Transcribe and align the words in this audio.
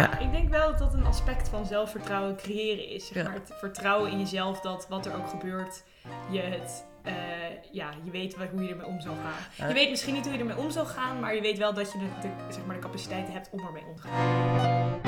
Ja. 0.00 0.18
Ik 0.18 0.32
denk 0.32 0.48
wel 0.48 0.70
dat 0.70 0.78
dat 0.78 0.94
een 0.94 1.04
aspect 1.06 1.48
van 1.48 1.66
zelfvertrouwen 1.66 2.36
creëren 2.36 2.88
is. 2.88 3.06
Zeg 3.06 3.24
maar. 3.24 3.32
Het 3.32 3.52
vertrouwen 3.58 4.10
in 4.10 4.18
jezelf 4.18 4.60
dat 4.60 4.86
wat 4.88 5.06
er 5.06 5.16
ook 5.16 5.28
gebeurt, 5.28 5.82
je 6.30 6.40
het. 6.40 6.84
eh, 7.02 7.14
ja, 7.72 7.90
je 8.04 8.10
weet 8.10 8.36
wel 8.36 8.46
hoe 8.46 8.62
je 8.62 8.68
ermee 8.70 8.86
om 8.86 9.00
zou 9.00 9.16
gaan. 9.16 9.68
Je 9.68 9.74
weet 9.74 9.90
misschien 9.90 10.14
niet 10.14 10.24
hoe 10.24 10.32
je 10.32 10.38
ermee 10.38 10.56
om 10.56 10.70
zou 10.70 10.86
gaan, 10.86 11.20
maar 11.20 11.34
je 11.34 11.40
weet 11.40 11.58
wel 11.58 11.74
dat 11.74 11.92
je 11.92 11.98
de, 11.98 12.04
de, 12.20 12.28
zeg 12.52 12.66
maar, 12.66 12.74
de 12.74 12.80
capaciteit 12.80 13.28
hebt 13.32 13.50
om 13.50 13.60
ermee 13.66 13.84
om 13.86 13.96
te 13.96 14.02
gaan. 14.02 15.00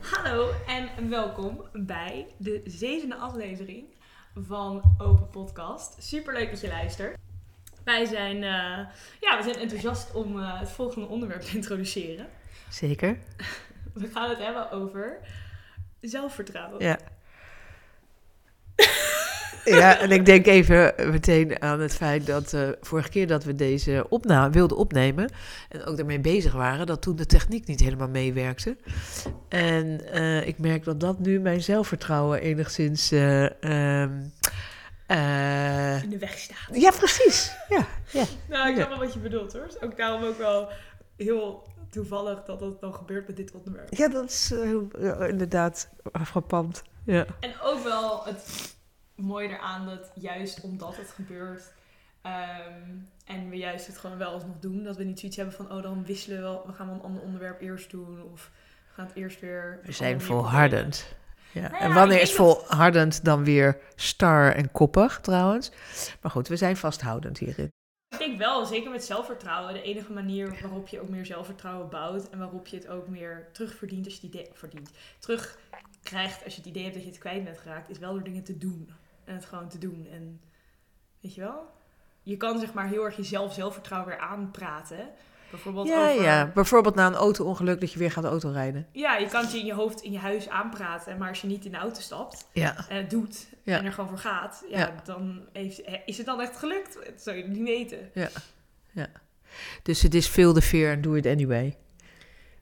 Hallo 0.00 0.50
en 0.66 1.08
welkom 1.08 1.62
bij 1.72 2.26
de 2.36 2.60
zevende 2.64 3.14
aflevering 3.16 3.84
van 4.34 4.82
Open 4.98 5.28
Podcast. 5.30 6.02
Super 6.02 6.34
leuk 6.34 6.50
dat 6.50 6.60
je 6.60 6.68
luistert. 6.68 7.16
Wij 7.84 8.04
zijn, 8.04 8.36
eh, 8.36 8.86
ja, 9.20 9.36
we 9.36 9.42
zijn 9.42 9.56
enthousiast 9.56 10.12
om 10.12 10.38
eh, 10.38 10.60
het 10.60 10.70
volgende 10.70 11.06
onderwerp 11.06 11.40
te 11.40 11.56
introduceren. 11.56 12.26
Zeker. 12.68 13.16
We 13.94 14.08
gaan 14.12 14.28
het 14.28 14.38
hebben 14.38 14.70
over 14.70 15.18
zelfvertrouwen. 16.00 16.84
Ja. 16.84 16.98
ja, 19.80 19.98
en 19.98 20.10
ik 20.10 20.26
denk 20.26 20.46
even 20.46 20.94
meteen 21.10 21.62
aan 21.62 21.80
het 21.80 21.94
feit 21.94 22.26
dat 22.26 22.52
uh, 22.52 22.68
vorige 22.80 23.08
keer 23.08 23.26
dat 23.26 23.44
we 23.44 23.54
deze 23.54 24.06
opna 24.08 24.50
wilden 24.50 24.76
opnemen 24.76 25.32
en 25.68 25.84
ook 25.84 25.96
daarmee 25.96 26.20
bezig 26.20 26.52
waren, 26.52 26.86
dat 26.86 27.02
toen 27.02 27.16
de 27.16 27.26
techniek 27.26 27.66
niet 27.66 27.80
helemaal 27.80 28.08
meewerkte. 28.08 28.76
En 29.48 30.14
ik 30.46 30.58
merk 30.58 30.84
dat 30.84 31.00
dat 31.00 31.18
nu 31.18 31.40
mijn 31.40 31.62
zelfvertrouwen 31.62 32.40
enigszins. 32.40 33.10
Um, 33.10 34.32
in 36.02 36.10
de 36.10 36.18
weg 36.18 36.38
staat. 36.38 36.68
Ja, 36.72 36.90
precies. 36.90 37.52
Ja, 37.68 37.86
ja. 38.12 38.24
nou, 38.48 38.68
ik 38.68 38.74
snap 38.74 38.88
wel 38.88 38.98
wat 38.98 39.12
je 39.12 39.18
bedoelt 39.18 39.52
hoor. 39.52 39.68
Ook 39.80 39.96
daarom 39.96 40.24
ook 40.24 40.38
wel 40.38 40.68
heel 41.16 41.66
toevallig 41.90 42.42
dat 42.42 42.58
dat 42.58 42.80
dan 42.80 42.94
gebeurt 42.94 43.26
met 43.26 43.36
dit 43.36 43.52
onderwerp. 43.52 43.94
Ja, 43.94 44.08
dat 44.08 44.30
is 44.30 44.52
uh, 44.52 45.28
inderdaad 45.28 45.88
frappant. 46.24 46.82
Ja. 47.04 47.26
En 47.40 47.60
ook 47.62 47.82
wel 47.82 48.24
het 48.24 48.74
mooie 49.14 49.48
eraan 49.48 49.86
dat 49.86 50.10
juist 50.14 50.60
omdat 50.60 50.96
het 50.96 51.08
gebeurt 51.08 51.72
um, 52.26 53.08
en 53.24 53.48
we 53.48 53.56
juist 53.56 53.86
het 53.86 53.98
gewoon 53.98 54.18
wel 54.18 54.32
alsnog 54.32 54.58
doen, 54.58 54.82
dat 54.82 54.96
we 54.96 55.04
niet 55.04 55.18
zoiets 55.18 55.36
hebben 55.36 55.54
van 55.54 55.72
oh 55.72 55.82
dan 55.82 56.04
wisselen 56.04 56.36
we 56.36 56.42
wel, 56.42 56.62
we 56.66 56.72
gaan 56.72 56.86
wel 56.86 56.94
een 56.94 57.02
ander 57.02 57.22
onderwerp 57.22 57.60
eerst 57.60 57.90
doen 57.90 58.22
of 58.32 58.50
we 58.88 58.94
gaan 58.94 59.06
het 59.06 59.16
eerst 59.16 59.40
weer. 59.40 59.80
We 59.84 59.92
zijn 59.92 60.20
volhardend. 60.20 61.14
Ja. 61.52 61.60
Nou 61.60 61.72
ja, 61.74 61.80
en 61.80 61.94
wanneer 61.94 62.20
is 62.20 62.32
volhardend 62.32 63.14
dat... 63.14 63.24
dan 63.24 63.44
weer 63.44 63.78
star 63.94 64.52
en 64.54 64.70
koppig 64.72 65.20
trouwens? 65.20 65.70
Maar 66.20 66.30
goed, 66.30 66.48
we 66.48 66.56
zijn 66.56 66.76
vasthoudend 66.76 67.38
hierin. 67.38 67.70
Ik 68.08 68.18
denk 68.18 68.38
wel, 68.38 68.66
zeker 68.66 68.90
met 68.90 69.04
zelfvertrouwen. 69.04 69.74
De 69.74 69.82
enige 69.82 70.12
manier 70.12 70.58
waarop 70.60 70.88
je 70.88 71.00
ook 71.00 71.08
meer 71.08 71.26
zelfvertrouwen 71.26 71.88
bouwt 71.88 72.28
en 72.30 72.38
waarop 72.38 72.66
je 72.66 72.76
het 72.76 72.88
ook 72.88 73.08
meer 73.08 73.48
terugverdient 73.52 74.04
als 74.04 74.14
je 74.14 74.26
het 74.26 74.34
idee 74.34 74.48
verdient. 74.52 74.90
Terugkrijgt 75.18 76.44
als 76.44 76.54
je 76.54 76.60
het 76.60 76.68
idee 76.68 76.82
hebt 76.82 76.94
dat 76.94 77.04
je 77.04 77.10
het 77.10 77.18
kwijt 77.18 77.44
bent 77.44 77.58
geraakt, 77.58 77.90
is 77.90 77.98
wel 77.98 78.12
door 78.12 78.22
dingen 78.22 78.44
te 78.44 78.58
doen. 78.58 78.90
En 79.24 79.34
het 79.34 79.44
gewoon 79.44 79.68
te 79.68 79.78
doen. 79.78 80.06
En 80.12 80.40
weet 81.20 81.34
je 81.34 81.40
wel? 81.40 81.70
Je 82.22 82.36
kan 82.36 82.58
zeg 82.58 82.72
maar 82.72 82.88
heel 82.88 83.04
erg 83.04 83.16
jezelf 83.16 83.52
zelfvertrouwen 83.52 84.10
weer 84.10 84.20
aanpraten. 84.20 85.08
Bijvoorbeeld 85.52 85.88
ja, 85.88 86.10
over... 86.10 86.22
ja, 86.22 86.50
bijvoorbeeld 86.54 86.94
na 86.94 87.06
een 87.06 87.14
auto-ongeluk 87.14 87.80
dat 87.80 87.92
je 87.92 87.98
weer 87.98 88.10
gaat 88.10 88.24
autorijden. 88.24 88.86
Ja, 88.92 89.16
je 89.16 89.26
kan 89.26 89.42
het 89.42 89.52
je 89.52 89.58
in 89.58 89.64
je 89.66 89.74
hoofd 89.74 90.00
in 90.02 90.12
je 90.12 90.18
huis 90.18 90.48
aanpraten. 90.48 91.18
Maar 91.18 91.28
als 91.28 91.40
je 91.40 91.46
niet 91.46 91.64
in 91.64 91.70
de 91.70 91.76
auto 91.76 92.00
stapt 92.00 92.48
ja. 92.52 92.84
en 92.88 92.96
het 92.96 93.10
doet 93.10 93.46
Ja. 93.62 93.78
en 93.78 93.84
er 93.84 93.92
gewoon 93.92 94.08
voor 94.08 94.18
gaat, 94.18 94.64
ja, 94.70 94.78
Ja. 94.78 94.94
dan 95.04 95.40
heeft, 95.52 95.80
is 96.06 96.16
het 96.16 96.26
dan 96.26 96.40
echt 96.40 96.56
gelukt. 96.56 96.94
Dat 96.94 97.22
zou 97.22 97.36
je 97.36 97.44
niet 97.44 97.62
weten. 97.62 98.10
Ja, 98.14 98.28
ja. 98.90 99.06
Dus 99.82 100.02
het 100.02 100.14
is 100.14 100.26
feel 100.26 100.52
the 100.52 100.62
fear 100.62 100.94
and 100.94 101.02
do 101.02 101.14
it 101.14 101.26
anyway. 101.26 101.66
Ik 101.66 101.74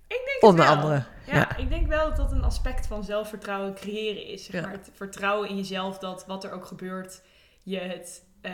denk 0.09 0.29
het 0.41 0.43
Onder 0.43 0.65
wel. 0.65 0.75
andere. 0.75 1.05
Ja, 1.27 1.35
Ja. 1.37 1.57
ik 1.57 1.69
denk 1.69 1.87
wel 1.89 2.09
dat 2.09 2.17
dat 2.17 2.33
een 2.33 2.45
aspect 2.45 2.87
van 2.87 3.05
zelfvertrouwen 3.05 3.75
creëren 3.75 4.27
is. 4.27 4.45
Zeg 4.45 4.63
maar. 4.63 4.73
Het 4.73 4.91
vertrouwen 4.95 5.49
in 5.49 5.57
jezelf 5.57 5.99
dat 5.99 6.25
wat 6.27 6.45
er 6.45 6.53
ook 6.53 6.65
gebeurt, 6.67 7.23
je 7.63 7.79
het. 7.79 8.23
Eh, 8.41 8.53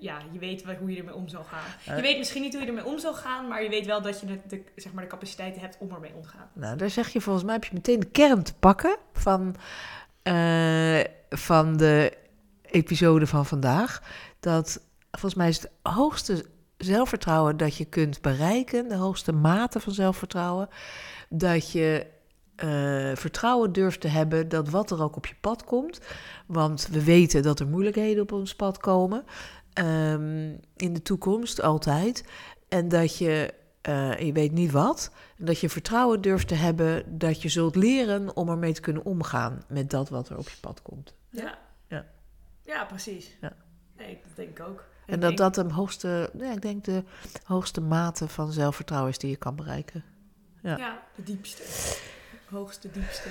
ja, 0.00 0.18
je 0.32 0.38
weet 0.38 0.62
wel 0.62 0.74
hoe 0.74 0.90
je 0.90 0.98
ermee 0.98 1.14
om 1.14 1.28
zou 1.28 1.44
gaan. 1.44 1.64
Ja. 1.84 1.96
Je 1.96 2.02
weet 2.02 2.18
misschien 2.18 2.42
niet 2.42 2.52
hoe 2.52 2.62
je 2.62 2.68
ermee 2.68 2.84
om 2.84 2.98
zou 2.98 3.14
gaan, 3.14 3.48
maar 3.48 3.62
je 3.62 3.68
weet 3.68 3.86
wel 3.86 4.02
dat 4.02 4.20
je 4.20 4.26
de, 4.26 4.40
de, 4.46 4.62
zeg 4.76 4.92
maar, 4.92 5.04
de 5.04 5.10
capaciteit 5.10 5.60
hebt 5.60 5.76
om 5.78 5.92
ermee 5.92 6.14
om 6.14 6.22
te 6.22 6.28
gaan. 6.28 6.48
Nou, 6.52 6.76
daar 6.76 6.90
zeg 6.90 7.08
je 7.08 7.20
volgens 7.20 7.44
mij 7.44 7.54
heb 7.54 7.64
je 7.64 7.74
meteen 7.74 8.00
de 8.00 8.10
kern 8.10 8.42
te 8.42 8.54
pakken 8.54 8.96
van, 9.12 9.56
eh, 10.22 11.00
van 11.28 11.76
de 11.76 12.16
episode 12.62 13.26
van 13.26 13.46
vandaag. 13.46 14.02
Dat 14.40 14.80
volgens 15.10 15.34
mij 15.34 15.48
is 15.48 15.60
het 15.62 15.70
hoogste 15.82 16.44
zelfvertrouwen 16.76 17.56
dat 17.56 17.76
je 17.76 17.84
kunt 17.84 18.20
bereiken, 18.20 18.88
de 18.88 18.94
hoogste 18.94 19.32
mate 19.32 19.80
van 19.80 19.92
zelfvertrouwen, 19.92 20.68
dat 21.28 21.72
je 21.72 22.06
eh, 22.60 23.16
vertrouwen 23.16 23.72
durft 23.72 24.00
te 24.00 24.08
hebben 24.08 24.48
dat 24.48 24.68
wat 24.68 24.90
er 24.90 25.02
ook 25.02 25.16
op 25.16 25.26
je 25.26 25.34
pad 25.40 25.64
komt, 25.64 26.00
want 26.46 26.88
we 26.90 27.04
weten 27.04 27.42
dat 27.42 27.60
er 27.60 27.66
moeilijkheden 27.68 28.22
op 28.22 28.32
ons 28.32 28.54
pad 28.54 28.78
komen 28.78 29.24
ehm, 29.72 30.54
in 30.76 30.92
de 30.92 31.02
toekomst 31.02 31.62
altijd, 31.62 32.24
en 32.68 32.88
dat 32.88 33.18
je, 33.18 33.54
eh, 33.80 34.18
je 34.18 34.32
weet 34.32 34.52
niet 34.52 34.70
wat, 34.70 35.10
en 35.38 35.44
dat 35.44 35.60
je 35.60 35.68
vertrouwen 35.68 36.20
durft 36.20 36.48
te 36.48 36.54
hebben 36.54 37.18
dat 37.18 37.42
je 37.42 37.48
zult 37.48 37.76
leren 37.76 38.36
om 38.36 38.48
ermee 38.48 38.72
te 38.72 38.80
kunnen 38.80 39.04
omgaan 39.04 39.62
met 39.68 39.90
dat 39.90 40.08
wat 40.08 40.28
er 40.28 40.38
op 40.38 40.48
je 40.48 40.56
pad 40.60 40.82
komt. 40.82 41.14
Ja, 41.30 41.58
Ja. 41.88 42.06
ja 42.62 42.84
precies. 42.84 43.36
Ja. 43.40 43.52
Nee, 43.96 44.20
dat 44.26 44.36
denk 44.36 44.58
ik 44.58 44.66
ook. 44.66 44.84
En 45.06 45.20
dat 45.20 45.36
dat 45.36 45.54
de 45.54 45.72
hoogste, 45.72 46.30
ja, 46.38 46.52
ik 46.52 46.62
denk 46.62 46.84
de 46.84 47.04
hoogste 47.44 47.80
mate 47.80 48.28
van 48.28 48.52
zelfvertrouwen 48.52 49.10
is 49.10 49.18
die 49.18 49.30
je 49.30 49.36
kan 49.36 49.56
bereiken. 49.56 50.04
ja. 50.62 50.76
Ja, 50.76 51.02
de 51.16 51.22
diepste. 51.22 51.62
Hoogste, 52.50 52.90
diepste. 52.90 53.28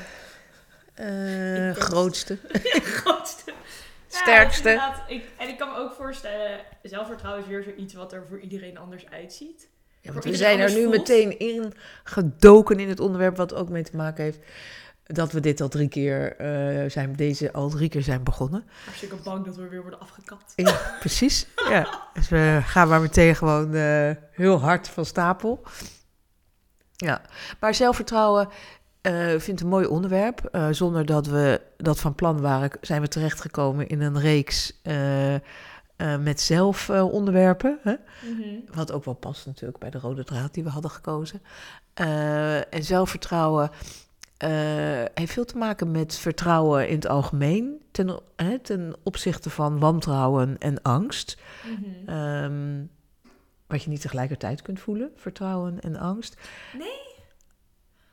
Eh, 0.93 1.71
grootste. 1.71 2.37
grootste. 3.01 3.53
Sterkste. 4.07 4.69
Ja, 4.69 5.03
ik, 5.07 5.23
en 5.37 5.47
ik 5.47 5.57
kan 5.57 5.69
me 5.69 5.75
ook 5.75 5.93
voorstellen, 5.93 6.59
zelfvertrouwen 6.83 7.43
is 7.43 7.49
weer 7.49 7.63
zoiets 7.63 7.93
wat 7.93 8.13
er 8.13 8.25
voor 8.29 8.39
iedereen 8.39 8.77
anders 8.77 9.09
uitziet. 9.09 9.67
Ja, 10.01 10.11
want 10.11 10.23
we 10.23 10.35
zijn 10.35 10.59
er 10.59 10.71
nu 10.71 10.83
voelt. 10.83 10.97
meteen 10.97 11.39
ingedoken 11.39 12.79
in 12.79 12.89
het 12.89 12.99
onderwerp 12.99 13.37
wat 13.37 13.53
ook 13.53 13.69
mee 13.69 13.83
te 13.83 13.95
maken 13.95 14.23
heeft 14.23 14.39
dat 15.03 15.31
we 15.31 15.39
dit 15.39 15.61
al 15.61 15.67
drie 15.67 15.87
keer 15.87 16.35
eh, 16.35 16.89
zijn, 16.89 17.15
deze 17.15 17.53
al 17.53 17.69
drie 17.69 17.89
keer 17.89 18.03
zijn 18.03 18.23
begonnen. 18.23 18.65
Hartstikke 18.83 19.15
bang 19.15 19.45
dat 19.45 19.55
we 19.55 19.67
weer 19.67 19.81
worden 19.81 19.99
afgekapt. 19.99 20.53
Ja, 20.55 20.95
precies. 20.99 21.47
Ja. 21.69 22.09
Dus 22.13 22.29
we 22.29 22.59
gaan 22.63 22.87
maar 22.87 23.01
meteen 23.01 23.35
gewoon 23.35 23.73
eh, 23.73 24.11
heel 24.31 24.59
hard 24.59 24.87
van 24.87 25.05
stapel. 25.05 25.63
Ja, 26.95 27.21
maar 27.59 27.75
zelfvertrouwen 27.75 28.49
eh 29.09 29.39
vind 29.39 29.59
ik 29.59 29.65
een 29.65 29.71
mooi 29.71 29.85
onderwerp. 29.85 30.45
Eh, 30.51 30.67
zonder 30.71 31.05
dat 31.05 31.27
we 31.27 31.61
dat 31.77 31.99
van 31.99 32.15
plan 32.15 32.41
waren, 32.41 32.71
zijn 32.81 33.01
we 33.01 33.07
terechtgekomen 33.07 33.87
in 33.87 34.01
een 34.01 34.19
reeks 34.19 34.79
eh, 34.81 35.35
met 36.19 36.41
zelfonderwerpen. 36.41 37.79
hè? 37.83 37.95
Wat 38.73 38.91
ook 38.91 39.05
wel 39.05 39.13
past 39.13 39.45
natuurlijk 39.45 39.79
bij 39.79 39.89
de 39.89 39.99
rode 39.99 40.23
draad 40.23 40.53
die 40.53 40.63
we 40.63 40.69
hadden 40.69 40.91
gekozen. 40.91 41.41
En 42.69 42.83
zelfvertrouwen 42.83 43.69
heeft 45.13 45.33
veel 45.33 45.45
te 45.45 45.57
maken 45.57 45.91
met 45.91 46.15
vertrouwen 46.15 46.87
in 46.87 46.95
het 46.95 47.07
algemeen. 47.07 47.81
Ten, 47.91 48.19
hè, 48.35 48.59
ten 48.59 48.95
opzichte 49.03 49.49
van 49.49 49.79
wantrouwen 49.79 50.57
en 50.57 50.81
angst. 50.81 51.37
Mhm. 51.65 52.09
Ehm, 52.09 52.83
wat 53.67 53.83
je 53.83 53.89
niet 53.89 54.01
tegelijkertijd 54.01 54.61
kunt 54.61 54.79
voelen, 54.79 55.11
vertrouwen 55.15 55.79
en 55.79 55.95
angst. 55.95 56.37
Nee? 56.77 57.08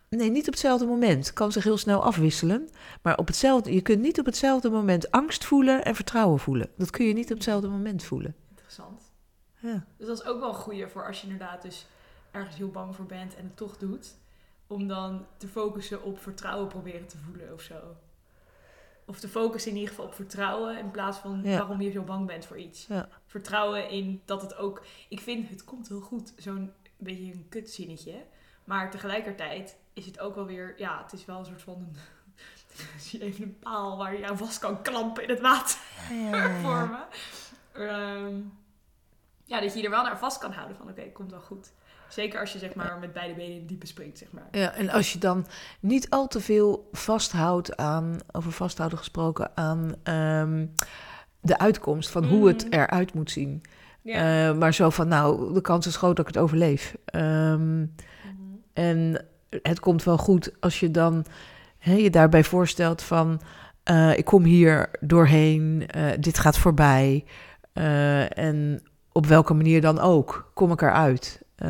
Nee, 0.09 0.31
niet 0.31 0.47
op 0.47 0.53
hetzelfde 0.53 0.87
moment. 0.87 1.33
Kan 1.33 1.53
zich 1.53 1.65
heel 1.65 1.77
snel 1.77 2.03
afwisselen. 2.03 2.69
Maar 3.03 3.19
op 3.19 3.27
hetzelfde, 3.27 3.75
je 3.75 3.81
kunt 3.81 4.01
niet 4.01 4.19
op 4.19 4.27
hetzelfde 4.27 4.71
moment 4.71 5.11
angst 5.11 5.45
voelen 5.45 5.85
en 5.85 5.95
vertrouwen 5.95 6.39
voelen. 6.39 6.71
Dat 6.77 6.91
kun 6.91 7.07
je 7.07 7.13
niet 7.13 7.31
op 7.31 7.37
hetzelfde 7.37 7.69
moment 7.69 8.05
voelen. 8.05 8.35
Interessant. 8.51 9.13
Ja. 9.61 9.87
Dus 9.97 10.07
dat 10.07 10.21
is 10.21 10.27
ook 10.27 10.41
wel 10.41 10.49
een 10.49 10.55
goeie 10.55 10.87
voor 10.87 11.07
als 11.07 11.21
je 11.21 11.27
inderdaad 11.27 11.63
dus 11.63 11.87
ergens 12.31 12.57
heel 12.57 12.71
bang 12.71 12.95
voor 12.95 13.07
bent 13.07 13.37
en 13.37 13.45
het 13.45 13.57
toch 13.57 13.77
doet. 13.77 14.15
Om 14.67 14.89
dan 14.89 15.27
te 15.37 15.49
focussen 15.49 16.03
op 16.03 16.19
vertrouwen 16.19 16.69
proberen 16.69 17.07
te 17.07 17.17
voelen 17.19 17.53
of 17.53 17.61
zo. 17.61 17.75
Of 19.05 19.19
te 19.21 19.29
focussen 19.29 19.71
in 19.71 19.77
ieder 19.77 19.95
geval 19.95 20.07
op 20.07 20.15
vertrouwen 20.15 20.79
in 20.79 20.91
plaats 20.91 21.19
van 21.19 21.41
Ja. 21.43 21.59
waarom 21.59 21.81
je 21.81 21.91
zo 21.91 22.03
bang 22.03 22.27
bent 22.27 22.47
voor 22.47 22.59
iets. 22.59 22.87
Ja. 22.87 23.09
Vertrouwen 23.27 23.91
in 23.91 24.23
dat 24.25 24.43
het 24.43 24.57
ook... 24.57 24.83
Ik 25.09 25.21
vind 25.21 25.49
het 25.49 25.65
komt 25.65 25.89
wel 25.89 26.01
goed, 26.01 26.33
zo'n 26.37 26.73
beetje 26.97 27.33
een 27.33 27.47
kutzinnetje. 27.49 28.15
Maar 28.65 28.91
tegelijkertijd 28.91 29.77
is 29.97 30.07
het 30.07 30.19
ook 30.21 30.35
wel 30.35 30.47
weer... 30.47 30.75
Ja, 30.77 31.03
het 31.03 31.13
is 31.13 31.25
wel 31.25 31.39
een 31.39 31.45
soort 31.45 31.63
van 31.63 31.75
een... 31.75 31.97
zie 33.01 33.23
even 33.23 33.45
een 33.45 33.59
paal 33.59 33.97
waar 33.97 34.19
je 34.19 34.29
aan 34.29 34.39
vast 34.39 34.59
kan 34.59 34.83
klampen 34.83 35.23
in 35.23 35.29
het 35.29 35.41
water 35.41 35.79
voor 36.63 36.89
me. 36.91 37.05
Ehm, 37.73 38.35
ja, 39.45 39.61
dat 39.61 39.75
je 39.75 39.83
er 39.83 39.91
wel 39.91 40.03
naar 40.03 40.19
vast 40.19 40.39
kan 40.39 40.53
houden 40.53 40.77
van 40.77 40.89
oké, 40.89 41.03
komt 41.13 41.31
wel 41.31 41.41
goed. 41.41 41.73
Zeker 42.09 42.41
als 42.41 42.53
je 42.53 42.59
zeg 42.59 42.75
maar 42.75 42.99
met 42.99 43.13
beide 43.13 43.35
benen 43.35 43.53
in 43.53 43.59
het 43.59 43.69
diepe 43.69 43.87
springt, 43.87 44.19
zeg 44.19 44.31
maar. 44.33 44.49
Ja, 44.51 44.73
en 44.73 44.89
als 44.91 45.13
je 45.13 45.19
dan 45.19 45.47
niet 45.81 46.11
al 46.11 46.29
te 46.29 46.41
veel 46.41 46.89
vasthoudt 46.93 47.77
aan, 47.77 48.19
over 48.33 48.53
vasthouden 48.53 48.99
gesproken, 48.99 49.51
aan 49.57 49.95
ehm, 50.03 50.67
de 51.41 51.59
uitkomst 51.59 52.11
van 52.11 52.25
hoe 52.25 52.47
het 52.49 52.65
Mhm. 52.65 52.73
eruit 52.75 53.15
moet 53.15 53.31
zien. 53.31 53.63
Ja. 54.03 54.49
Eh, 54.49 54.57
maar 54.59 54.75
zo 54.75 54.91
van, 54.91 55.09
nou, 55.09 55.53
de 55.55 55.61
kans 55.61 55.87
is 55.87 55.97
groot 55.97 56.17
dat 56.17 56.29
ik 56.29 56.35
het 56.35 56.43
overleef. 56.43 56.97
Ehm, 57.05 57.79
Mhm. 57.81 57.89
en 58.73 59.25
het 59.63 59.81
komt 59.81 60.05
wel 60.05 60.19
goed 60.19 60.53
als 60.61 60.81
je 60.81 60.91
dan 60.91 61.25
hè, 61.79 61.95
je 61.95 62.11
daarbij 62.11 62.45
voorstelt 62.45 63.03
van... 63.03 63.41
eh, 63.83 64.19
ik 64.19 64.25
kom 64.25 64.45
hier 64.45 64.91
doorheen, 65.01 65.85
eh, 65.89 66.05
dit 66.21 66.39
gaat 66.39 66.59
voorbij. 66.59 67.25
eh, 67.73 68.39
en 68.39 68.83
op 69.13 69.27
welke 69.27 69.55
manier 69.55 69.81
dan 69.81 69.99
ook, 69.99 70.51
kom 70.55 70.73
ik 70.73 70.83
eruit. 70.83 71.43
Mhm. 71.59 71.69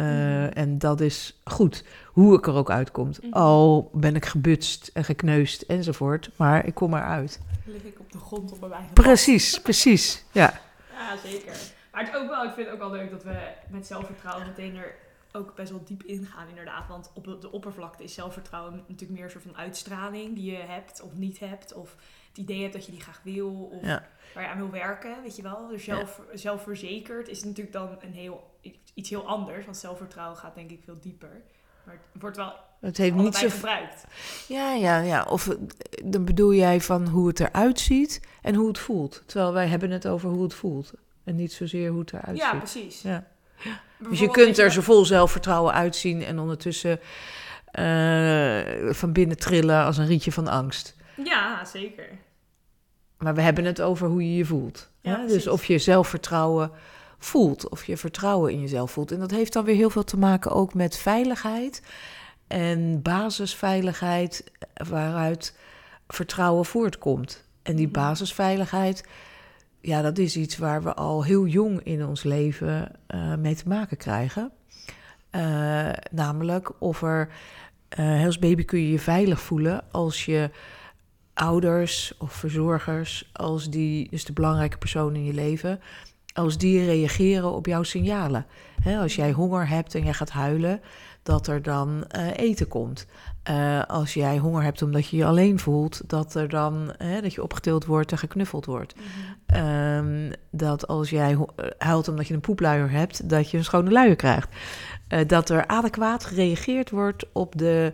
En 0.53 0.79
dat 0.79 1.01
is 1.01 1.41
goed, 1.45 1.85
hoe 2.07 2.37
ik 2.37 2.47
er 2.47 2.55
ook 2.55 2.71
uitkomt. 2.71 3.23
Mhm. 3.23 3.33
Al 3.33 3.91
ben 3.93 4.17
ik 4.17 4.25
gebutst 4.27 4.91
en 4.95 5.05
gekneusd 5.05 5.63
enzovoort, 5.63 6.31
maar 6.37 6.67
ik 6.67 6.75
kom 6.75 6.95
eruit. 6.95 7.41
lig 7.65 7.83
ik 7.83 8.01
op 8.01 8.13
de 8.13 8.19
grond 8.19 8.53
op 8.53 8.61
mijn 8.61 8.73
eigen. 8.73 8.93
Precies, 8.93 9.61
precies, 9.61 10.25
ja. 10.33 10.61
Ja, 10.93 11.17
zeker. 11.31 11.53
Maar 11.93 12.05
het 12.05 12.17
ook 12.17 12.29
wel, 12.29 12.45
ik 12.45 12.53
vind 12.55 12.67
het 12.67 12.75
ook 12.75 12.91
wel 12.91 12.91
leuk 12.91 13.11
dat 13.11 13.25
we 13.25 13.37
met 13.69 13.87
zelfvertrouwen 13.87 14.47
meteen 14.47 14.77
er 14.77 14.95
ook 15.37 15.55
best 15.55 15.71
wel 15.71 15.85
diep 15.85 16.03
ingaan, 16.03 16.49
inderdaad. 16.49 16.89
Want 16.89 17.11
op 17.15 17.41
de 17.41 17.53
oppervlakte 17.53 18.03
is 18.05 18.15
zelfvertrouwen 18.15 18.75
natuurlijk 18.77 19.11
meer 19.11 19.25
een 19.25 19.31
soort 19.31 19.43
van 19.45 19.57
uitstraling 19.57 20.35
die 20.35 20.51
je 20.53 20.57
hebt 20.59 21.01
of 21.03 21.15
niet 21.15 21.39
hebt. 21.39 21.73
Of 21.75 21.97
het 22.29 22.39
idee 22.39 22.61
hebt 22.61 22.73
dat 22.73 22.85
je 22.87 22.93
die 22.93 23.01
graag 23.01 23.21
wil. 23.25 23.53
Of 23.73 23.83
Ja. 23.87 24.07
waar 24.35 24.43
je 24.43 24.49
aan 24.49 24.59
wil 24.59 24.71
werken, 24.71 25.23
weet 25.23 25.37
je 25.37 25.43
wel. 25.43 25.69
Dus 25.69 25.85
zelf, 25.85 26.21
zelfverzekerd 26.35 27.29
is 27.29 27.45
natuurlijk 27.45 27.73
dan 27.73 27.97
een 28.01 28.13
heel, 28.13 28.59
iets 28.95 29.11
heel 29.11 29.27
anders. 29.27 29.65
Want 29.65 29.77
zelfvertrouwen 29.77 30.37
gaat 30.39 30.55
denk 30.55 30.71
ik 30.71 30.81
veel 30.85 31.01
dieper. 31.01 31.43
Maar 31.85 31.99
het 32.13 32.23
wordt 32.23 32.37
wel 32.37 32.53
Het 32.81 32.97
heeft 32.97 33.15
niet 33.15 33.35
zo... 33.37 33.49
gebruikt. 33.49 34.05
Ja, 34.49 34.73
ja, 34.73 34.99
ja. 34.99 35.23
Of 35.29 35.49
eh, 35.49 35.57
dan 36.05 36.25
bedoel 36.25 36.55
jij 36.55 36.81
van 36.81 37.09
hoe 37.09 37.29
het 37.29 37.41
eruit 37.41 37.81
ziet 37.81 38.21
en 38.43 38.55
hoe 38.55 38.69
het 38.69 38.79
voelt. 38.79 39.23
Terwijl 39.27 39.53
wij 39.53 39.67
hebben 39.67 39.91
het 39.91 40.09
over 40.09 40.31
hoe 40.31 40.43
het 40.43 40.55
voelt. 40.55 40.93
En 41.25 41.37
niet 41.37 41.53
zozeer 41.53 41.91
hoe 41.91 42.01
het 42.01 42.13
eruit 42.13 42.37
Ja, 42.37 42.51
ziet. 42.51 42.59
precies. 42.59 43.03
Ja. 43.03 43.27
Dus 43.99 44.19
je 44.19 44.31
kunt 44.31 44.59
er 44.59 44.73
zo 44.73 44.81
vol 44.81 45.05
zelfvertrouwen 45.05 45.73
uitzien 45.75 46.25
en 46.25 46.39
ondertussen 46.39 47.01
eh, 47.71 48.91
van 48.91 49.13
binnen 49.13 49.37
trillen 49.39 49.85
als 49.85 49.99
een 49.99 50.07
rietje 50.07 50.33
van 50.33 50.49
angst. 50.49 50.97
Ja, 51.25 51.65
zeker. 51.65 52.09
Maar 53.19 53.35
we 53.35 53.41
hebben 53.41 53.65
het 53.65 53.81
over 53.81 54.09
hoe 54.09 54.31
je 54.31 54.37
je 54.37 54.45
voelt. 54.45 54.91
Ja, 55.01 55.21
hè? 55.21 55.27
Dus 55.27 55.47
of 55.49 55.65
je 55.65 55.79
zelfvertrouwen 55.79 56.71
voelt, 57.19 57.69
of 57.69 57.85
je 57.85 57.97
vertrouwen 57.97 58.53
in 58.53 58.61
jezelf 58.61 58.91
voelt. 58.91 59.13
En 59.13 59.19
dat 59.19 59.31
heeft 59.31 59.53
dan 59.53 59.65
weer 59.65 59.75
heel 59.75 59.91
veel 59.91 60.05
te 60.05 60.19
maken 60.19 60.51
ook 60.51 60.75
met 60.75 60.97
veiligheid 60.97 61.83
en 62.47 63.03
basisveiligheid 63.03 64.51
eh, 64.75 64.87
waaruit 64.87 65.57
vertrouwen 66.09 66.65
voortkomt. 66.65 67.45
En 67.63 67.77
die 67.77 67.87
Mhm. 67.87 67.95
basisveiligheid, 67.95 69.05
ja, 69.81 70.03
dat 70.03 70.19
is 70.19 70.37
iets 70.37 70.59
waar 70.59 70.83
we 70.83 70.95
al 70.95 71.25
heel 71.25 71.47
jong 71.47 71.81
in 71.83 72.07
ons 72.07 72.23
leven 72.23 72.91
eh, 73.07 73.35
mee 73.35 73.55
te 73.55 73.69
maken 73.69 73.97
krijgen. 73.97 74.53
Eh, 75.31 75.89
namelijk 76.11 76.73
of 76.79 77.03
er, 77.03 77.29
eh, 77.89 78.25
als 78.25 78.39
baby 78.39 78.65
kun 78.65 78.81
je 78.81 78.91
je 78.91 78.99
veilig 78.99 79.41
voelen 79.41 79.85
als 79.91 80.25
je 80.25 80.51
ouders 81.35 82.15
of 82.19 82.33
verzorgers, 82.33 83.31
als 83.33 83.71
die, 83.71 84.11
dus 84.11 84.25
de 84.25 84.33
belangrijke 84.33 84.79
persoon 84.79 85.15
in 85.15 85.25
je 85.25 85.35
leven, 85.35 85.81
als 86.33 86.59
die 86.59 86.85
reageren 86.85 87.53
op 87.53 87.67
jouw 87.67 87.83
signalen. 87.83 88.47
Als 88.85 89.17
jij 89.17 89.33
honger 89.33 89.69
hebt 89.69 89.95
en 89.95 90.05
jij 90.05 90.13
gaat 90.13 90.31
huilen, 90.31 90.81
dat 91.27 91.47
er 91.47 91.63
dan 91.63 92.05
eh, 92.09 92.37
eten 92.37 92.69
komt. 92.69 93.07
Eh, 93.43 93.83
als 93.87 94.15
jij 94.15 94.39
honger 94.39 94.63
hebt 94.63 94.83
omdat 94.83 95.09
je 95.09 95.17
je 95.17 95.25
alleen 95.25 95.59
voelt, 95.59 96.03
dat 96.07 96.35
er 96.35 96.49
dan 96.49 96.93
hè, 96.99 97.21
dat 97.21 97.35
je 97.35 97.43
opgetild 97.43 97.85
wordt 97.85 98.13
en 98.13 98.19
geknuffeld 98.19 98.65
wordt. 98.65 98.95
Mhm. 98.95 99.61
Ehm, 99.61 100.33
dat 100.51 100.87
als 100.87 101.11
jij 101.11 101.33
eh, 101.33 101.67
huilt 101.79 102.09
omdat 102.09 102.27
je 102.27 102.35
een 102.35 102.41
poepluier 102.41 102.91
hebt, 102.91 103.29
dat 103.29 103.51
je 103.51 103.57
een 103.57 103.65
schone 103.65 103.91
luier 103.91 104.17
krijgt. 104.17 104.49
Dat 105.27 105.51
er 105.51 105.67
adequaat 105.67 106.25
gereageerd 106.25 106.91
wordt 106.91 107.27
op 107.33 107.59
de, 107.59 107.93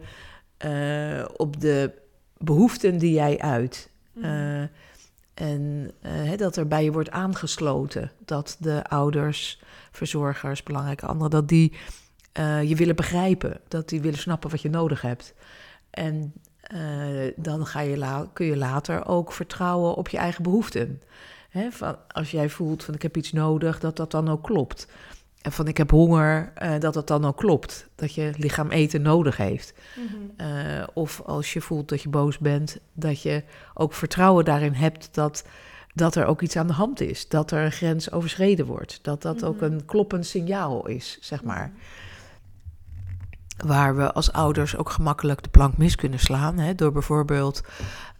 op 1.36 1.60
de 1.60 1.92
behoeften 2.38 2.98
die 2.98 3.12
jij 3.12 3.38
uit. 3.38 3.90
Mhm. 4.12 4.66
En 5.34 5.90
hè, 6.00 6.36
dat 6.36 6.56
er 6.56 6.68
bij 6.68 6.84
je 6.84 6.92
wordt 6.92 7.10
aangesloten. 7.10 8.10
Dat 8.24 8.56
de 8.58 8.84
ouders, 8.84 9.62
verzorgers, 9.90 10.62
belangrijke 10.62 11.06
anderen, 11.06 11.30
dat 11.30 11.48
die 11.48 11.72
eh, 12.32 12.62
je 12.62 12.76
willen 12.76 12.96
begrijpen. 12.96 13.60
Dat 13.68 13.88
die 13.88 14.00
willen 14.00 14.18
snappen 14.18 14.50
wat 14.50 14.60
je 14.62 14.70
nodig 14.70 15.00
hebt. 15.00 15.34
En 15.90 16.32
eh, 16.60 16.78
dan 17.36 17.66
ga 17.66 17.80
je 17.80 18.26
kun 18.32 18.46
je 18.46 18.56
later 18.56 19.06
ook 19.06 19.32
vertrouwen 19.32 19.94
op 19.94 20.08
je 20.08 20.16
eigen 20.16 20.42
behoeften. 20.42 21.02
Hè, 21.50 21.70
van, 21.70 21.96
als 22.08 22.30
jij 22.30 22.48
voelt 22.48 22.84
van 22.84 22.94
ik 22.94 23.02
heb 23.02 23.16
iets 23.16 23.32
nodig, 23.32 23.80
dat 23.80 23.96
dat 23.96 24.10
dan 24.10 24.28
ook 24.28 24.42
klopt. 24.42 24.86
En 25.42 25.52
van 25.52 25.68
ik 25.68 25.76
heb 25.76 25.90
honger, 25.90 26.52
eh, 26.54 26.78
dat 26.78 26.94
dat 26.94 27.06
dan 27.06 27.24
ook 27.24 27.36
klopt. 27.36 27.88
Dat 27.94 28.14
je 28.14 28.32
lichaam 28.36 28.70
eten 28.70 29.02
nodig 29.02 29.36
heeft. 29.36 29.74
Mhm. 29.96 30.84
Of 30.94 31.20
als 31.20 31.52
je 31.52 31.60
voelt 31.60 31.88
dat 31.88 32.02
je 32.02 32.08
boos 32.08 32.38
bent, 32.38 32.78
dat 32.92 33.22
je 33.22 33.42
ook 33.74 33.92
vertrouwen 33.92 34.44
daarin 34.44 34.72
hebt 34.72 35.08
dat, 35.14 35.44
dat 35.94 36.14
er 36.14 36.26
ook 36.26 36.42
iets 36.42 36.56
aan 36.56 36.66
de 36.66 36.72
hand 36.72 37.00
is. 37.00 37.28
Dat 37.28 37.50
er 37.50 37.64
een 37.64 37.72
grens 37.72 38.10
overschreden 38.10 38.66
wordt. 38.66 38.98
Dat 39.02 39.22
dat 39.22 39.44
ook 39.44 39.60
Mhm. 39.60 39.64
een 39.64 39.84
kloppend 39.84 40.26
signaal 40.26 40.86
is, 40.86 41.18
zeg 41.20 41.42
maar. 41.44 41.66
Mhm. 41.68 41.80
Waar 43.56 43.96
we 43.96 44.12
als 44.12 44.32
ouders 44.32 44.76
ook 44.76 44.90
gemakkelijk 44.90 45.42
de 45.42 45.48
plank 45.48 45.76
mis 45.76 45.94
kunnen 45.94 46.18
slaan. 46.18 46.58
Hè, 46.58 46.74
door 46.74 46.92
bijvoorbeeld 46.92 47.60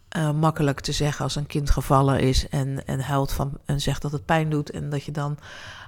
eh, 0.09 0.33
makkelijk 0.33 0.81
te 0.81 0.93
zeggen 0.93 1.25
als 1.25 1.37
een 1.37 1.47
kind 1.47 1.71
gevallen 1.71 2.21
is 2.21 2.49
en, 2.49 2.87
en 2.87 3.01
huilt 3.01 3.33
van, 3.33 3.59
en 3.65 3.81
zegt 3.81 4.03
dat 4.03 4.13
het 4.13 4.25
pijn 4.25 4.51
doet. 4.51 4.71
En 4.71 4.91
dat 4.91 5.05
je 5.05 5.13
dan 5.13 5.39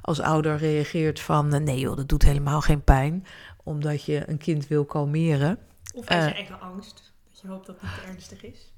als 0.02 0.20
ouder 0.20 0.56
reageert 0.56 1.20
van 1.20 1.55
eh, 1.55 1.61
nee 1.61 1.79
joh, 1.79 1.96
dat 1.96 2.08
doet 2.08 2.23
helemaal 2.23 2.61
geen 2.61 2.82
pijn. 2.82 3.26
Omdat 3.62 4.05
je 4.05 4.29
een 4.29 4.38
kind 4.38 4.69
wil 4.69 4.85
kalmeren. 4.85 5.58
Of 5.94 6.06
uit 6.06 6.23
je 6.25 6.31
Eh. 6.31 6.37
eigen 6.37 6.61
angst. 6.61 7.12
Dat 7.31 7.40
je 7.40 7.49
hoopt 7.49 7.67
dat 7.67 7.76
het 7.81 7.90
niet 7.90 8.11
ernstig 8.11 8.44
is. 8.44 8.73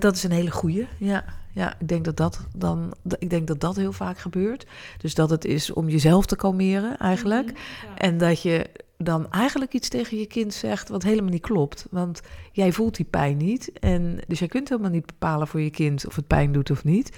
Dat, 0.00 0.14
is 0.16 0.22
een 0.22 0.30
hele 0.30 0.50
goeie. 0.50 0.88
Ja, 0.98 1.24
ja 1.52 1.74
ik, 1.78 1.88
denk 1.88 2.04
dat 2.04 2.16
dat 2.16 2.46
dan, 2.56 2.94
ik 3.18 3.30
denk 3.30 3.46
dat 3.46 3.60
dat 3.60 3.76
heel 3.76 3.92
vaak 3.92 4.18
gebeurt. 4.18 4.66
Dus 4.98 5.14
dat 5.14 5.30
het 5.30 5.44
is 5.44 5.72
om 5.72 5.88
jezelf 5.88 6.26
te 6.26 6.36
kalmeren 6.36 6.98
eigenlijk. 6.98 7.46
Mhm. 7.46 7.56
Ja. 7.86 7.96
En 7.96 8.18
dat 8.18 8.42
je 8.42 8.70
dan 8.98 9.30
eigenlijk 9.30 9.72
iets 9.72 9.88
tegen 9.88 10.18
je 10.18 10.26
kind 10.26 10.54
zegt 10.54 10.88
wat 10.88 11.02
helemaal 11.02 11.30
niet 11.30 11.42
klopt. 11.42 11.86
Want 11.90 12.20
jij 12.52 12.72
voelt 12.72 12.96
die 12.96 13.06
pijn 13.06 13.36
niet. 13.36 13.72
En 13.72 14.20
dus 14.26 14.38
jij 14.38 14.48
kunt 14.48 14.68
helemaal 14.68 14.90
niet 14.90 15.06
bepalen 15.06 15.48
voor 15.48 15.60
je 15.60 15.70
kind 15.70 16.06
of 16.06 16.16
het 16.16 16.26
pijn 16.26 16.52
doet 16.52 16.70
of 16.70 16.84
niet. 16.84 17.16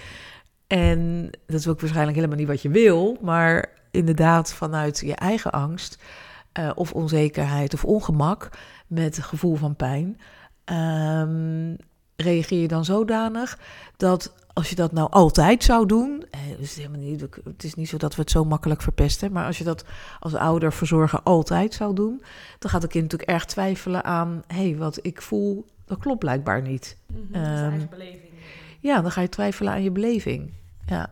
En 0.67 1.31
dat 1.47 1.59
is 1.59 1.69
ook 1.69 1.81
waarschijnlijk 1.81 2.17
helemaal 2.17 2.39
niet 2.39 2.49
wat 2.49 2.63
je 2.63 2.69
wil. 2.69 3.19
Maar 3.21 3.69
inderdaad 3.91 4.53
vanuit 4.53 4.99
je 4.99 5.15
eigen 5.15 5.51
angst 5.51 6.03
eh, 6.53 6.71
of 6.75 6.93
onzekerheid 6.93 7.75
of 7.75 7.85
ongemak 7.85 8.49
met 8.87 9.17
het 9.17 9.25
gevoel 9.25 9.57
van 9.57 9.77
pijn... 9.77 10.21
ehm, 10.65 11.75
reageer 12.17 12.61
je 12.61 12.69
dan 12.69 12.85
zodanig 12.85 13.59
dat 13.97 14.35
als 14.53 14.69
je 14.71 14.75
dat 14.75 14.93
nou 14.93 15.11
altijd 15.11 15.65
zou 15.65 15.87
doen, 15.87 16.25
eh, 16.31 16.41
dus 16.41 16.51
het, 16.51 16.61
is 16.61 16.77
helemaal 16.77 17.01
niet, 17.01 17.21
het 17.45 17.65
is 17.65 17.75
niet 17.75 17.89
zo 17.89 17.97
dat 17.97 18.15
we 18.15 18.21
het 18.21 18.31
zo 18.31 18.45
makkelijk 18.45 18.83
verpesten, 18.83 19.33
maar 19.33 19.47
als 19.47 19.59
je 19.59 19.65
dat 19.65 19.85
als 20.21 20.35
ouder 20.35 20.73
verzorger 20.73 21.21
altijd 21.23 21.75
zou 21.75 21.95
doen, 21.95 22.23
dan 22.59 22.71
gaat 22.71 22.83
het 22.83 22.91
kind 22.91 23.05
natuurlijk 23.05 23.31
erg 23.31 23.45
twijfelen 23.45 24.05
aan, 24.05 24.43
hé, 24.47 24.69
hey, 24.69 24.77
wat 24.77 24.99
ik 25.03 25.23
voel, 25.23 25.67
dat 25.85 25.99
klopt 25.99 26.19
blijkbaar 26.19 26.63
niet. 26.63 26.97
Mhm, 27.07 27.19
dat 27.33 27.53
is 27.53 27.59
de 27.59 27.65
eigen 27.67 27.89
beleving. 27.91 28.31
Ja, 28.81 29.01
dan 29.01 29.11
ga 29.11 29.21
je 29.21 29.29
twijfelen 29.29 29.73
aan 29.73 29.83
je 29.83 29.91
beleving. 29.91 30.53
Ja, 30.87 31.11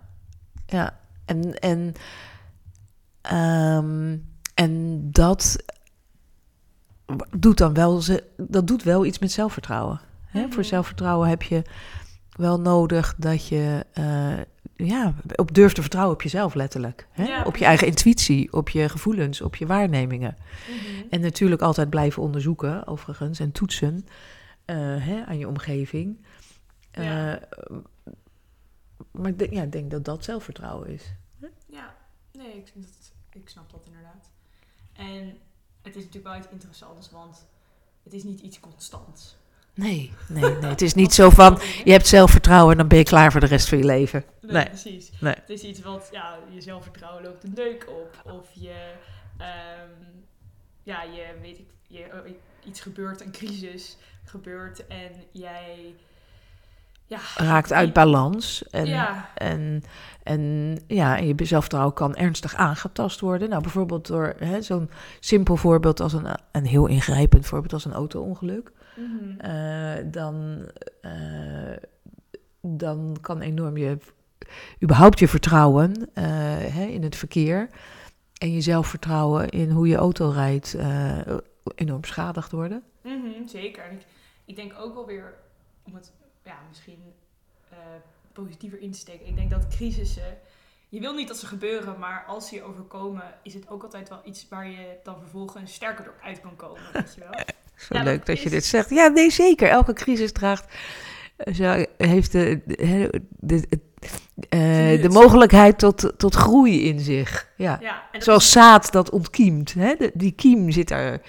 ja. 0.66 0.99
En, 1.25 1.54
en, 1.59 1.92
ehm, 3.21 4.16
en 4.54 5.00
dat 5.12 5.57
doet 7.37 7.59
dan 7.59 7.75
wel, 7.75 8.00
ze- 8.00 8.25
dat 8.37 8.66
doet 8.66 8.83
wel 8.83 9.04
iets 9.04 9.18
met 9.18 9.33
zelfvertrouwen. 9.33 10.00
Hè? 10.25 10.40
Mhm. 10.42 10.52
Voor 10.52 10.64
zelfvertrouwen 10.64 11.28
heb 11.28 11.42
je 11.42 11.62
wel 12.38 12.61
nodig 12.61 13.14
dat 13.16 13.49
je 13.49 13.87
eh, 13.92 14.38
ja, 14.87 15.14
op 15.35 15.54
durft 15.54 15.75
te 15.75 15.80
vertrouwen 15.80 16.14
op 16.14 16.23
jezelf 16.23 16.54
letterlijk. 16.54 17.09
Hè? 17.11 17.25
Ja, 17.25 17.42
op 17.42 17.57
je 17.57 17.64
eigen 17.64 17.87
intuïtie, 17.87 18.52
op 18.52 18.68
je 18.68 18.88
gevoelens, 18.88 19.40
op 19.40 19.57
je 19.57 19.66
waarnemingen. 19.66 20.37
Mhm. 20.68 21.09
En 21.11 21.21
natuurlijk 21.21 21.62
altijd 21.62 21.90
blijven 21.90 22.23
onderzoeken, 22.23 22.87
overigens, 22.87 23.40
en 23.40 23.52
toetsen 23.52 24.07
eh, 24.64 24.76
hè, 24.78 25.25
aan 25.26 25.38
je 25.38 25.49
omgeving. 25.49 26.25
Ja. 26.92 27.38
Eh, 27.38 27.47
maar 29.11 29.30
ik 29.30 29.38
denk, 29.38 29.52
ja, 29.52 29.62
ik 29.62 29.73
denk 29.73 29.90
dat 29.90 30.04
dat 30.04 30.25
zelfvertrouwen 30.25 30.88
is. 30.88 31.12
Ja, 31.66 31.95
nee, 32.33 32.57
ik, 32.57 32.68
vind 32.73 32.85
dat, 32.85 33.12
ik 33.30 33.49
snap 33.49 33.71
dat 33.71 33.87
inderdaad. 33.87 34.30
En 34.92 35.37
het 35.83 35.97
is 35.97 36.04
natuurlijk 36.04 36.35
wel 36.35 36.37
iets 36.37 36.49
interessants, 36.49 37.11
want 37.11 37.47
het 38.02 38.12
is 38.12 38.23
niet 38.23 38.40
iets 38.40 38.61
constants. 38.61 39.38
Nee, 39.78 40.12
nee, 40.28 40.42
nee. 40.42 40.70
Het 40.70 40.82
is 40.82 40.94
niet 40.94 41.14
zo 41.14 41.30
van, 41.30 41.58
je 41.85 41.92
hebt 41.92 42.06
zelfvertrouwen 42.06 42.73
en 42.73 42.78
dan 42.78 42.88
ben 42.88 42.99
je 42.99 43.04
klaar 43.04 43.30
voor 43.32 43.40
de 43.40 43.47
rest 43.47 43.68
van 43.68 43.78
je 43.78 43.85
leven. 43.85 44.25
Nee, 44.40 44.52
Nee. 44.52 44.64
precies. 44.66 45.11
Nee. 45.20 45.35
Het 45.35 45.50
is 45.50 45.62
iets 45.62 45.80
wat, 45.80 46.08
ja, 46.12 46.38
je 46.50 46.61
zelfvertrouwen 46.61 47.23
loopt 47.25 47.44
een 47.44 47.54
deuk 47.54 47.87
op. 47.88 48.32
Of 48.32 48.49
je, 48.52 48.92
ehm, 49.38 49.90
ja, 50.82 51.02
je 51.02 51.25
weet 51.42 51.58
ik, 51.58 51.68
je, 51.87 52.02
eh, 52.02 52.32
iets 52.64 52.80
gebeurt, 52.80 53.20
een 53.20 53.32
crisis 53.32 53.97
gebeurt 54.25 54.87
en 54.87 55.11
jij, 55.32 55.94
ja, 57.08 57.18
raakt 57.36 57.72
uit 57.72 57.92
balans. 57.92 58.68
En, 58.70 58.86
ja, 58.86 59.30
en, 59.34 59.82
en, 60.22 60.74
ja, 60.86 61.16
en 61.18 61.26
je 61.26 61.44
zelfvertrouwen 61.44 61.94
kan 61.94 62.16
ernstig 62.16 62.54
aangetast 62.54 63.20
worden. 63.20 63.48
Nou, 63.48 63.62
bijvoorbeeld 63.62 64.06
door 64.06 64.34
hè, 64.38 64.62
zo'n 64.62 64.90
simpel 65.20 65.56
voorbeeld 65.56 66.00
als 66.00 66.12
een, 66.12 66.26
een 66.52 66.66
heel 66.66 66.86
ingrijpend 66.86 67.46
voorbeeld 67.46 67.72
als 67.72 67.84
een 67.84 67.92
auto-ongeluk. 67.92 68.72
mhm. 68.94 69.40
Eh, 69.40 70.04
dan, 70.04 70.66
eh, 71.00 71.76
dan 72.60 73.16
kan 73.20 73.40
enorm 73.40 73.76
je, 73.76 73.98
überhaupt 74.82 75.18
je 75.18 75.28
vertrouwen 75.28 76.08
eh, 76.14 76.24
hè, 76.74 76.84
in 76.84 77.02
het 77.02 77.16
verkeer 77.16 77.68
en 78.38 78.52
je 78.52 78.60
zelfvertrouwen 78.60 79.48
in 79.48 79.70
hoe 79.70 79.88
je 79.88 79.96
auto 79.96 80.28
rijdt 80.30 80.76
enorm 81.74 82.00
beschadigd 82.00 82.52
worden. 82.52 82.82
Mhm, 83.02 83.46
zeker. 83.46 83.92
Ik, 83.92 84.06
ik 84.44 84.56
denk 84.56 84.74
ook 84.78 84.94
wel 84.94 85.06
weer, 85.06 85.34
om 85.82 85.94
het 85.94 86.12
ja, 86.49 86.59
misschien 86.69 87.02
eh, 87.71 87.76
positiever 88.33 88.81
in 88.81 88.90
te 88.93 88.99
steken. 88.99 89.26
Ik 89.26 89.37
denk 89.37 89.50
dat 89.50 89.69
crisissen, 89.69 90.38
je 90.88 91.00
wil 91.00 91.14
niet 91.14 91.28
dat 91.28 91.37
ze 91.38 91.47
gebeuren, 91.47 91.99
maar 91.99 92.25
als 92.26 92.49
ze 92.49 92.55
je 92.55 92.62
overkomen, 92.62 93.35
is 93.43 93.55
het 93.55 93.69
ook 93.69 93.83
altijd 93.83 94.09
wel 94.09 94.21
iets 94.25 94.47
waar 94.49 94.69
je 94.71 94.97
dan 95.02 95.19
vervolgens 95.21 95.75
sterker 95.75 96.05
door 96.05 96.14
uit 96.23 96.40
kan 96.40 96.57
komen. 96.57 96.83
Weet 96.93 97.14
je 97.14 97.21
wel? 97.21 97.38
Zo 97.76 97.95
Ja, 97.97 98.02
leuk 98.02 98.17
dat 98.19 98.26
dat 98.26 98.40
je 98.40 98.50
dit 98.50 98.64
zegt. 98.64 98.90
Ja, 98.90 99.07
nee, 99.09 99.31
zeker. 99.31 99.69
Elke 99.69 99.93
crisis 99.93 100.33
draagt. 100.33 100.75
eh, 101.37 101.55
Ze 101.55 101.88
heeft 101.97 102.33
de, 102.33 102.61
de, 102.67 103.21
de, 103.28 103.69
de, 103.69 103.81
eh, 104.49 105.02
de 105.02 105.09
mogelijkheid 105.09 105.78
tot, 105.78 106.12
tot 106.19 106.35
groei 106.35 106.83
in 106.88 107.00
zich. 107.00 107.49
Ja. 107.57 107.81
Zoals 108.19 108.45
is- 108.45 108.52
zaad 108.52 108.93
dat 108.93 109.11
ontkiemt. 109.11 109.75
Hè? 109.75 109.95
Die 110.14 110.33
kiem 110.33 110.71
zit, 110.71 110.88
daar, 110.88 111.21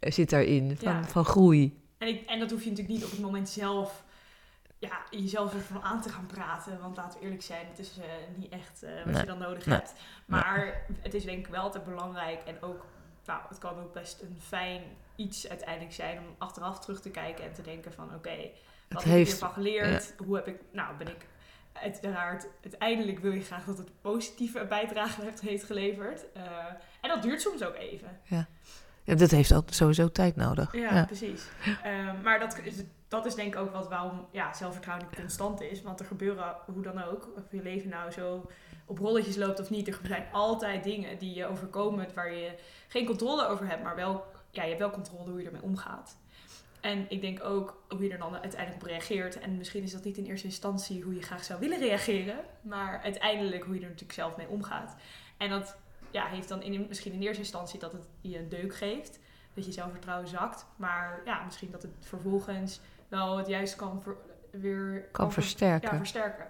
zit 0.00 0.30
daarin 0.30 0.76
van, 0.82 0.92
Ja. 0.92 1.04
van 1.04 1.24
groei. 1.24 1.76
En, 1.98 2.08
ik, 2.08 2.22
en 2.26 2.38
dat 2.38 2.50
hoef 2.50 2.62
je 2.64 2.68
natuurlijk 2.70 2.94
niet 2.96 3.04
op 3.04 3.10
het 3.10 3.20
moment 3.20 3.48
zelf 3.48 4.04
ja, 4.78 4.98
jezelf 5.10 5.54
ervan 5.54 5.82
aan 5.82 6.00
te 6.02 6.08
gaan 6.08 6.26
praten. 6.26 6.80
Want 6.80 6.96
laten 6.96 7.18
we 7.18 7.24
eerlijk 7.24 7.42
zijn, 7.42 7.66
het 7.66 7.78
is 7.78 7.98
eh, 7.98 8.04
niet 8.36 8.52
echt 8.52 8.82
eh, 8.82 8.90
wat 8.96 9.04
Nee, 9.04 9.20
je 9.20 9.26
dan 9.26 9.38
nodig 9.38 9.66
nee, 9.66 9.74
hebt. 9.78 9.92
Maar 10.26 10.84
het 11.00 11.14
is 11.14 11.24
denk 11.24 11.38
ik 11.46 11.52
wel 11.52 11.62
altijd 11.62 11.84
belangrijk. 11.84 12.42
En 12.46 12.62
ook, 12.62 12.86
nou, 13.26 13.40
het 13.48 13.58
kan 13.58 13.78
ook 13.78 13.92
best 13.92 14.22
een 14.22 14.36
fijn 14.40 14.82
iets 15.16 15.48
uiteindelijk 15.48 15.94
zijn 15.94 16.18
om 16.18 16.34
achteraf 16.38 16.78
terug 16.80 17.00
te 17.00 17.10
kijken 17.10 17.44
en 17.44 17.52
te 17.52 17.62
denken 17.62 17.92
van 17.92 18.14
oké, 18.14 18.36
wat 18.88 19.04
heb 19.04 19.18
ik 19.18 19.26
hiervan 19.26 19.50
geleerd? 19.52 20.14
Hoe 20.26 20.36
heb 20.36 20.46
ik, 20.46 20.60
nou 20.72 20.96
ben 20.96 21.08
ik 21.08 21.26
uiteraard, 21.72 22.46
uiteindelijk 22.62 23.18
wil 23.18 23.32
je 23.32 23.42
graag 23.42 23.64
dat 23.64 23.78
het 23.78 24.00
positieve 24.00 24.64
bijdrage 24.64 25.22
heeft, 25.22 25.40
heeft 25.40 25.64
geleverd. 25.64 26.32
Eh, 26.32 26.42
en 27.00 27.08
dat 27.08 27.22
duurt 27.22 27.40
soms 27.40 27.62
ook 27.64 27.74
even. 27.74 28.20
Ja, 28.22 29.14
dat 29.14 29.30
heeft 29.30 29.52
altijd 29.52 29.74
sowieso 29.76 30.10
tijd 30.12 30.36
nodig. 30.36 30.72
Ja, 30.72 30.94
Ja. 30.94 31.04
precies. 31.04 31.42
Ehm, 31.82 32.22
maar 32.22 32.38
dat 32.38 32.58
is, 32.64 32.74
dat 33.08 33.26
is 33.26 33.34
denk 33.34 33.54
ik 33.54 33.60
ook 33.60 33.72
wat 33.72 33.88
waarom 33.88 34.26
ja, 34.30 34.54
zelfvertrouwen 34.54 35.06
niet 35.06 35.16
constant 35.20 35.60
is. 35.60 35.82
Want 35.82 36.00
er 36.00 36.06
gebeuren, 36.06 36.56
hoe 36.66 36.82
dan 36.82 37.02
ook, 37.02 37.28
of 37.36 37.42
je 37.50 37.62
leven 37.62 37.88
nou 37.88 38.10
zo 38.10 38.50
op 38.86 38.98
rolletjes 38.98 39.36
loopt 39.36 39.60
of 39.60 39.70
niet. 39.70 39.88
Er 39.88 39.98
zijn 40.02 40.26
altijd 40.32 40.84
dingen 40.84 41.18
die 41.18 41.34
je 41.34 41.46
overkomen 41.46 42.08
waar 42.14 42.32
je 42.32 42.58
geen 42.88 43.06
controle 43.06 43.46
over 43.46 43.68
hebt. 43.68 43.82
Maar 43.82 43.96
wel, 43.96 44.24
ja, 44.50 44.62
je 44.62 44.68
hebt 44.68 44.80
wel 44.80 44.90
controle 44.90 45.30
hoe 45.30 45.40
je 45.40 45.46
ermee 45.46 45.62
omgaat. 45.62 46.16
En 46.80 47.06
ik 47.08 47.20
denk 47.20 47.44
ook 47.44 47.82
hoe 47.88 48.02
je 48.02 48.12
er 48.12 48.18
dan 48.18 48.36
uiteindelijk 48.36 48.82
op 48.82 48.88
reageert. 48.88 49.38
En 49.38 49.56
misschien 49.56 49.82
is 49.82 49.92
dat 49.92 50.04
niet 50.04 50.16
in 50.16 50.26
eerste 50.26 50.46
instantie 50.46 51.02
hoe 51.02 51.14
je 51.14 51.22
graag 51.22 51.44
zou 51.44 51.60
willen 51.60 51.78
reageren. 51.78 52.44
Maar 52.60 53.00
uiteindelijk 53.02 53.64
hoe 53.64 53.74
je 53.74 53.80
er 53.80 53.86
natuurlijk 53.86 54.12
zelf 54.12 54.36
mee 54.36 54.48
omgaat. 54.48 54.96
En 55.36 55.50
dat 55.50 55.76
ja, 56.10 56.26
heeft 56.26 56.48
dan 56.48 56.62
in, 56.62 56.86
misschien 56.88 57.12
in 57.12 57.22
eerste 57.22 57.42
instantie 57.42 57.80
dat 57.80 57.92
het 57.92 58.08
je 58.20 58.38
een 58.38 58.48
deuk 58.48 58.74
geeft 58.74 59.18
dat 59.58 59.66
je 59.66 59.72
zelfvertrouwen 59.72 60.28
zakt. 60.28 60.66
Maar 60.76 61.22
ja, 61.24 61.44
misschien 61.44 61.70
dat 61.70 61.82
het 61.82 61.92
vervolgens 62.00 62.80
wel 63.08 63.36
het 63.36 63.46
juist 63.46 63.76
kan 63.76 64.02
ver- 64.02 64.16
weer 64.50 65.08
Kan 65.12 65.32
ver- 65.32 65.42
versterken. 65.42 65.90
ja, 65.90 65.96
versterken. 65.96 66.46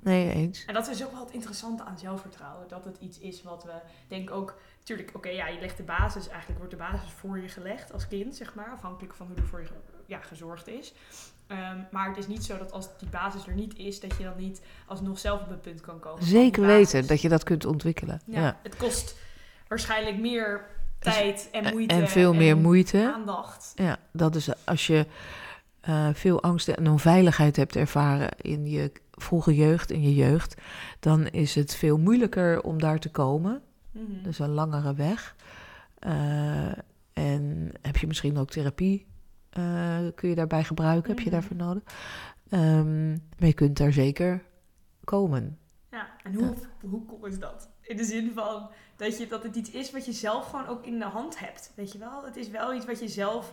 Nee, 0.00 0.30
eens. 0.32 0.64
En 0.64 0.74
dat 0.74 0.88
is 0.88 1.04
ook 1.04 1.12
wel 1.12 1.24
het 1.24 1.34
interessante 1.34 1.84
aan 1.84 1.98
zelfvertrouwen. 1.98 2.68
Dat 2.68 2.84
het 2.84 2.96
iets 3.00 3.18
is 3.18 3.42
wat 3.42 3.64
we, 3.64 3.72
denk 4.08 4.30
ook, 4.30 4.60
natuurlijk, 4.78 5.10
oké, 5.16 5.28
ja, 5.28 5.46
je 5.48 5.60
legt 5.60 5.76
de 5.76 5.82
basis, 5.82 6.28
eigenlijk 6.28 6.58
wordt 6.58 6.74
de 6.74 6.78
basis 6.80 7.10
voor 7.10 7.38
je 7.38 7.48
gelegd 7.48 7.92
als 7.92 8.08
kind, 8.08 8.36
zeg 8.36 8.54
maar, 8.54 8.70
afhankelijk 8.72 9.14
van 9.14 9.26
hoe 9.26 9.36
er 9.36 9.46
voor 9.46 9.60
je 9.60 9.68
ja, 10.06 10.20
gezorgd 10.20 10.66
is. 10.66 10.94
Ehm, 11.46 11.78
maar 11.90 12.08
het 12.08 12.16
is 12.16 12.26
niet 12.26 12.44
zo 12.44 12.58
dat 12.58 12.72
als 12.72 12.98
die 12.98 13.08
basis 13.08 13.46
er 13.46 13.54
niet 13.54 13.76
is, 13.76 14.00
dat 14.00 14.16
je 14.16 14.24
dan 14.24 14.36
niet 14.36 14.62
alsnog 14.86 15.18
zelf 15.18 15.40
op 15.42 15.48
het 15.48 15.62
punt 15.62 15.80
kan 15.80 15.98
komen. 16.00 16.22
Zeker 16.24 16.66
weten 16.66 17.06
dat 17.06 17.20
je 17.20 17.28
dat 17.28 17.42
kunt 17.44 17.64
ontwikkelen. 17.64 18.20
Ja, 18.24 18.40
Ja. 18.40 18.58
Het 18.62 18.76
kost 18.76 19.16
waarschijnlijk 19.68 20.18
meer 20.18 20.66
tijd 20.98 21.48
en 21.52 21.72
moeite. 21.72 21.94
En 21.94 22.08
veel 22.08 22.34
meer 22.34 22.56
moeite. 22.56 23.12
Aandacht. 23.14 23.72
Ja, 23.74 23.98
dat 24.12 24.34
is 24.34 24.64
als 24.66 24.86
je 24.86 25.06
eh, 25.80 26.08
veel 26.12 26.42
angst 26.42 26.68
en 26.68 26.88
onveiligheid 26.90 27.56
hebt 27.56 27.76
ervaren 27.76 28.28
in 28.36 28.66
je 28.66 28.92
vroege 29.12 29.54
jeugd, 29.54 29.90
in 29.90 30.02
je 30.02 30.14
jeugd, 30.14 30.60
dan 31.00 31.26
is 31.26 31.54
het 31.54 31.74
veel 31.74 31.98
moeilijker 31.98 32.62
om 32.62 32.78
daar 32.78 32.98
te 32.98 33.10
komen. 33.10 33.60
Mhm. 33.92 34.22
Dus 34.22 34.38
een 34.38 34.50
langere 34.50 34.94
weg. 34.94 35.36
Eh, 35.98 36.66
en 37.12 37.72
heb 37.82 37.96
je 37.96 38.06
misschien 38.06 38.38
ook 38.38 38.50
therapie, 38.50 39.06
eh, 39.50 39.96
kun 40.14 40.28
je 40.28 40.34
daarbij 40.34 40.64
gebruiken, 40.64 41.08
heb 41.10 41.18
je 41.18 41.24
Mhm. 41.24 41.32
daarvoor 41.34 41.56
nodig. 41.56 41.82
Ehm, 42.50 43.10
maar 43.10 43.46
je 43.48 43.52
kunt 43.52 43.76
daar 43.76 43.92
zeker 43.92 44.42
komen. 45.04 45.58
Ja, 46.32 46.38
en 46.38 46.44
hoe, 46.44 46.90
hoe 46.90 47.06
cool 47.06 47.24
is 47.26 47.38
dat? 47.38 47.68
In 47.82 47.96
de 47.96 48.04
zin 48.04 48.32
van 48.34 48.70
dat, 48.96 49.18
je, 49.18 49.26
dat 49.26 49.42
het 49.42 49.56
iets 49.56 49.70
is 49.70 49.90
wat 49.90 50.04
je 50.06 50.12
zelf 50.12 50.50
gewoon 50.50 50.66
ook 50.66 50.84
in 50.86 50.98
de 50.98 51.04
hand 51.04 51.38
hebt. 51.38 51.72
Weet 51.76 51.92
je 51.92 51.98
wel? 51.98 52.24
Het 52.24 52.36
is 52.36 52.48
wel 52.50 52.74
iets 52.74 52.86
wat 52.86 53.00
je 53.00 53.08
zelf. 53.08 53.52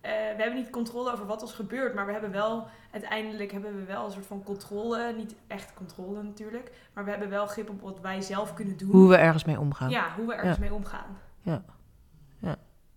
eh, 0.00 0.10
we 0.10 0.42
hebben 0.42 0.54
niet 0.54 0.70
controle 0.70 1.12
over 1.12 1.26
wat 1.26 1.42
ons 1.42 1.52
gebeurt, 1.52 1.94
maar 1.94 2.06
we 2.06 2.12
hebben 2.12 2.30
wel. 2.30 2.66
Uiteindelijk 2.92 3.52
hebben 3.52 3.76
we 3.76 3.84
wel 3.84 4.04
een 4.04 4.12
soort 4.12 4.26
van 4.26 4.42
controle. 4.44 5.12
Niet 5.16 5.34
echt 5.46 5.74
controle 5.74 6.22
natuurlijk. 6.22 6.70
Maar 6.92 7.04
we 7.04 7.10
hebben 7.10 7.28
wel 7.28 7.46
grip 7.46 7.68
op 7.70 7.80
wat 7.80 8.00
wij 8.00 8.20
zelf 8.20 8.54
kunnen 8.54 8.76
doen. 8.76 8.90
Hoe 8.90 9.08
we 9.08 9.16
ergens 9.16 9.44
mee 9.44 9.58
omgaan. 9.60 9.90
ja, 9.90 10.12
hoe 10.16 10.26
we 10.26 10.32
ergens 10.34 10.56
Ja. 10.56 10.62
mee 10.62 10.72
omgaan. 10.74 11.18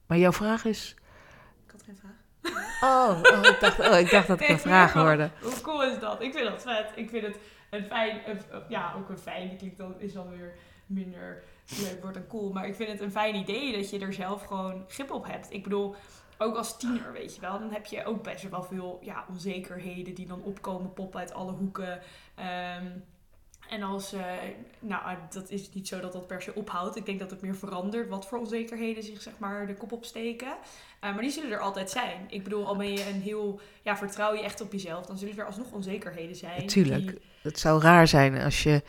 Maar 0.07 0.17
jouw 0.17 0.31
vraag 0.31 0.65
is. 0.65 0.95
Ik 1.65 1.71
had 1.71 1.83
geen 1.83 1.95
vraag. 1.97 2.17
Oh, 2.81 3.19
oh, 3.33 3.45
ik, 3.51 3.57
dacht, 3.59 3.79
oh 3.79 3.99
ik 3.99 4.09
dacht 4.09 4.27
dat 4.27 4.39
ik 4.41 4.47
Nee, 4.47 4.55
een 4.55 4.61
vraag 4.63 4.93
hoorde. 5.03 5.29
Hoe 5.41 5.61
cool 5.61 5.83
is 5.83 5.99
dat? 5.99 6.21
Ik 6.21 6.33
vind 6.33 6.49
dat 6.49 6.61
vet. 6.61 6.91
Ik 6.95 7.09
vind 7.09 7.25
het 7.25 7.37
een 7.69 7.83
fijn, 7.83 8.21
ja, 8.69 8.93
ook 8.97 9.09
een 9.09 9.17
fijn, 9.17 9.57
klinkt 9.57 9.77
dan, 9.77 9.99
is 9.99 10.13
dan 10.13 10.29
weer 10.29 10.53
minder 10.85 11.43
leuk 11.77 12.01
wordt 12.01 12.17
dan 12.17 12.27
cool. 12.27 12.51
Maar 12.51 12.67
ik 12.67 12.75
vind 12.75 12.91
het 12.91 13.01
een 13.01 13.11
fijn 13.11 13.35
idee 13.35 13.73
dat 13.73 13.89
je 13.89 13.99
er 13.99 14.13
zelf 14.13 14.43
gewoon 14.43 14.85
grip 14.87 15.11
op 15.11 15.25
hebt. 15.25 15.53
Ik 15.53 15.63
bedoel, 15.63 15.95
ook 16.37 16.55
als 16.55 16.77
tiener, 16.77 17.11
weet 17.11 17.35
je 17.35 17.41
wel, 17.41 17.59
dan 17.59 17.71
heb 17.71 17.85
je 17.85 18.05
ook 18.05 18.23
best 18.23 18.49
wel 18.49 18.63
veel 18.63 18.99
ja, 19.01 19.25
onzekerheden 19.29 20.13
die 20.13 20.27
dan 20.27 20.43
opkomen, 20.43 20.93
poppen 20.93 21.19
uit 21.19 21.33
alle 21.33 21.51
hoeken. 21.51 22.01
Ehm, 22.35 22.87
en 23.69 23.83
als, 23.83 24.13
eh, 24.13 24.21
nou, 24.79 25.03
eh, 25.05 25.11
dat 25.29 25.49
is 25.49 25.69
niet 25.73 25.87
zo 25.87 25.99
dat 25.99 26.11
dat 26.13 26.27
per 26.27 26.41
se 26.41 26.55
ophoudt. 26.55 26.95
Ik 26.95 27.05
denk 27.05 27.19
dat 27.19 27.29
het 27.31 27.41
meer 27.41 27.55
verandert 27.55 28.09
wat 28.09 28.27
voor 28.27 28.37
onzekerheden 28.39 29.03
zich, 29.03 29.21
zeg 29.21 29.33
maar, 29.37 29.67
de 29.67 29.73
kop 29.73 29.91
opsteken. 29.91 30.47
Eh, 30.99 31.11
maar 31.13 31.21
die 31.21 31.31
zullen 31.31 31.51
er 31.51 31.59
altijd 31.59 31.89
zijn. 31.89 32.25
Ik 32.29 32.43
bedoel, 32.43 32.67
al 32.67 32.75
ben 32.75 32.91
je 32.91 33.07
een 33.13 33.21
heel, 33.21 33.59
ja, 33.81 33.97
vertrouw 33.97 34.33
je 34.33 34.43
echt 34.43 34.61
op 34.61 34.71
jezelf, 34.71 35.05
dan 35.05 35.17
zullen 35.17 35.37
er 35.37 35.45
alsnog 35.45 35.71
onzekerheden 35.71 36.35
zijn. 36.35 36.61
Natuurlijk. 36.61 37.07
die- 37.07 37.21
Het 37.41 37.59
zou 37.59 37.81
raar 37.81 38.07
zijn 38.07 38.41
als 38.41 38.63
je... 38.63 38.81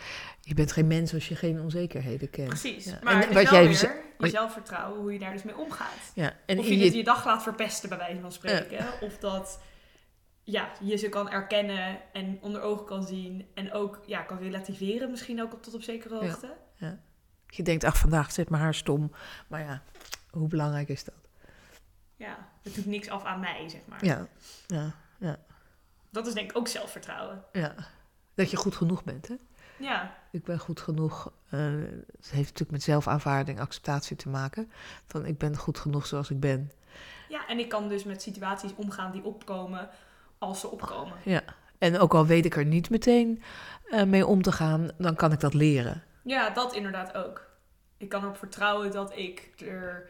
Je 0.42 0.54
bent 0.54 0.72
geen 0.72 0.86
mens 0.86 1.14
als 1.14 1.28
je 1.28 1.34
geen 1.36 1.60
onzekerheden 1.60 2.30
kent. 2.30 2.48
precies. 2.48 2.84
Ja. 2.84 2.98
Maar 3.02 3.12
En 3.12 3.18
het 3.18 3.28
is 3.28 3.34
wat 3.34 3.50
jij 3.50 3.68
weer 3.68 4.02
je 4.18 4.28
zelfvertrouwen, 4.28 5.00
hoe 5.00 5.12
je 5.12 5.18
daar 5.18 5.32
dus 5.32 5.42
mee 5.42 5.56
omgaat. 5.58 6.12
Ja, 6.14 6.32
en 6.46 6.58
of 6.58 6.66
je, 6.68 6.78
je, 6.78 6.84
het 6.84 6.94
je 6.94 7.04
dag 7.04 7.24
laat 7.24 7.42
verpesten, 7.42 7.88
bij 7.88 7.98
wijze 7.98 8.20
van 8.20 8.32
spreken. 8.32 8.86
Of 9.00 9.18
dat 9.18 9.60
ja, 10.42 10.70
je 10.80 10.96
ze 10.96 11.08
kan 11.08 11.30
erkennen 11.30 11.98
en 12.12 12.38
onder 12.40 12.60
ogen 12.62 12.86
kan 12.86 13.02
zien. 13.02 13.48
En 13.54 13.72
ook 13.72 14.00
ja, 14.06 14.22
kan 14.22 14.38
relativeren 14.38 15.10
misschien 15.10 15.42
ook 15.42 15.52
op, 15.52 15.62
tot 15.62 15.74
op 15.74 15.82
zekere 15.82 16.14
Ja. 16.14 16.20
hoogte. 16.20 16.56
je 17.46 17.62
denkt, 17.62 17.84
ach, 17.84 17.98
vandaag 17.98 18.32
zit 18.32 18.50
mijn 18.50 18.62
haar 18.62 18.74
stom. 18.74 19.12
Maar 19.48 19.60
ja, 19.60 19.82
hoe 20.30 20.48
belangrijk 20.48 20.88
is 20.88 21.04
dat? 21.04 21.14
Ja, 22.16 22.48
het 22.62 22.74
doet 22.74 22.86
niks 22.86 23.08
af 23.08 23.24
aan 23.24 23.40
mij, 23.40 23.68
zeg 23.68 23.80
maar. 23.88 24.04
Ja, 24.04 24.26
ja, 25.18 25.36
Dat 26.10 26.26
is 26.26 26.34
denk 26.34 26.50
ik 26.50 26.56
ook 26.56 26.68
zelfvertrouwen. 26.68 27.44
ja. 27.52 27.74
Dat 28.34 28.50
je 28.50 28.56
goed 28.56 28.74
genoeg 28.76 29.04
bent, 29.04 29.28
hè? 29.28 29.34
Ja, 29.78 30.14
Ik 30.30 30.44
ben 30.44 30.58
goed 30.58 30.80
genoeg. 30.80 31.32
eh, 31.50 31.60
het 32.16 32.30
heeft 32.30 32.34
natuurlijk 32.48 32.70
met 32.70 32.82
zelfaanvaarding, 32.82 33.60
acceptatie 33.60 34.16
te 34.16 34.28
maken. 34.28 34.70
Van 35.06 35.26
ik 35.26 35.38
ben 35.38 35.56
goed 35.56 35.78
genoeg 35.78 36.06
zoals 36.06 36.30
ik 36.30 36.40
ben. 36.40 36.70
ja, 37.28 37.46
en 37.46 37.58
ik 37.58 37.68
kan 37.68 37.88
dus 37.88 38.04
met 38.04 38.22
situaties 38.22 38.74
omgaan 38.74 39.12
die 39.12 39.24
opkomen 39.24 39.88
als 40.40 40.60
ze 40.60 40.70
opkomen. 40.70 41.14
En 41.78 41.98
ook 41.98 42.14
al 42.14 42.26
weet 42.26 42.44
ik 42.44 42.56
er 42.56 42.64
niet 42.64 42.90
meteen 42.90 43.42
eh, 43.90 44.02
mee 44.02 44.26
om 44.26 44.42
te 44.42 44.52
gaan, 44.52 44.90
dan 44.98 45.14
kan 45.14 45.32
ik 45.32 45.40
dat 45.40 45.54
leren. 45.54 46.02
Ja, 46.22 46.50
dat 46.50 46.74
inderdaad 46.74 47.14
ook. 47.14 47.48
Ik 47.96 48.08
kan 48.08 48.22
erop 48.22 48.36
vertrouwen 48.36 48.90
dat 48.90 49.16
ik 49.16 49.52
er... 49.66 50.08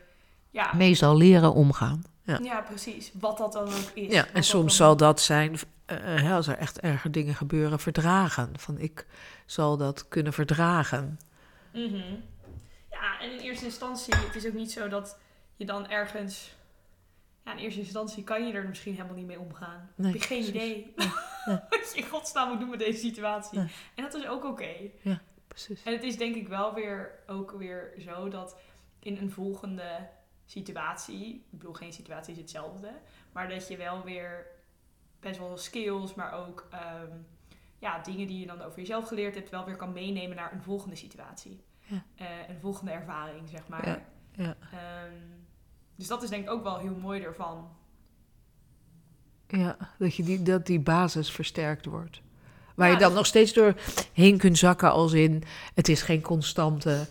Ja, 0.50 0.72
Mee 0.74 0.94
zal 0.94 1.16
leren 1.16 1.52
omgaan. 1.52 2.02
Ja. 2.22 2.38
ja 2.42 2.64
ja 2.84 2.92
Wat 3.12 3.38
dat 3.38 3.52
dan 3.52 3.62
ook 3.62 3.90
is. 3.94 4.12
Ja, 4.12 4.26
en 4.32 4.42
soms 4.42 4.76
zal 4.76 4.96
dat 4.96 5.20
zijn, 5.20 5.56
eh, 5.86 5.96
hè, 5.98 6.34
als 6.34 6.46
er 6.46 6.56
echt 6.56 6.80
erge 6.80 7.10
dingen 7.10 7.34
gebeuren, 7.34 7.80
verdragen. 7.80 8.58
Van 8.58 8.78
ik 8.78 9.06
zal 9.46 9.76
dat 9.76 10.08
kunnen 10.08 10.32
verdragen. 10.32 11.20
Mhm. 11.72 12.14
Ja, 12.90 13.20
en 13.20 13.32
in 13.32 13.38
eerste 13.38 13.64
instantie, 13.64 14.14
het 14.16 14.34
is 14.34 14.46
ook 14.46 14.52
niet 14.52 14.72
zo 14.72 14.88
dat 14.88 15.18
je 15.56 15.66
dan 15.66 15.88
ergens 15.88 16.54
ja, 17.44 17.52
in 17.52 17.58
eerste 17.58 17.80
instantie 17.80 18.24
kan 18.24 18.46
je 18.46 18.52
er 18.52 18.68
misschien 18.68 18.94
helemaal 18.94 19.16
niet 19.16 19.26
mee 19.26 19.40
omgaan. 19.40 19.90
Nee, 19.94 20.12
heb 20.12 20.20
je 20.20 20.26
geen 20.26 20.38
precies. 20.38 20.54
idee 20.54 20.92
Nee, 20.96 21.08
nee. 21.46 21.56
wat 21.70 21.92
je 21.94 22.00
in 22.00 22.08
godsnaam 22.08 22.48
moet 22.48 22.60
doen 22.60 22.70
met 22.70 22.78
deze 22.78 22.98
situatie. 22.98 23.58
En 23.94 24.02
dat 24.02 24.14
is 24.14 24.26
ook 24.26 24.44
oké. 24.44 24.74
Precies. 25.48 25.82
En 25.82 25.92
het 25.92 26.02
is 26.02 26.16
denk 26.16 26.34
ik 26.34 26.48
wel 26.48 26.74
weer 26.74 27.18
ook 27.26 27.50
weer 27.50 27.94
zo 27.98 28.28
dat 28.28 28.56
in 28.98 29.16
een 29.16 29.30
volgende 29.30 30.08
situatie, 30.46 31.34
ik 31.34 31.58
bedoel 31.58 31.72
geen 31.72 31.92
situatie 31.92 32.32
is 32.32 32.38
hetzelfde, 32.38 32.92
maar 33.32 33.48
dat 33.48 33.68
je 33.68 33.76
wel 33.76 34.04
weer 34.04 34.46
best 35.20 35.38
wel 35.38 35.56
skills, 35.56 36.14
maar 36.14 36.32
ook 36.32 36.68
ehm, 36.70 37.16
ja, 37.78 37.98
dingen 37.98 38.26
die 38.26 38.40
je 38.40 38.46
dan 38.46 38.62
over 38.62 38.78
jezelf 38.78 39.08
geleerd 39.08 39.34
hebt, 39.34 39.50
wel 39.50 39.64
weer 39.64 39.76
kan 39.76 39.92
meenemen 39.92 40.36
naar 40.36 40.52
een 40.52 40.62
volgende 40.62 40.96
situatie. 40.96 41.64
Ja. 41.86 42.04
Eh, 42.14 42.48
een 42.48 42.60
volgende 42.60 42.90
ervaring, 42.90 43.48
zeg 43.48 43.68
maar. 43.68 43.86
Ja, 43.86 44.02
ja. 44.32 44.56
Ehm, 44.72 45.39
dus 46.00 46.08
dat 46.08 46.22
is 46.22 46.28
denk 46.30 46.44
ik 46.44 46.50
ook 46.50 46.62
wel 46.62 46.78
heel 46.78 46.96
mooi 47.00 47.22
ervan. 47.22 47.68
Ja, 49.48 49.76
dat, 49.98 50.14
je 50.14 50.22
die, 50.22 50.42
dat 50.42 50.66
die 50.66 50.80
basis 50.80 51.30
versterkt 51.30 51.86
wordt. 51.86 52.20
Waar 52.74 52.86
Ja, 52.86 52.92
je 52.94 53.00
dan 53.00 53.12
nog 53.12 53.26
steeds 53.26 53.52
doorheen 53.52 54.38
kunt 54.38 54.58
zakken 54.58 54.90
als 54.92 55.12
in... 55.12 55.42
het 55.74 55.88
is 55.88 56.02
geen 56.02 56.20
constante... 56.20 57.06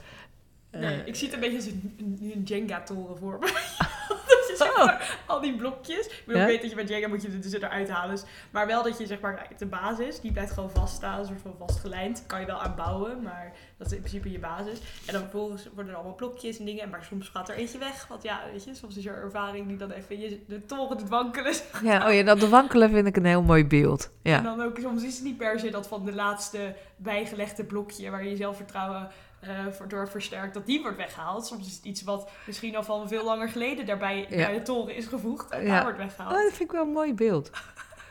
eh, 0.69 0.81
Nee, 0.81 1.03
ik 1.05 1.15
zie 1.15 1.25
het 1.25 1.35
een 1.35 1.39
beetje 1.41 1.55
als 1.57 1.65
een, 1.65 1.95
een, 1.97 2.31
een 2.35 2.43
Jenga-toren 2.43 3.17
voor 3.17 3.39
me. 3.39 3.47
zeg 4.67 4.77
maar, 4.85 5.17
al 5.25 5.41
die 5.41 5.55
blokjes... 5.55 6.07
Ik 6.07 6.23
Ja? 6.25 6.45
weet 6.45 6.61
dat 6.61 6.69
je 6.69 6.75
met 6.75 6.89
Jenga 6.89 7.07
moet 7.07 7.21
je 7.21 7.27
er 7.27 7.41
dus 7.41 7.53
eruit 7.53 7.89
halen. 7.89 8.15
dus- 8.15 8.25
Maar 8.51 8.67
wel 8.67 8.83
dat 8.83 8.97
je 8.97 9.05
zeg 9.07 9.19
maar 9.19 9.47
de 9.57 9.65
basis, 9.65 10.19
die 10.19 10.31
blijft 10.31 10.51
gewoon 10.53 10.71
vaststaan. 10.71 11.19
Een 11.19 11.25
soort 11.25 11.41
van 11.41 11.55
vastgelijnd. 11.59 12.23
Kan 12.27 12.39
je 12.39 12.45
wel 12.45 12.61
aanbouwen, 12.61 13.21
maar 13.21 13.51
dat 13.77 13.87
is 13.87 13.93
in 13.93 13.99
principe 13.99 14.31
je 14.31 14.39
basis. 14.39 14.79
En 15.05 15.13
dan 15.13 15.21
vervolgens 15.21 15.67
worden 15.73 15.91
er 15.91 15.97
allemaal 15.97 16.15
blokjes 16.15 16.59
en 16.59 16.65
dingen. 16.65 16.89
Maar 16.89 17.03
soms 17.03 17.27
gaat 17.29 17.49
er 17.49 17.55
eentje 17.55 17.77
weg. 17.77 18.07
Want 18.07 18.23
ja, 18.23 18.39
weet 18.51 18.63
je, 18.63 18.75
soms 18.75 18.97
is 18.97 19.05
er 19.05 19.15
ervaring 19.15 19.67
die 19.67 19.77
dan 19.77 19.91
even 19.91 20.19
je, 20.19 20.43
de 20.47 20.65
toren 20.65 20.97
doet 20.97 21.09
wankelen. 21.09 21.53
Ja, 21.83 22.07
oh 22.07 22.13
ja, 22.13 22.23
dat 22.23 22.39
de 22.39 22.49
wankelen 22.49 22.89
vind 22.89 23.07
ik 23.07 23.15
een 23.17 23.25
heel 23.25 23.41
mooi 23.43 23.65
beeld. 23.65 24.11
En 24.23 24.31
Ja, 24.31 24.41
dan 24.41 24.61
ook, 24.61 24.77
soms 24.81 25.03
is 25.03 25.15
het 25.15 25.23
niet 25.23 25.37
per 25.37 25.59
se 25.59 25.69
dat 25.69 25.87
van 25.87 26.05
de 26.05 26.13
laatste 26.13 26.75
bijgelegde 26.97 27.63
blokje 27.63 28.09
waar 28.09 28.25
je 28.25 28.35
zelfvertrouwen 28.35 29.07
eh 29.39 29.87
door 29.87 30.09
versterkt, 30.09 30.53
dat 30.53 30.65
die 30.65 30.81
wordt 30.81 30.97
weggehaald. 30.97 31.45
Soms 31.45 31.67
is 31.67 31.75
het 31.75 31.85
iets 31.85 32.03
wat 32.03 32.29
misschien 32.45 32.75
al 32.75 32.83
van 32.83 33.07
veel 33.07 33.23
langer 33.23 33.49
geleden 33.49 33.85
daarbij 33.85 34.25
Ja. 34.29 34.45
bij 34.45 34.53
de 34.53 34.61
toren 34.61 34.95
is 34.95 35.05
gevoegd 35.05 35.49
en 35.51 35.63
Ja. 35.65 35.67
daar 35.69 35.83
wordt 35.83 35.97
oh, 35.97 36.03
weggehaald. 36.03 36.33
dat 36.35 36.43
vind 36.53 36.69
ik 36.69 36.71
wel 36.71 36.85
een 36.85 36.91
mooi 36.91 37.13
beeld. 37.13 37.47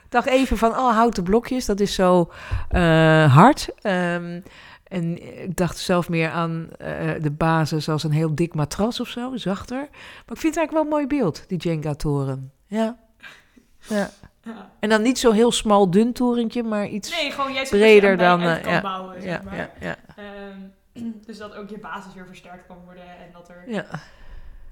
Ik 0.04 0.14
dacht 0.14 0.26
even 0.26 0.56
van, 0.56 0.70
oh, 0.70 0.92
houten 0.94 1.23
blokjes, 1.23 1.66
dat 1.66 1.80
is 1.80 1.94
zo 1.94 2.30
eh, 2.68 3.35
hard. 3.35 3.68
Ehm, 3.82 4.40
en 4.85 5.38
ik 5.42 5.56
dacht 5.56 5.78
zelf 5.78 6.08
meer 6.08 6.30
aan 6.30 6.68
eh, 6.78 7.11
de 7.20 7.30
basis 7.30 7.88
als 7.88 8.02
een 8.04 8.11
heel 8.12 8.35
dik 8.35 8.54
matras 8.54 9.00
of 9.00 9.08
zo, 9.08 9.37
zachter. 9.37 9.76
Maar 9.76 10.35
ik 10.37 10.40
vind 10.40 10.54
het 10.54 10.56
eigenlijk 10.56 10.73
wel 10.73 10.82
een 10.82 10.88
mooi 10.88 11.06
beeld, 11.06 11.44
die 11.49 11.58
Jenga-toren. 11.58 12.52
Ja. 12.66 12.97
ja. 13.88 14.11
Ja. 14.42 14.70
En 14.80 14.88
dan 14.88 15.02
niet 15.02 15.18
zo 15.18 15.32
heel 15.32 15.52
smal 15.52 15.90
dun 15.90 16.12
torentje, 16.12 16.62
maar 16.62 16.87
iets... 16.87 17.11
Nee, 17.20 17.30
gewoon 17.30 17.52
jij 17.52 17.66
breder 17.70 18.16
dan 18.16 18.40
ja. 18.40 18.80
bouwen, 18.80 19.23
zeg 19.23 19.30
ja, 19.30 19.40
maar. 19.44 19.56
ja, 19.56 19.70
ja, 19.80 19.97
Ehm, 20.16 20.61
dus 21.26 21.38
dat 21.38 21.54
ook 21.54 21.68
je 21.68 21.78
basis 21.78 22.14
weer 22.14 22.26
versterkt 22.26 22.66
kan 22.66 22.84
worden 22.84 23.18
en 23.18 23.32
dat 23.32 23.48
er 23.48 23.70
ja. 23.70 24.00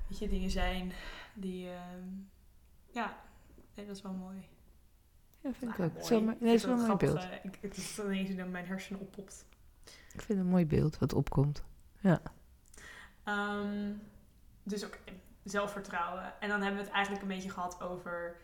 weet 0.09 0.19
je, 0.19 0.29
dingen 0.29 0.51
zijn 0.51 0.93
die, 1.35 1.69
ehm, 1.71 2.09
ja, 2.91 3.17
nee, 3.75 3.87
dat 3.87 3.97
is 3.97 4.03
wel 4.03 4.13
mooi. 4.13 4.49
Ja, 5.41 5.53
vind 5.53 5.73
ik 5.73 5.79
Nou, 5.79 5.91
ook. 5.97 6.11
Mooi. 6.11 6.25
nee, 6.25 6.35
het 6.51 6.61
is 6.61 6.65
wel 6.65 6.75
een 6.79 6.87
mooi 6.87 6.97
beeld. 6.97 7.17
eh, 7.19 7.33
ik- 7.45 7.59
Het 7.61 7.77
is 7.77 7.99
ineens 7.99 8.31
in 8.31 8.51
mijn 8.51 8.67
hersenen 8.67 9.01
oppopt. 9.01 9.47
Ik 9.85 10.23
vind 10.23 10.29
het 10.29 10.39
een 10.39 10.47
mooi 10.53 10.67
beeld 10.67 10.99
wat 10.99 11.13
opkomt. 11.13 11.65
Ehm, 13.25 13.93
dus 14.63 14.85
ook 14.85 14.99
zelfvertrouwen. 15.45 16.41
En 16.41 16.49
dan 16.49 16.61
hebben 16.63 16.79
we 16.81 16.85
het 16.87 16.95
eigenlijk 16.95 17.23
een 17.25 17.29
beetje 17.35 17.51
gehad 17.51 17.81
over, 17.83 18.37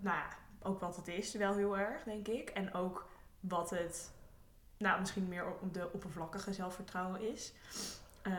nou 0.00 0.16
ja, 0.16 0.28
ook 0.62 0.80
wat 0.80 0.96
het 0.96 1.08
is, 1.08 1.34
wel 1.34 1.54
heel 1.54 1.78
erg, 1.78 2.02
denk 2.02 2.28
ik. 2.28 2.48
En 2.50 2.74
ook 2.74 3.08
wat 3.40 3.70
het, 3.70 4.12
nou, 4.82 5.00
misschien 5.00 5.28
meer 5.28 5.44
op 5.60 5.74
de 5.74 5.88
oppervlakkige 5.92 6.52
zelfvertrouwen 6.52 7.32
is. 7.32 7.52
Ehm, 8.22 8.34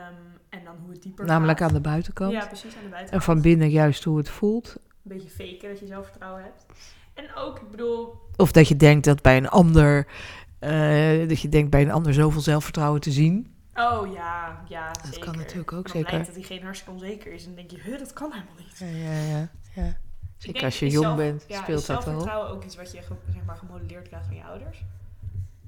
en 0.48 0.64
dan 0.64 0.74
hoe 0.82 0.92
het 0.92 1.02
dieper 1.02 1.24
Namelijk 1.24 1.58
gaat. 1.58 1.68
aan 1.68 1.74
de 1.74 1.80
buitenkant. 1.80 2.32
Ja, 2.32 2.46
precies, 2.46 2.64
aan 2.74 2.78
de 2.78 2.84
en 2.84 2.90
buitenkant. 2.90 3.24
van 3.24 3.40
binnen 3.40 3.70
juist 3.70 4.04
hoe 4.04 4.18
het 4.18 4.28
voelt. 4.28 4.76
Een 4.76 4.92
beetje 5.02 5.28
faken 5.30 5.68
dat 5.68 5.78
je 5.78 5.86
zelfvertrouwen 5.86 6.42
hebt. 6.42 6.66
En 7.14 7.34
ook, 7.34 7.58
ik 7.60 7.70
bedoel, 7.70 8.14
Of 8.36 8.52
dat 8.52 8.68
je 8.68 8.76
denkt 8.76 9.04
dat 9.04 9.22
bij 9.22 9.36
een 9.36 9.48
ander... 9.48 10.06
eh, 10.58 11.28
dat 11.28 11.40
je 11.40 11.48
denkt 11.48 11.70
bij 11.70 11.82
een 11.82 11.90
ander 11.90 12.14
zoveel 12.14 12.40
zelfvertrouwen 12.40 13.00
te 13.00 13.10
zien. 13.12 13.54
oh 13.74 14.12
ja, 14.12 14.62
ja, 14.68 14.92
Dat 14.92 15.04
zeker. 15.06 15.20
kan 15.24 15.36
natuurlijk 15.36 15.72
ook, 15.72 15.86
En 15.88 15.92
dan 15.92 16.02
zeker. 16.10 16.24
dat 16.26 16.34
diegene 16.34 16.60
hartstikke 16.64 16.92
onzeker 16.94 17.32
is. 17.32 17.40
En 17.46 17.46
dan 17.46 17.66
denk 17.66 17.70
je, 17.70 17.90
huh, 17.90 17.98
dat 17.98 18.12
kan 18.12 18.32
helemaal 18.32 18.54
niet. 18.58 18.78
Ja, 18.78 18.86
ja, 18.86 19.22
ja. 19.38 19.48
ja. 19.74 19.96
Zeker 20.38 20.64
als 20.64 20.78
je 20.78 20.88
jong 20.88 21.04
zelf- 21.04 21.16
bent, 21.16 21.44
ja, 21.48 21.62
speelt 21.62 21.86
dat 21.86 21.86
wel. 21.86 22.02
zelfvertrouwen 22.04 22.50
ook 22.50 22.64
iets 22.64 22.76
wat 22.76 22.92
je 22.92 23.00
zeg 23.32 23.44
maar, 23.46 23.56
gemodelleerd 23.56 24.08
krijgt 24.08 24.26
van 24.26 24.36
je 24.36 24.44
ouders? 24.44 24.84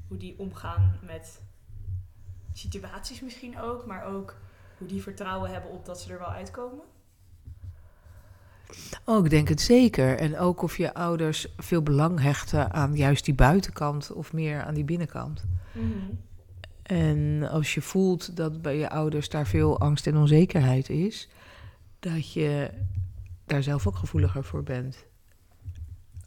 Hoe 0.09 0.17
die 0.17 0.39
omgaan 0.39 0.99
met 1.03 1.41
situaties 2.53 3.21
misschien 3.21 3.61
ook, 3.61 3.87
maar 3.87 4.05
ook 4.05 4.37
hoe 4.79 4.89
die 4.89 5.03
vertrouwen 5.03 5.51
hebben 5.51 5.71
op 5.71 5.85
dat 5.85 6.01
ze 6.01 6.13
er 6.13 6.19
wel 6.19 6.33
uitkomen? 6.33 6.85
Oh, 9.05 9.25
ik 9.25 9.31
denk 9.31 9.49
het 9.49 9.61
zeker. 9.61 10.19
En 10.19 10.39
ook 10.39 10.63
of 10.63 10.77
je 10.77 10.95
ouders 10.95 11.47
veel 11.57 11.83
belang 11.83 12.21
hechten 12.21 12.73
aan 12.73 12.97
juist 12.97 13.25
die 13.25 13.35
buitenkant 13.35 14.13
of 14.13 14.33
meer 14.33 14.63
aan 14.63 14.75
die 14.75 14.85
binnenkant. 14.85 15.45
En 16.83 17.49
als 17.51 17.75
je 17.75 17.83
voelt 17.83 18.37
dat 18.37 18.63
bij 18.63 18.77
je 18.77 18.91
ouders 18.91 19.29
daar 19.29 19.47
veel 19.47 19.81
angst 19.81 20.07
en 20.07 20.17
onzekerheid 20.17 20.89
is, 20.89 21.29
dat 21.99 22.33
je 22.33 22.71
daar 23.47 23.63
zelf 23.63 23.87
ook 23.87 23.97
gevoeliger 23.97 24.45
voor 24.45 24.63
bent. 24.63 25.05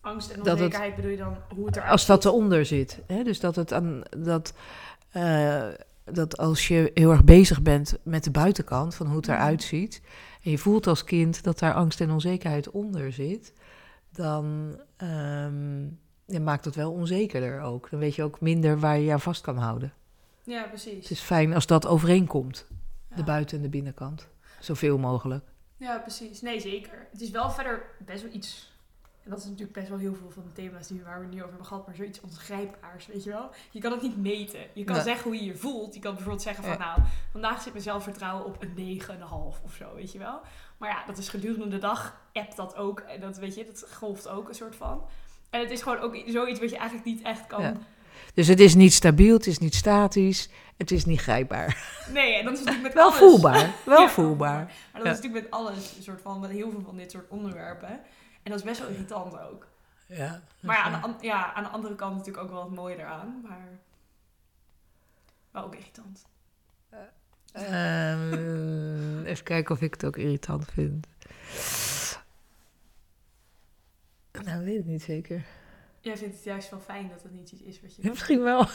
Angst 0.09 0.29
en 0.29 0.37
Dat 0.37 0.45
het- 0.45 0.55
onzekerheid 0.55 0.95
bedoel 0.95 1.11
je 1.11 1.17
dan 1.17 1.35
hoe 1.55 1.65
het 1.65 1.75
eruit 1.75 1.91
Als 1.91 2.05
dat 2.05 2.25
eronder 2.25 2.65
zit. 2.65 2.99
Hè? 3.07 3.23
Dus 3.23 3.39
dat 3.39 3.55
het 3.55 3.73
aan 3.73 4.01
dat, 4.17 4.53
eh, 5.11 5.67
dat 6.03 6.37
als 6.37 6.67
je 6.67 6.91
heel 6.93 7.11
erg 7.11 7.23
bezig 7.23 7.61
bent 7.61 7.97
met 8.03 8.23
de 8.23 8.31
buitenkant 8.31 8.95
van 8.95 9.05
hoe 9.07 9.15
het 9.15 9.27
Mhm. 9.27 9.35
eruit 9.35 9.63
ziet. 9.63 10.01
En 10.43 10.51
je 10.51 10.57
voelt 10.57 10.87
als 10.87 11.03
kind 11.03 11.43
dat 11.43 11.59
daar 11.59 11.73
angst 11.73 12.01
en 12.01 12.11
onzekerheid 12.11 12.69
onder 12.69 13.11
zit. 13.13 13.53
Dan 14.11 14.75
ehm, 14.97 16.43
maakt 16.43 16.65
het 16.65 16.75
wel 16.75 16.91
onzekerder 16.91 17.61
ook. 17.61 17.89
Dan 17.89 17.99
weet 17.99 18.15
je 18.15 18.23
ook 18.23 18.41
minder 18.41 18.79
waar 18.79 18.97
je 18.97 19.05
je 19.05 19.11
aan 19.11 19.21
vast 19.21 19.41
kan 19.41 19.57
houden. 19.57 19.93
Ja, 20.43 20.63
precies. 20.63 21.01
Het 21.01 21.09
is 21.09 21.19
fijn 21.19 21.53
als 21.53 21.65
dat 21.65 21.87
overeenkomt. 21.87 22.65
De 23.15 23.23
buiten- 23.23 23.57
en 23.57 23.63
de 23.63 23.69
binnenkant. 23.69 24.27
Zoveel 24.59 24.97
mogelijk. 24.97 25.43
Ja, 25.77 25.97
precies. 25.97 26.41
Nee, 26.41 26.59
zeker. 26.59 27.07
Het 27.11 27.21
is 27.21 27.29
wel 27.29 27.49
verder 27.51 27.81
best 28.05 28.23
wel 28.23 28.31
iets. 28.33 28.71
En 29.29 29.35
dat 29.35 29.43
is 29.43 29.49
natuurlijk 29.49 29.77
best 29.77 29.89
wel 29.89 29.97
heel 29.97 30.15
veel 30.15 30.29
van 30.31 30.43
de 30.43 30.51
thema's 30.61 30.87
die, 30.87 31.01
waar 31.03 31.19
we 31.19 31.25
nu 31.25 31.35
over 31.35 31.47
hebben 31.47 31.65
gehad, 31.65 31.85
maar 31.85 31.95
zoiets 31.95 32.21
ongrijpbaars, 32.21 33.07
weet 33.07 33.23
je 33.23 33.29
wel? 33.29 33.49
Je 33.71 33.79
kan 33.79 33.91
het 33.91 34.01
niet 34.01 34.17
meten. 34.17 34.59
Je 34.73 34.83
kan 34.83 34.95
Nee. 34.95 35.03
zeggen 35.03 35.23
hoe 35.23 35.35
je 35.39 35.45
je 35.45 35.55
voelt. 35.55 35.93
Je 35.93 35.99
kan 35.99 36.11
bijvoorbeeld 36.13 36.41
zeggen 36.43 36.63
van, 36.63 36.73
Ja. 36.73 36.77
nou, 36.79 36.99
vandaag 37.31 37.61
zit 37.61 37.71
mijn 37.71 37.83
zelfvertrouwen 37.83 38.45
op 38.45 38.61
een 38.61 38.73
9,5 38.73 39.61
of 39.63 39.73
zo, 39.73 39.95
weet 39.95 40.11
je 40.11 40.17
wel? 40.19 40.39
Maar 40.77 40.89
ja, 40.89 41.03
dat 41.05 41.17
is 41.17 41.29
gedurende 41.29 41.67
de 41.67 41.77
dag, 41.77 42.21
appt 42.33 42.55
dat 42.55 42.75
ook. 42.75 42.99
En 42.99 43.19
dat, 43.19 43.37
weet 43.37 43.55
je, 43.55 43.65
dat 43.65 43.87
golft 43.93 44.27
ook 44.27 44.49
een 44.49 44.55
soort 44.55 44.75
van. 44.75 45.03
En 45.49 45.59
het 45.59 45.71
is 45.71 45.81
gewoon 45.81 45.99
ook 45.99 46.23
zoiets 46.27 46.59
wat 46.59 46.69
je 46.69 46.77
eigenlijk 46.77 47.05
niet 47.07 47.21
echt 47.21 47.47
kan... 47.47 47.61
Ja. 47.61 47.73
Dus 48.33 48.47
het 48.47 48.59
is 48.59 48.75
niet 48.75 48.93
stabiel, 48.93 49.33
het 49.33 49.47
is 49.47 49.57
niet 49.57 49.75
statisch, 49.75 50.49
het 50.77 50.91
is 50.91 51.05
niet 51.05 51.19
grijpbaar. 51.21 51.77
Nee, 52.13 52.33
en 52.33 52.43
dat 52.43 52.53
is 52.53 52.59
natuurlijk 52.59 52.83
met 52.85 52.93
Wel 52.93 53.05
alles. 53.07 53.17
voelbaar, 53.17 53.73
wel 53.85 54.01
Ja, 54.01 54.09
voelbaar. 54.09 54.63
Maar 54.65 54.73
dat 54.93 55.03
Ja. 55.03 55.09
is 55.11 55.15
natuurlijk 55.15 55.43
met 55.43 55.51
alles, 55.53 55.95
een 55.97 56.03
soort 56.03 56.21
van, 56.21 56.39
met 56.39 56.49
heel 56.49 56.69
veel 56.71 56.81
van 56.85 56.97
dit 56.97 57.11
soort 57.11 57.29
onderwerpen. 57.29 57.99
En 58.49 58.55
dat 58.55 58.63
is 58.63 58.69
best 58.71 58.81
wel 58.81 58.89
irritant 58.89 59.39
ook. 59.39 59.67
Ja, 60.05 60.41
Maar 60.59 60.75
ja, 60.75 60.83
aan 60.83 61.17
de, 61.17 61.25
ja, 61.25 61.53
aan 61.53 61.63
de 61.63 61.69
andere 61.69 61.95
kant 61.95 62.15
natuurlijk 62.15 62.43
ook 62.43 62.51
wel 62.51 62.63
het 62.63 62.73
mooie 62.75 62.97
eraan. 62.97 63.41
Maar 63.47 63.67
wel 65.51 65.63
ook 65.63 65.75
irritant. 65.75 66.25
Ehm, 67.51 69.25
even 69.25 69.43
kijken 69.43 69.75
of 69.75 69.81
ik 69.81 69.93
het 69.93 70.05
ook 70.05 70.17
irritant 70.17 70.65
vind. 70.71 71.07
Nou, 74.45 74.63
weet 74.63 74.79
ik 74.79 74.85
niet 74.85 75.03
zeker. 75.03 75.45
Jij 75.99 76.17
vindt 76.17 76.35
het 76.35 76.43
juist 76.43 76.69
wel 76.69 76.79
fijn 76.79 77.09
dat 77.09 77.23
het 77.23 77.31
niet 77.31 77.51
iets 77.51 77.61
is 77.61 77.81
wat 77.81 77.95
je... 77.95 78.01
Misschien 78.09 78.41
wel. 78.41 78.59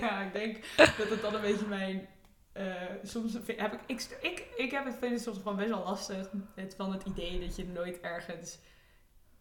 ja, 0.00 0.20
ik 0.22 0.32
denk 0.32 0.64
dat 0.76 1.08
het 1.08 1.22
dan 1.22 1.34
een 1.34 1.40
beetje 1.40 1.66
mijn... 1.66 2.08
eh, 2.56 2.64
soms 3.02 3.36
vind- 3.44 3.60
heb 3.60 3.72
ik... 3.72 3.80
Ik, 3.86 4.18
ik, 4.20 4.44
ik 4.56 4.70
heb 4.70 4.84
het, 4.84 4.94
vind 5.00 5.12
het 5.12 5.22
soms 5.22 5.36
gewoon 5.36 5.56
best 5.56 5.68
wel 5.68 5.84
lastig. 5.84 6.30
Het, 6.54 6.74
van 6.76 6.92
het 6.92 7.02
idee 7.04 7.40
dat 7.40 7.56
je 7.56 7.66
nooit 7.74 8.00
ergens 8.00 8.58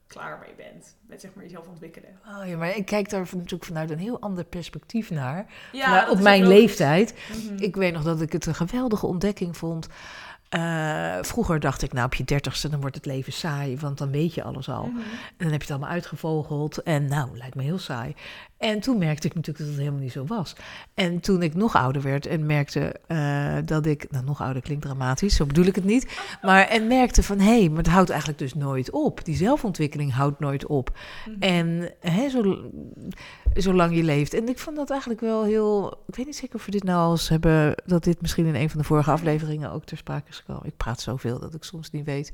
klaar 0.08 0.40
mee 0.40 0.54
bent. 0.72 0.96
Met 1.08 1.22
zeg 1.22 1.34
maar 1.34 1.44
jezelf 1.44 1.68
ontwikkelen. 1.68 2.20
Oh, 2.28 2.48
ja, 2.48 2.58
maar 2.58 2.76
ik 2.78 2.86
kijk 2.86 3.10
daar 3.10 3.28
van- 3.28 3.38
natuurlijk 3.38 3.66
vanuit 3.66 3.90
een 3.92 3.98
heel 4.00 4.20
ander 4.22 4.44
perspectief 4.46 5.10
naar. 5.10 5.46
Ja, 5.72 5.90
Maar 5.90 6.10
op 6.10 6.20
mijn 6.20 6.48
leeftijd. 6.48 7.16
Mhm. 7.46 7.56
Ik 7.64 7.76
weet 7.76 7.94
nog 7.94 8.04
dat 8.04 8.22
ik 8.22 8.32
het 8.32 8.46
een 8.46 8.56
geweldige 8.56 9.06
ontdekking 9.06 9.58
vond. 9.58 9.88
Eh, 10.50 11.18
vroeger 11.22 11.60
dacht 11.60 11.82
ik, 11.82 11.94
nou 11.94 12.06
op 12.06 12.14
je 12.14 12.24
dertigste 12.24 12.70
dan 12.70 12.82
wordt 12.82 12.96
het 12.96 13.06
leven 13.06 13.34
saai, 13.34 13.78
want 13.78 13.98
dan 13.98 14.12
weet 14.12 14.34
je 14.34 14.44
alles 14.44 14.70
al. 14.70 14.86
Mhm. 14.86 14.98
En 15.00 15.36
dan 15.38 15.48
heb 15.52 15.62
je 15.62 15.68
het 15.68 15.70
allemaal 15.70 15.90
uitgevogeld 15.90 16.84
en 16.84 17.08
nou, 17.08 17.38
lijkt 17.38 17.56
me 17.56 17.64
heel 17.64 17.78
saai. 17.78 18.16
En 18.66 18.80
toen 18.80 18.98
merkte 18.98 19.28
ik 19.28 19.34
natuurlijk 19.34 19.58
dat 19.58 19.68
het 19.68 19.78
helemaal 19.78 20.02
niet 20.02 20.12
zo 20.12 20.26
was. 20.26 20.56
En 20.94 21.20
toen 21.20 21.42
ik 21.42 21.54
nog 21.54 21.76
ouder 21.76 22.02
werd 22.02 22.26
en 22.26 22.46
merkte 22.46 22.96
eh, 23.08 23.58
dat 23.66 23.86
ik, 23.86 24.12
nou 24.12 24.26
nog 24.26 24.42
ouder 24.42 24.62
klinkt 24.62 24.84
dramatisch, 24.84 25.36
zo 25.36 25.46
bedoel 25.46 25.66
ik 25.66 25.76
het 25.76 25.84
niet, 25.84 26.20
maar 26.42 26.68
en 26.68 26.88
merkte 26.88 27.24
van 27.24 27.40
hé, 27.40 27.60
hey, 27.60 27.70
maar 27.70 27.78
het 27.78 27.88
houdt 27.88 28.10
eigenlijk 28.10 28.40
dus 28.40 28.54
nooit 28.54 28.92
op. 28.92 29.26
Die 29.26 29.36
zelfontwikkeling 29.36 30.14
houdt 30.14 30.40
nooit 30.40 30.66
op. 30.66 30.98
Mhm. 31.26 31.42
En 31.42 31.94
hè, 32.00 32.30
zo, 32.30 32.72
zolang 33.54 33.96
je 33.96 34.04
leeft. 34.04 34.34
En 34.34 34.48
ik 34.48 34.60
vond 34.60 34.76
dat 34.76 34.90
eigenlijk 34.90 35.22
wel 35.22 35.44
heel. 35.44 36.04
Ik 36.08 36.16
weet 36.16 36.26
niet 36.26 36.36
zeker 36.36 36.56
of 36.56 36.66
we 36.66 36.72
dit 36.72 36.84
nou 36.84 37.00
al 37.00 37.12
eens 37.12 37.30
hebben. 37.30 37.76
Dat 37.86 38.04
dit 38.04 38.22
misschien 38.22 38.46
in 38.46 38.56
een 38.56 38.70
van 38.70 38.80
de 38.80 38.86
vorige 38.86 39.12
afleveringen 39.12 39.72
ook 39.72 39.86
ter 39.86 39.98
sprake 39.98 40.30
is 40.30 40.38
gekomen. 40.38 40.66
Ik 40.66 40.78
praat 40.78 41.02
zoveel 41.02 41.40
dat 41.40 41.54
ik 41.54 41.64
soms 41.64 41.92
niet 41.92 42.06
weet 42.06 42.32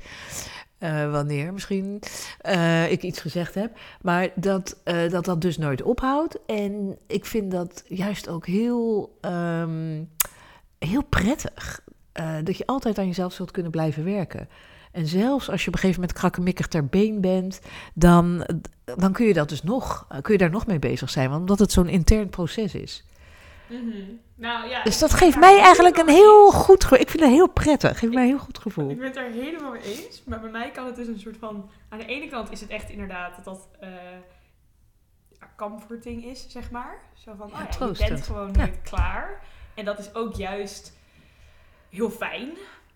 eh, 0.81 1.11
wanneer 1.11 1.53
misschien 1.53 2.01
eh, 2.37 2.91
ik 2.91 3.03
iets 3.03 3.19
gezegd 3.19 3.55
heb. 3.55 3.77
Maar 4.01 4.29
dat, 4.35 4.77
eh, 4.83 5.09
dat 5.09 5.25
dat 5.25 5.41
dus 5.41 5.57
nooit 5.57 5.81
ophoudt. 5.81 6.45
En 6.45 6.97
ik 7.07 7.25
vind 7.25 7.51
dat 7.51 7.83
juist 7.87 8.29
ook 8.29 8.45
heel, 8.45 9.17
ehm, 9.21 10.03
heel 10.79 11.03
prettig. 11.03 11.83
dat 12.43 12.57
je 12.57 12.65
altijd 12.65 12.97
aan 12.97 13.07
jezelf 13.07 13.33
zult 13.33 13.51
kunnen 13.51 13.71
blijven 13.71 14.03
werken. 14.03 14.49
En 14.91 15.07
zelfs 15.07 15.49
als 15.49 15.61
je 15.61 15.67
op 15.67 15.73
een 15.73 15.79
gegeven 15.79 16.01
moment 16.01 16.19
krakkemikkig 16.19 16.67
ter 16.67 16.85
been 16.85 17.21
bent, 17.21 17.61
dan, 17.93 18.47
dan 18.95 19.11
kun 19.11 19.25
je 19.25 19.33
dat 19.33 19.49
dus 19.49 19.63
nog, 19.63 20.07
kun 20.21 20.33
je 20.33 20.39
daar 20.39 20.49
nog 20.49 20.67
mee 20.67 20.79
bezig 20.79 21.09
zijn, 21.09 21.31
omdat 21.31 21.59
het 21.59 21.71
zo'n 21.71 21.89
intern 21.89 22.29
proces 22.29 22.75
is. 22.75 23.05
Mhm. 23.71 24.03
Nou 24.35 24.69
ja. 24.69 24.83
Dus 24.83 24.99
dat 24.99 25.13
geeft 25.13 25.39
mij 25.39 25.59
eigenlijk 25.59 25.97
een 25.97 26.09
heel 26.09 26.45
eens. 26.45 26.55
goed 26.55 26.83
gevoel. 26.83 26.99
Ik 26.99 27.09
vind 27.09 27.23
het 27.23 27.31
heel 27.31 27.49
prettig. 27.49 27.99
Geeft 27.99 28.13
mij 28.13 28.21
een 28.23 28.29
heel 28.29 28.37
goed 28.39 28.57
gevoel. 28.57 28.89
Ik 28.89 28.97
ben 28.97 29.05
het 29.05 29.15
daar 29.15 29.29
helemaal 29.29 29.71
mee 29.71 29.81
eens. 29.81 30.23
Maar 30.25 30.39
bij 30.41 30.49
mij 30.51 30.71
kan 30.71 30.85
het 30.85 30.95
dus 30.95 31.07
een 31.07 31.19
soort 31.19 31.37
van. 31.37 31.69
Aan 31.89 31.97
de 31.99 32.05
ene 32.05 32.27
kant 32.27 32.51
is 32.51 32.61
het 32.61 32.69
echt 32.69 32.89
inderdaad 32.89 33.35
dat 33.35 33.45
dat. 33.45 33.67
eh, 33.79 33.89
ja, 35.39 35.49
comforting 35.57 36.25
is, 36.25 36.45
zeg 36.49 36.71
maar. 36.71 36.97
Zo 37.13 37.33
van, 37.37 37.47
Ja, 37.47 37.53
oh 37.85 37.95
ja, 37.97 38.05
je 38.05 38.11
bent 38.13 38.25
gewoon 38.25 38.51
Ja. 38.53 38.57
nooit 38.57 38.81
klaar. 38.83 39.41
En 39.73 39.85
dat 39.85 39.99
is 39.99 40.13
ook 40.15 40.35
juist 40.35 40.97
heel 41.89 42.09
fijn. 42.09 42.49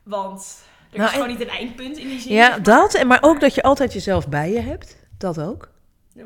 Want 0.04 0.64
er 0.92 0.98
Nou, 0.98 1.10
is 1.10 1.16
gewoon 1.16 1.30
en- 1.30 1.38
niet 1.38 1.48
een 1.48 1.54
eindpunt 1.54 1.98
in 1.98 2.08
die 2.08 2.20
zin. 2.20 2.34
Ja, 2.34 2.60
dat. 2.60 2.94
En 2.94 3.08
maar 3.08 3.22
ook 3.24 3.40
dat 3.40 3.56
je 3.56 3.64
altijd 3.64 3.94
jezelf 3.94 4.30
bij 4.30 4.52
je 4.52 4.60
hebt. 4.60 4.98
Dat 5.18 5.40
ook. 5.40 5.70
Dat 6.14 6.26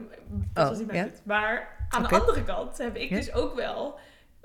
Oh, 0.53 0.69
was 0.69 0.77
niet 0.77 0.87
ja. 0.87 0.93
mijn 0.93 1.09
punt. 1.11 1.21
Maar 1.25 1.77
aan 1.89 2.03
de 2.03 2.19
andere 2.19 2.43
kant 2.43 2.77
heb 2.77 2.95
ik 2.95 3.09
Ja. 3.09 3.15
dus 3.15 3.33
ook 3.33 3.55
wel, 3.55 3.99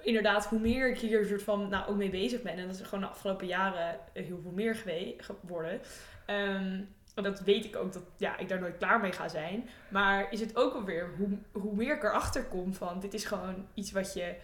inderdaad, 0.04 0.46
hoe 0.46 0.58
meer 0.58 0.90
ik 0.90 0.98
hier 0.98 1.26
soort 1.26 1.42
van, 1.42 1.68
nou, 1.68 1.88
ook 1.88 1.96
mee 1.96 2.10
bezig 2.10 2.42
ben, 2.42 2.52
en 2.52 2.66
dat 2.66 2.80
is 2.80 2.82
gewoon 2.82 3.00
de 3.00 3.10
afgelopen 3.10 3.46
jaren 3.46 3.98
heel 4.12 4.40
veel 4.42 4.52
meer 4.54 4.74
geworden. 5.18 5.80
en 6.26 6.88
dat 7.14 7.40
weet 7.40 7.64
ik 7.64 7.76
ook 7.76 7.92
dat 7.92 8.02
ja, 8.16 8.38
ik 8.38 8.48
daar 8.48 8.60
nooit 8.60 8.76
klaar 8.76 9.00
mee 9.00 9.12
ga 9.12 9.28
zijn. 9.28 9.68
Maar 9.88 10.32
is 10.32 10.40
het 10.40 10.56
ook 10.56 10.72
wel 10.72 10.84
weer 10.84 11.14
hoe, 11.16 11.38
hoe 11.52 11.74
meer 11.74 11.96
ik 11.96 12.02
erachter 12.02 12.44
kom 12.44 12.74
van 12.74 13.00
dit 13.00 13.14
is 13.14 13.24
gewoon 13.24 13.66
iets 13.74 13.92
wat 13.92 14.14
je, 14.14 14.34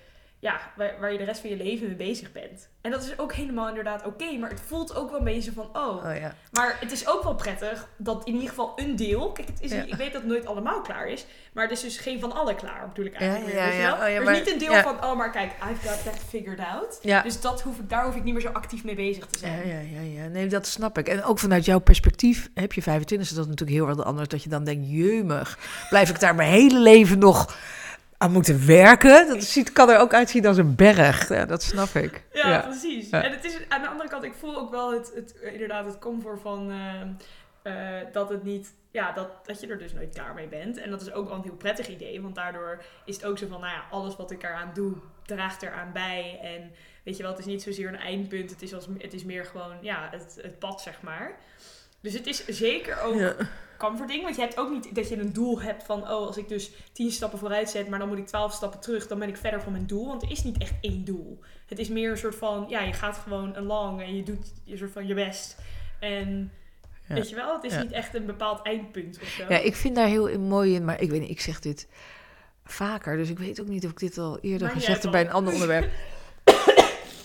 ja, 0.40 0.60
waar, 0.76 0.94
waar 1.00 1.12
je 1.12 1.18
de 1.18 1.24
rest 1.24 1.40
van 1.40 1.50
je 1.50 1.56
leven 1.56 1.86
mee 1.86 1.96
bezig 1.96 2.32
bent. 2.32 2.68
En 2.80 2.90
dat 2.90 3.02
is 3.02 3.18
ook 3.18 3.32
helemaal 3.32 3.68
inderdaad 3.68 4.06
oké, 4.06 4.32
maar 4.38 4.50
het 4.50 4.60
voelt 4.66 4.94
ook 4.96 5.10
wel 5.10 5.18
een 5.18 5.24
beetje 5.24 5.52
van, 5.52 5.68
oh, 5.72 5.96
Oh 5.96 6.16
ja. 6.20 6.34
maar 6.52 6.76
het 6.80 6.92
is 6.92 7.08
ook 7.08 7.22
wel 7.22 7.34
prettig 7.34 7.88
dat 7.96 8.24
in 8.26 8.32
ieder 8.32 8.48
geval 8.48 8.72
een 8.76 8.96
deel. 8.96 9.32
Kijk, 9.32 9.48
het 9.48 9.60
is, 9.60 9.70
Ja. 9.70 9.82
ik 9.82 9.94
weet 9.94 10.12
dat 10.12 10.22
het 10.22 10.30
nooit 10.30 10.46
allemaal 10.46 10.80
klaar 10.80 11.08
is. 11.08 11.26
Maar 11.52 11.62
het 11.64 11.72
is 11.72 11.80
dus 11.80 11.98
geen 11.98 12.20
van 12.20 12.32
alle 12.32 12.54
klaar, 12.54 12.88
bedoel 12.88 13.04
ik 13.04 13.14
eigenlijk. 13.14 13.56
Ja, 13.56 13.66
ja, 13.66 13.72
ja. 14.06 14.18
Oh, 14.18 14.24
maar- 14.24 14.34
niet 14.34 14.52
een 14.52 14.58
deel 14.58 14.74
van, 14.82 15.04
oh, 15.04 15.16
maar 15.16 15.30
kijk, 15.30 15.50
I've 15.70 15.88
got 15.88 16.04
that 16.04 16.18
figured 16.28 16.58
out. 16.58 17.22
Dus 17.24 17.40
dat 17.40 17.62
hoef 17.62 17.78
ik, 17.78 17.88
daar 17.90 18.04
hoef 18.04 18.16
ik 18.16 18.24
niet 18.24 18.32
meer 18.34 18.42
zo 18.42 18.48
actief 18.48 18.84
mee 18.84 18.94
bezig 18.94 19.26
te 19.26 19.38
zijn. 19.38 19.68
Ja, 19.68 19.74
ja, 19.74 20.00
ja, 20.00 20.22
ja. 20.22 20.28
Nee, 20.28 20.46
dat 20.46 20.66
snap 20.66 20.98
ik. 20.98 21.08
En 21.08 21.24
ook 21.24 21.38
vanuit 21.38 21.64
jouw 21.64 21.78
perspectief 21.78 22.50
heb 22.54 22.72
je 22.72 22.82
25, 22.82 23.28
is 23.30 23.34
dat 23.36 23.46
natuurlijk 23.48 23.78
heel 23.78 23.86
wat 23.96 24.04
anders. 24.04 24.28
Dat 24.28 24.42
je 24.42 24.48
dan 24.48 24.64
denkt, 24.64 24.86
jeumig, 24.90 25.58
blijf 25.88 26.10
ik 26.10 26.20
daar 26.20 26.34
mijn 26.34 26.50
hele 26.50 26.78
leven 26.78 27.18
nog 27.18 27.56
aan 28.22 28.32
moeten 28.32 28.66
werken? 28.66 29.28
Dat 29.28 29.44
ziet, 29.44 29.72
kan 29.72 29.90
er 29.90 29.98
ook 29.98 30.14
uitzien 30.14 30.46
als 30.46 30.56
een 30.56 30.74
berg. 30.74 31.28
Ja, 31.28 31.44
dat 31.46 31.62
snap 31.62 31.88
ik. 31.88 32.22
Ja, 32.32 32.50
Ja. 32.50 32.60
precies. 32.60 33.10
Ja. 33.10 33.22
En 33.24 33.30
het 33.30 33.44
is 33.44 33.58
aan 33.68 33.82
de 33.82 33.88
andere 33.88 34.08
kant, 34.08 34.24
ik 34.24 34.34
voel 34.38 34.56
ook 34.58 34.70
wel 34.70 34.92
het, 34.92 35.12
het, 35.14 35.34
inderdaad 35.52 35.84
het 35.86 35.98
comfort 35.98 36.40
van 36.40 36.70
eh, 36.70 38.00
eh, 38.00 38.06
dat 38.12 38.28
het 38.28 38.42
niet, 38.42 38.72
ja, 38.90 39.12
dat, 39.12 39.46
dat 39.46 39.60
je 39.60 39.66
er 39.66 39.78
dus 39.78 39.92
nooit 39.92 40.14
klaar 40.14 40.34
mee 40.34 40.46
bent. 40.48 40.78
En 40.78 40.90
dat 40.90 41.00
is 41.00 41.12
ook 41.12 41.28
wel 41.28 41.36
een 41.36 41.42
heel 41.42 41.56
prettig 41.56 41.88
idee, 41.88 42.22
want 42.22 42.34
daardoor 42.34 42.82
is 43.04 43.14
het 43.16 43.24
ook 43.24 43.38
zo 43.38 43.46
van, 43.46 43.60
nou 43.60 43.72
ja, 43.72 43.84
alles 43.90 44.16
wat 44.16 44.30
ik 44.30 44.42
eraan 44.42 44.70
doe, 44.74 44.92
draagt 45.26 45.62
eraan 45.62 45.92
bij. 45.92 46.38
En 46.42 46.72
weet 47.04 47.16
je 47.16 47.22
wel, 47.22 47.30
het 47.32 47.40
is 47.40 47.46
niet 47.46 47.62
zozeer 47.62 47.88
een 47.88 47.96
eindpunt, 47.98 48.50
het 48.50 48.62
is, 48.62 48.74
als, 48.74 48.86
het 48.98 49.12
is 49.14 49.24
meer 49.24 49.44
gewoon, 49.44 49.76
ja, 49.80 50.08
het, 50.10 50.38
het 50.42 50.58
pad, 50.58 50.80
zeg 50.80 51.02
maar. 51.02 51.32
Dus 52.00 52.12
het 52.12 52.26
is 52.26 52.46
zeker 52.46 53.00
ook 53.02 53.14
Ja. 53.14 53.34
Comforting. 53.80 54.22
Want 54.22 54.34
je 54.36 54.40
hebt 54.42 54.58
ook 54.58 54.70
niet 54.70 54.94
dat 54.94 55.08
je 55.08 55.18
een 55.18 55.32
doel 55.32 55.60
hebt 55.60 55.82
van, 55.84 56.02
oh, 56.02 56.08
als 56.08 56.36
ik 56.36 56.48
dus 56.48 56.70
tien 56.92 57.10
stappen 57.10 57.38
vooruit 57.38 57.70
zet, 57.70 57.88
maar 57.88 57.98
dan 57.98 58.08
moet 58.08 58.18
ik 58.18 58.26
twaalf 58.26 58.52
stappen 58.52 58.80
terug, 58.80 59.06
dan 59.06 59.18
ben 59.18 59.28
ik 59.28 59.36
verder 59.36 59.62
van 59.62 59.72
mijn 59.72 59.86
doel. 59.86 60.06
Want 60.06 60.22
er 60.22 60.30
is 60.30 60.42
niet 60.44 60.58
echt 60.58 60.74
één 60.80 61.04
doel. 61.04 61.40
Het 61.66 61.78
is 61.78 61.88
meer 61.88 62.10
een 62.10 62.18
soort 62.18 62.34
van, 62.34 62.66
ja, 62.68 62.80
je 62.80 62.92
gaat 62.92 63.16
gewoon 63.16 63.56
along 63.56 64.02
en 64.02 64.16
je 64.16 64.22
doet 64.22 64.52
je 64.64 64.76
soort 64.76 64.92
van 64.92 65.06
je 65.06 65.14
best. 65.14 65.56
En 66.00 66.52
Ja. 67.08 67.14
weet 67.14 67.28
je 67.28 67.34
wel, 67.34 67.54
het 67.54 67.64
is 67.64 67.72
Ja. 67.72 67.82
niet 67.82 67.92
echt 67.92 68.14
een 68.14 68.26
bepaald 68.26 68.62
eindpunt 68.62 69.18
of 69.22 69.28
zo. 69.28 69.44
Ja, 69.48 69.58
ik 69.58 69.76
vind 69.76 69.94
daar 69.96 70.06
heel 70.08 70.38
mooi 70.38 70.74
in, 70.74 70.84
maar 70.84 71.00
ik 71.00 71.10
weet 71.10 71.20
niet, 71.20 71.30
ik 71.30 71.40
zeg 71.40 71.60
dit 71.60 71.88
vaker, 72.64 73.16
dus 73.16 73.28
ik 73.30 73.38
weet 73.38 73.60
ook 73.60 73.66
niet 73.68 73.84
of 73.84 73.90
ik 73.90 73.98
dit 73.98 74.18
al 74.18 74.38
eerder 74.40 74.66
Maar 74.66 74.76
gezegd 74.76 75.02
heb 75.02 75.12
bij 75.12 75.20
een 75.20 75.30
ander 75.32 75.52
onderwerp. 75.52 75.90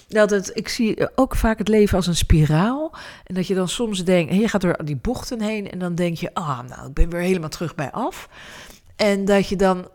Dat 0.07 0.29
het, 0.29 0.51
ik 0.53 0.67
zie 0.67 1.17
ook 1.17 1.35
vaak 1.35 1.57
het 1.57 1.67
leven 1.67 1.97
als 1.97 2.07
een 2.07 2.15
spiraal. 2.15 2.95
En 3.23 3.35
dat 3.35 3.47
je 3.47 3.55
dan 3.55 3.67
soms 3.67 4.03
denkt, 4.03 4.31
en 4.31 4.39
je 4.39 4.47
gaat 4.47 4.61
door 4.61 4.85
die 4.85 4.99
bochten 5.01 5.41
heen 5.41 5.71
en 5.71 5.79
dan 5.79 5.95
denk 5.95 6.17
je, 6.17 6.33
ah, 6.33 6.59
nou, 6.67 6.87
ik 6.87 6.93
ben 6.93 7.09
weer 7.09 7.21
helemaal 7.21 7.49
terug 7.49 7.75
bij 7.75 7.91
af. 7.91 8.29
En 8.95 9.25
dat 9.25 9.47
je 9.47 9.55
dan 9.55 9.87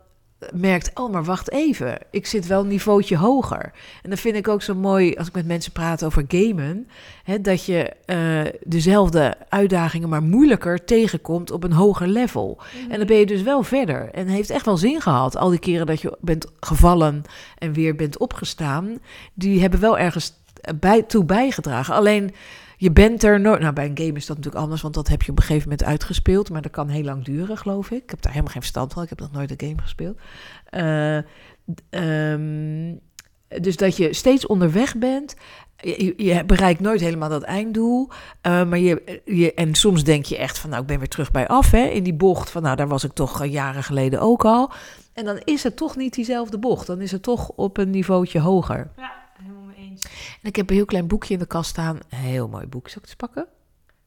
merkt, 0.53 0.91
oh, 0.93 1.11
maar 1.11 1.23
wacht 1.23 1.51
even, 1.51 1.97
ik 2.11 2.25
zit 2.25 2.47
wel 2.47 2.61
een 2.61 2.67
niveautje 2.67 3.17
hoger. 3.17 3.71
En 4.03 4.09
dan 4.09 4.17
vind 4.17 4.35
ik 4.35 4.47
ook 4.47 4.61
zo 4.61 4.75
mooi, 4.75 5.15
als 5.15 5.27
ik 5.27 5.33
met 5.33 5.45
mensen 5.45 5.71
praat 5.71 6.03
over 6.03 6.25
gamen, 6.27 6.87
hè, 7.23 7.41
dat 7.41 7.65
je 7.65 7.93
eh, 8.05 8.59
dezelfde 8.63 9.35
uitdagingen, 9.49 10.09
maar 10.09 10.23
moeilijker 10.23 10.85
tegenkomt 10.85 11.51
op 11.51 11.63
een 11.63 11.71
hoger 11.73 12.07
level. 12.07 12.57
Mhm. 12.59 12.91
En 12.91 12.97
dan 12.97 13.07
ben 13.07 13.17
je 13.17 13.25
dus 13.25 13.41
wel 13.41 13.63
verder. 13.63 14.09
En 14.11 14.27
heeft 14.27 14.49
echt 14.49 14.65
wel 14.65 14.77
zin 14.77 15.01
gehad. 15.01 15.37
Al 15.37 15.49
die 15.49 15.59
keren 15.59 15.85
dat 15.85 16.01
je 16.01 16.17
bent 16.19 16.45
gevallen 16.59 17.23
en 17.57 17.73
weer 17.73 17.95
bent 17.95 18.17
opgestaan, 18.17 18.97
die 19.33 19.61
hebben 19.61 19.79
wel 19.79 19.97
ergens 19.97 20.33
bij, 20.79 21.01
toe 21.01 21.25
bijgedragen. 21.25 21.93
Alleen 21.93 22.33
je 22.81 22.91
bent 22.91 23.23
er 23.23 23.39
nooit. 23.39 23.61
Nou, 23.61 23.73
bij 23.73 23.85
een 23.85 23.97
game 23.97 24.17
is 24.17 24.25
dat 24.25 24.35
natuurlijk 24.35 24.63
anders, 24.63 24.81
want 24.81 24.93
dat 24.93 25.07
heb 25.07 25.21
je 25.21 25.31
op 25.31 25.37
een 25.37 25.43
gegeven 25.43 25.69
moment 25.69 25.87
uitgespeeld. 25.87 26.49
Maar 26.49 26.61
dat 26.61 26.71
kan 26.71 26.89
heel 26.89 27.03
lang 27.03 27.23
duren, 27.23 27.57
geloof 27.57 27.91
ik. 27.91 28.03
Ik 28.03 28.09
heb 28.09 28.21
daar 28.21 28.31
helemaal 28.31 28.53
geen 28.53 28.61
verstand 28.61 28.93
van. 28.93 29.03
Ik 29.03 29.09
heb 29.09 29.19
nog 29.19 29.31
nooit 29.31 29.51
een 29.51 29.67
game 29.67 29.81
gespeeld. 29.81 30.17
Eh, 30.65 31.17
ehm, 31.89 32.95
dus 33.61 33.75
dat 33.75 33.97
je 33.97 34.13
steeds 34.13 34.45
onderweg 34.45 34.97
bent. 34.97 35.35
Je, 35.77 36.13
je 36.17 36.45
bereikt 36.45 36.79
nooit 36.79 37.01
helemaal 37.01 37.29
dat 37.29 37.43
einddoel. 37.43 38.09
Eh, 38.41 38.63
maar 38.63 38.79
je, 38.79 39.21
je, 39.25 39.53
en 39.53 39.75
soms 39.75 40.03
denk 40.03 40.25
je 40.25 40.37
echt 40.37 40.59
van, 40.59 40.69
nou, 40.69 40.81
ik 40.81 40.87
ben 40.87 40.99
weer 40.99 41.07
terug 41.07 41.31
bij 41.31 41.47
af, 41.47 41.71
hè, 41.71 41.83
in 41.83 42.03
die 42.03 42.13
bocht. 42.13 42.49
Van, 42.49 42.61
nou, 42.61 42.75
daar 42.75 42.87
was 42.87 43.03
ik 43.03 43.13
toch 43.13 43.41
eh, 43.41 43.51
jaren 43.51 43.83
geleden 43.83 44.21
ook 44.21 44.45
al. 44.45 44.71
En 45.13 45.25
dan 45.25 45.37
is 45.43 45.63
het 45.63 45.75
toch 45.75 45.95
niet 45.95 46.13
diezelfde 46.13 46.57
bocht. 46.57 46.87
Dan 46.87 47.01
is 47.01 47.11
het 47.11 47.23
toch 47.23 47.49
op 47.49 47.77
een 47.77 47.89
niveautje 47.89 48.39
hoger. 48.39 48.91
Ja. 48.97 49.10
En 50.41 50.49
ik 50.49 50.55
heb 50.55 50.69
een 50.69 50.75
heel 50.75 50.85
klein 50.85 51.07
boekje 51.07 51.33
in 51.33 51.39
de 51.39 51.45
kast 51.45 51.69
staan. 51.69 51.99
Heel 52.07 52.47
mooi 52.47 52.67
boek. 52.67 52.89
Zal 52.89 53.01
ik 53.01 53.07
het 53.07 53.17
pakken? 53.17 53.47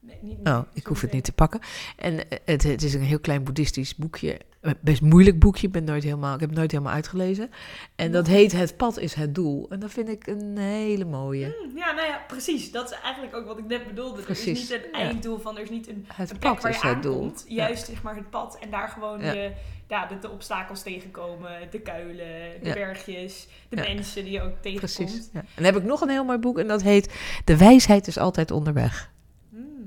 Nee, 0.05 0.17
niet, 0.21 0.47
Oh, 0.47 0.59
ik 0.73 0.85
hoef 0.85 1.01
het 1.01 1.11
niet 1.11 1.23
te 1.23 1.31
pakken. 1.33 1.59
En 1.97 2.29
eh, 2.29 2.37
het, 2.45 2.63
het 2.63 2.83
is 2.83 2.93
een 2.93 3.01
heel 3.01 3.19
klein 3.19 3.43
boeddhistisch 3.43 3.95
boekje. 3.95 4.39
Eh, 4.61 4.71
Best 4.81 5.01
moeilijk 5.01 5.39
boekje. 5.39 5.67
Ik, 5.67 5.73
ben 5.73 5.83
nooit 5.83 6.03
helemaal, 6.03 6.33
ik 6.33 6.39
heb 6.39 6.49
het 6.49 6.57
nooit 6.57 6.71
helemaal 6.71 6.93
uitgelezen. 6.93 7.49
En 7.95 8.11
dat 8.11 8.27
heet 8.27 8.51
Het 8.51 8.77
pad 8.77 8.97
is 8.99 9.13
het 9.13 9.35
doel. 9.35 9.65
En 9.69 9.79
dat 9.79 9.91
vind 9.91 10.09
ik 10.09 10.27
een 10.27 10.57
hele 10.57 11.05
mooie. 11.05 11.55
Hmm, 11.61 11.77
Ja, 11.77 11.91
nou 11.91 12.07
ja, 12.07 12.21
precies. 12.27 12.71
Dat 12.71 12.91
is 12.91 12.97
eigenlijk 13.03 13.35
ook 13.35 13.45
wat 13.45 13.57
ik 13.57 13.65
net 13.67 13.87
bedoelde. 13.87 14.13
Er 14.13 14.19
is 14.19 14.25
Precies, 14.43 14.69
niet 14.69 14.71
een 14.85 14.91
einddoel 14.91 15.39
van, 15.39 15.55
er 15.57 15.63
is 15.63 15.69
niet 15.69 15.87
een, 15.87 16.05
Het 16.13 16.29
een 16.31 16.37
plek 16.37 16.53
pad 16.53 16.61
waar 16.61 16.71
je 16.71 16.77
is 16.77 16.83
het 16.83 17.03
doel. 17.03 17.31
Juist 17.47 17.85
zeg 17.85 18.01
maar 18.03 18.15
het 18.15 18.29
pad 18.29 18.57
en 18.61 18.69
daar 18.69 18.87
gewoon 18.87 19.21
Ja. 19.21 19.31
je, 19.33 19.51
ja, 19.87 20.05
de, 20.05 20.19
de 20.19 20.29
obstakels 20.29 20.81
tegenkomen, 20.81 21.51
de 21.71 21.79
kuilen, 21.79 22.15
de 22.61 22.67
Ja. 22.67 22.73
bergjes, 22.73 23.47
de 23.69 23.75
mensen 23.75 24.23
die 24.23 24.33
je 24.33 24.41
ook 24.41 24.61
tegenkomt. 24.61 24.95
Precies. 24.95 25.29
Ja. 25.33 25.39
En 25.39 25.45
dan 25.55 25.65
heb 25.65 25.75
ik 25.75 25.83
nog 25.83 26.01
een 26.01 26.09
heel 26.09 26.23
mooi 26.25 26.37
boek. 26.37 26.59
En 26.59 26.67
dat 26.67 26.81
heet 26.81 27.13
De 27.45 27.57
wijsheid 27.57 28.07
is 28.07 28.17
altijd 28.17 28.51
onderweg. 28.51 29.13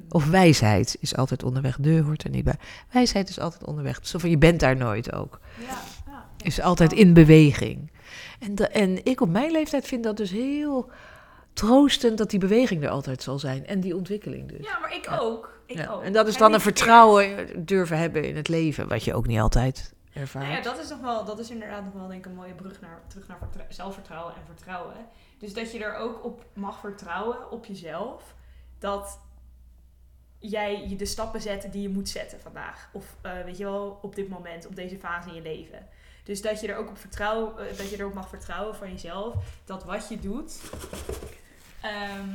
Of 0.09 0.27
wijsheid 0.31 0.97
is 1.01 1.16
altijd 1.16 1.42
onderweg. 1.42 1.77
De 1.81 2.01
hoort 2.01 2.25
er 2.25 2.31
niet 2.31 2.44
bij. 2.44 2.55
Wijsheid 2.92 3.29
is 3.29 3.40
altijd 3.40 3.64
onderweg. 3.64 3.99
Zo 4.03 4.18
van, 4.18 4.31
je 4.31 4.38
bent 4.38 4.61
daar 4.61 4.77
nooit 4.77 5.12
ook. 5.12 5.40
Ja, 5.61 5.66
ja. 6.07 6.27
Is 6.42 6.61
altijd 6.61 6.92
in 6.92 7.14
beweging. 7.14 7.90
En, 8.40 8.73
en 8.73 9.05
ik 9.05 9.21
op 9.21 9.29
mijn 9.29 9.51
leeftijd 9.51 9.87
vind 9.87 10.05
dat 10.05 10.16
dus 10.16 10.31
heel 10.31 10.90
troostend 11.53 12.18
dat 12.18 12.31
die 12.31 12.38
beweging 12.40 12.83
er 12.83 12.88
altijd 12.90 13.23
zal 13.23 13.38
zijn. 13.38 13.66
En 13.66 13.81
die 13.81 13.97
ontwikkeling 13.97 14.49
dus. 14.49 14.66
Ja, 14.66 14.79
maar 14.79 14.94
ik 14.94 15.05
Ja. 15.05 15.18
ook. 15.18 15.57
Ik 15.66 15.77
Ja. 15.77 15.90
ook. 15.92 16.03
En 16.03 16.12
dat 16.12 16.27
is 16.27 16.35
En 16.35 16.40
dan 16.40 16.55
een 16.55 16.61
vertrouwen 16.61 17.47
durven 17.66 17.99
hebben 17.99 18.25
in 18.25 18.37
het 18.37 18.49
leven. 18.49 18.88
Wat 18.88 19.05
je 19.05 19.14
ook 19.14 19.27
niet 19.27 19.40
altijd 19.40 19.94
ervaart. 20.12 20.44
Nou 20.47 20.57
ja, 20.57 20.62
dat 20.62 20.79
is 20.79 20.88
nog 20.88 21.01
wel, 21.01 21.25
dat 21.25 21.38
is 21.38 21.51
inderdaad 21.51 21.85
nog 21.85 21.92
wel 21.92 22.07
denk 22.09 22.18
ik 22.25 22.27
een 22.27 22.37
mooie 22.37 22.55
brug 22.55 22.81
naar, 22.81 23.01
terug 23.09 23.29
naar 23.29 23.38
vertrou- 23.38 23.66
zelfvertrouwen 23.68 24.35
en 24.35 24.40
vertrouwen. 24.47 24.94
Dus 25.38 25.55
dat 25.55 25.73
je 25.73 25.85
er 25.85 25.97
ook 25.97 26.25
op 26.25 26.44
mag 26.53 26.79
vertrouwen, 26.81 27.51
op 27.51 27.64
jezelf, 27.64 28.35
dat 28.79 29.21
jij 30.38 30.88
je 30.88 30.96
de 30.96 31.07
stappen 31.07 31.40
zet 31.40 31.68
die 31.72 31.83
je 31.83 31.88
moet 31.88 32.09
zetten 32.09 32.40
vandaag. 32.40 32.88
Of 32.92 33.16
eh, 33.20 33.33
weet 33.44 33.57
je 33.59 33.64
wel, 33.64 33.98
op 34.03 34.14
dit 34.14 34.29
moment, 34.29 34.66
op 34.66 34.77
deze 34.77 34.98
fase 34.98 35.29
in 35.29 35.35
je 35.35 35.42
leven. 35.42 35.88
Dus 36.24 36.42
dat 36.42 36.61
je 36.61 36.68
er 36.68 36.77
ook 36.77 36.88
op 36.88 36.98
vertrouwen, 36.98 37.68
eh, 37.68 37.77
dat 37.77 37.90
je 37.90 37.98
erop 37.98 38.14
mag 38.14 38.29
vertrouwen 38.29 38.77
van 38.77 38.90
jezelf. 38.90 39.35
Dat 39.64 39.85
wat 39.85 40.09
je 40.09 40.18
doet 40.20 40.61
ehm, 41.81 42.29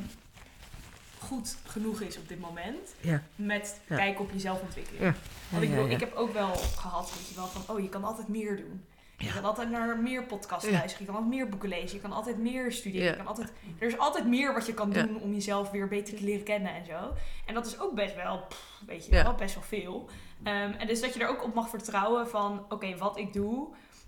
goed 1.20 1.56
genoeg 1.66 2.02
is 2.02 2.18
op 2.18 2.28
dit 2.28 2.40
moment. 2.40 2.94
Ja. 3.02 3.24
Met 3.36 3.80
Ja. 3.88 3.96
kijken 3.96 4.22
op 4.24 4.32
je 4.32 4.40
zelfontwikkeling. 4.40 5.04
Ja. 5.04 5.14
Want 5.50 5.64
ik 5.64 5.70
bedoel, 5.70 5.90
ik 5.90 6.00
heb 6.00 6.14
ook 6.16 6.34
wel 6.34 6.56
gehad, 6.56 7.14
weet 7.16 7.28
je 7.30 7.36
wel, 7.36 7.48
van 7.48 7.76
oh, 7.76 7.82
je 7.82 7.90
kan 7.90 8.04
altijd 8.04 8.28
meer 8.28 8.56
doen. 8.58 8.86
Je 9.18 9.34
kan 9.34 9.44
altijd 9.44 9.70
naar 9.70 9.98
meer 9.98 10.24
podcasts 10.24 10.70
luisteren. 10.70 11.00
Je 11.00 11.06
kan 11.06 11.16
altijd 11.16 11.34
meer 11.36 11.50
boeken 11.50 11.70
lezen. 11.70 11.96
Je 11.96 12.02
kan 12.02 12.12
altijd 12.12 12.38
meer 12.38 12.72
studeren. 12.72 13.08
Je 13.08 13.16
kan 13.18 13.28
altijd, 13.28 13.52
er 13.80 13.88
is 13.88 13.98
altijd 13.98 14.26
meer 14.28 14.54
wat 14.54 14.66
je 14.66 14.74
kan 14.74 14.90
doen 14.92 15.22
om 15.22 15.34
jezelf 15.34 15.72
weer 15.72 15.88
beter 15.88 16.16
te 16.18 16.24
leren 16.24 16.44
kennen 16.44 16.74
en 16.74 16.86
zo. 16.86 17.14
En 17.46 17.54
dat 17.54 17.66
is 17.66 17.80
ook 17.80 17.94
best 17.96 18.16
wel, 18.16 18.38
pff, 18.50 18.82
weet 18.88 19.06
je 19.06 19.12
wel, 19.12 19.34
best 19.36 19.56
wel 19.56 19.64
veel. 19.64 20.10
Ehm, 20.44 20.72
en 20.72 20.88
dus 20.88 21.02
dat 21.02 21.14
je 21.14 21.20
er 21.20 21.28
ook 21.30 21.44
op 21.44 21.54
mag 21.54 21.70
vertrouwen 21.70 22.28
van, 22.30 22.66
oké, 22.70 22.98
wat 22.98 23.18
ik 23.18 23.34
doe 23.34 23.68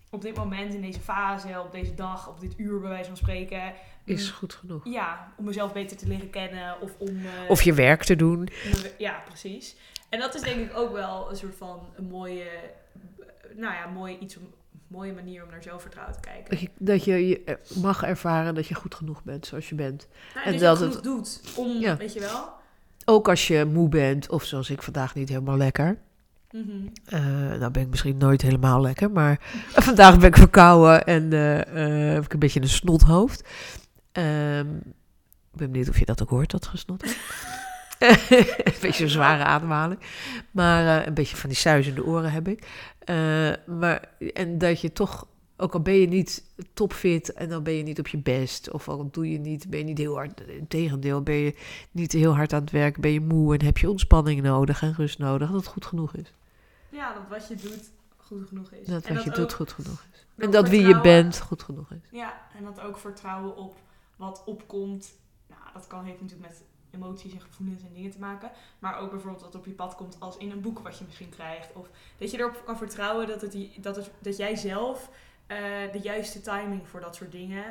op 0.09 0.21
dit 0.21 0.35
moment, 0.35 0.73
in 0.73 0.81
deze 0.81 0.99
fase, 0.99 1.61
op 1.65 1.71
deze 1.71 1.93
dag, 1.93 2.29
op 2.29 2.39
dit 2.39 2.53
uur 2.57 2.79
bij 2.79 2.89
wijze 2.89 3.07
van 3.07 3.17
spreken. 3.17 3.73
Is 4.03 4.29
mm, 4.29 4.35
goed 4.35 4.53
genoeg. 4.53 4.81
Ja, 4.85 5.33
om 5.37 5.45
mezelf 5.45 5.73
beter 5.73 5.97
te 5.97 6.07
leren 6.07 6.29
kennen 6.29 6.81
of 6.81 6.91
om... 6.97 7.07
eh, 7.25 7.49
Of 7.49 7.61
je 7.61 7.73
werk 7.73 8.03
te 8.03 8.15
doen. 8.15 8.49
Ja, 8.97 9.21
precies. 9.25 9.75
En 10.09 10.19
dat 10.19 10.35
is 10.35 10.41
denk 10.41 10.69
ik 10.71 10.77
ook 10.77 10.91
wel 10.91 11.29
een 11.29 11.35
soort 11.35 11.55
van 11.55 11.79
een 11.95 12.07
mooie, 12.07 12.49
nou 13.55 13.73
ja, 13.73 13.85
mooie, 13.87 14.19
iets 14.19 14.37
om, 14.37 14.53
mooie 14.87 15.13
manier 15.13 15.43
om 15.43 15.49
naar 15.49 15.63
zelfvertrouwen 15.63 16.15
te 16.15 16.19
kijken. 16.27 16.49
Dat 16.49 16.59
je, 16.59 16.69
dat 16.77 17.03
je 17.03 17.27
je 17.27 17.43
eh, 17.43 17.55
mag 17.81 18.03
ervaren 18.03 18.55
dat 18.55 18.67
je 18.67 18.75
goed 18.75 18.95
genoeg 18.95 19.23
bent 19.23 19.45
zoals 19.45 19.69
je 19.69 19.75
bent. 19.75 20.07
Nou, 20.33 20.45
en 20.47 20.57
dat, 20.59 20.79
dat 20.79 20.89
je 20.89 20.95
het- 20.95 21.03
doet 21.03 21.41
om, 21.55 21.67
Ja. 21.79 21.97
weet 21.97 22.13
je 22.13 22.19
wel. 22.19 22.49
Ook 23.05 23.29
als 23.29 23.47
je 23.47 23.65
moe 23.65 23.89
bent, 23.89 24.29
of 24.29 24.43
zoals 24.43 24.69
ik 24.69 24.81
vandaag 24.83 25.15
niet 25.15 25.29
helemaal 25.29 25.57
lekker. 25.57 25.97
Mhm. 26.51 26.87
Eh 27.05 27.19
nou 27.59 27.71
ben 27.71 27.81
ik 27.81 27.89
misschien 27.89 28.17
nooit 28.17 28.41
helemaal 28.41 28.81
lekker, 28.81 29.11
maar 29.11 29.39
vandaag 29.89 30.17
ben 30.19 30.27
ik 30.27 30.37
verkouden 30.37 31.05
en 31.05 31.33
eh, 31.33 32.13
heb 32.13 32.23
ik 32.25 32.33
een 32.33 32.39
beetje 32.39 32.61
een 32.61 32.69
snothoofd. 32.69 33.43
Ehm, 34.11 34.75
ik 35.51 35.61
ben 35.61 35.71
benieuwd 35.71 35.89
of 35.89 35.99
je 35.99 36.05
dat 36.05 36.21
ook 36.21 36.29
hoort, 36.29 36.51
dat 36.51 36.65
gesnot. 36.67 37.03
een 37.99 38.73
beetje 38.81 39.03
een 39.03 39.09
zware 39.09 39.43
ademhaling. 39.43 39.99
Maar 40.51 40.99
eh, 40.99 41.05
een 41.05 41.13
beetje 41.13 41.35
van 41.35 41.49
die 41.49 41.57
suizende 41.57 42.05
oren 42.05 42.31
heb 42.31 42.47
ik. 42.47 42.67
Eh, 42.99 43.51
maar, 43.65 44.09
en 44.33 44.57
dat 44.57 44.81
je 44.81 44.91
toch, 44.91 45.27
ook 45.57 45.73
al 45.73 45.81
ben 45.81 45.93
je 45.93 46.07
niet 46.07 46.43
topfit 46.73 47.33
en 47.33 47.49
dan 47.49 47.63
ben 47.63 47.73
je 47.73 47.83
niet 47.83 47.99
op 47.99 48.07
je 48.07 48.17
best, 48.17 48.71
of 48.71 48.87
al 48.87 49.09
doe 49.11 49.31
je 49.31 49.39
niet, 49.39 49.69
ben 49.69 49.79
je 49.79 49.85
niet 49.85 49.97
heel 49.97 50.15
hard, 50.15 50.41
tegendeel, 50.67 51.21
ben 51.21 51.35
je 51.35 51.55
niet 51.91 52.11
heel 52.11 52.35
hard 52.35 52.53
aan 52.53 52.61
het 52.61 52.71
werk, 52.71 53.01
ben 53.01 53.11
je 53.11 53.21
moe 53.21 53.53
en 53.53 53.65
heb 53.65 53.77
je 53.77 53.89
ontspanning 53.89 54.41
nodig 54.41 54.81
en 54.81 54.93
rust 54.93 55.19
nodig, 55.19 55.47
dat 55.47 55.57
het 55.57 55.67
goed 55.67 55.85
genoeg 55.85 56.15
is. 56.15 56.33
Ja, 56.89 57.13
dat 57.13 57.23
wat 57.29 57.47
je 57.47 57.55
doet 57.55 57.91
goed 58.17 58.47
genoeg 58.47 58.71
is. 58.71 58.87
Dat 58.87 59.05
En 59.05 59.15
wat 59.15 59.23
je 59.23 59.31
doet 59.31 59.53
goed 59.53 59.71
genoeg 59.71 60.05
is. 60.11 60.25
En 60.37 60.51
dat 60.51 60.69
wie 60.69 60.87
je 60.87 61.01
bent 61.01 61.39
goed 61.39 61.63
genoeg 61.63 61.91
is. 61.91 62.09
Ja, 62.11 62.41
en 62.57 62.63
dat 62.63 62.81
ook 62.81 62.97
vertrouwen 62.97 63.55
op 63.55 63.75
wat 64.15 64.43
opkomt. 64.45 65.13
Nou, 65.47 65.61
dat 65.73 65.87
kan, 65.87 66.03
heeft 66.03 66.21
natuurlijk 66.21 66.49
met 66.49 66.63
emoties 66.95 67.33
en 67.33 67.41
gevoelens 67.41 67.83
en 67.83 67.93
dingen 67.93 68.11
te 68.11 68.19
maken. 68.19 68.51
Maar 68.79 68.99
ook 68.99 69.11
bijvoorbeeld 69.11 69.43
wat 69.43 69.55
op 69.55 69.65
je 69.65 69.71
pad 69.71 69.95
komt 69.95 70.15
als 70.19 70.37
in 70.37 70.51
een 70.51 70.61
boek 70.61 70.79
wat 70.79 70.97
je 70.97 71.05
misschien 71.05 71.29
krijgt. 71.29 71.73
Of 71.73 71.89
dat 72.17 72.31
je 72.31 72.37
erop 72.37 72.61
kan 72.65 72.77
vertrouwen 72.77 73.27
dat, 73.27 73.41
het, 73.41 73.57
dat, 73.77 73.95
het, 73.95 74.11
dat 74.19 74.37
jij 74.37 74.55
zelf 74.55 75.09
eh, 75.47 75.57
de 75.91 75.99
juiste 75.99 76.41
timing 76.41 76.87
voor 76.87 76.99
dat 76.99 77.15
soort 77.15 77.31
dingen 77.31 77.63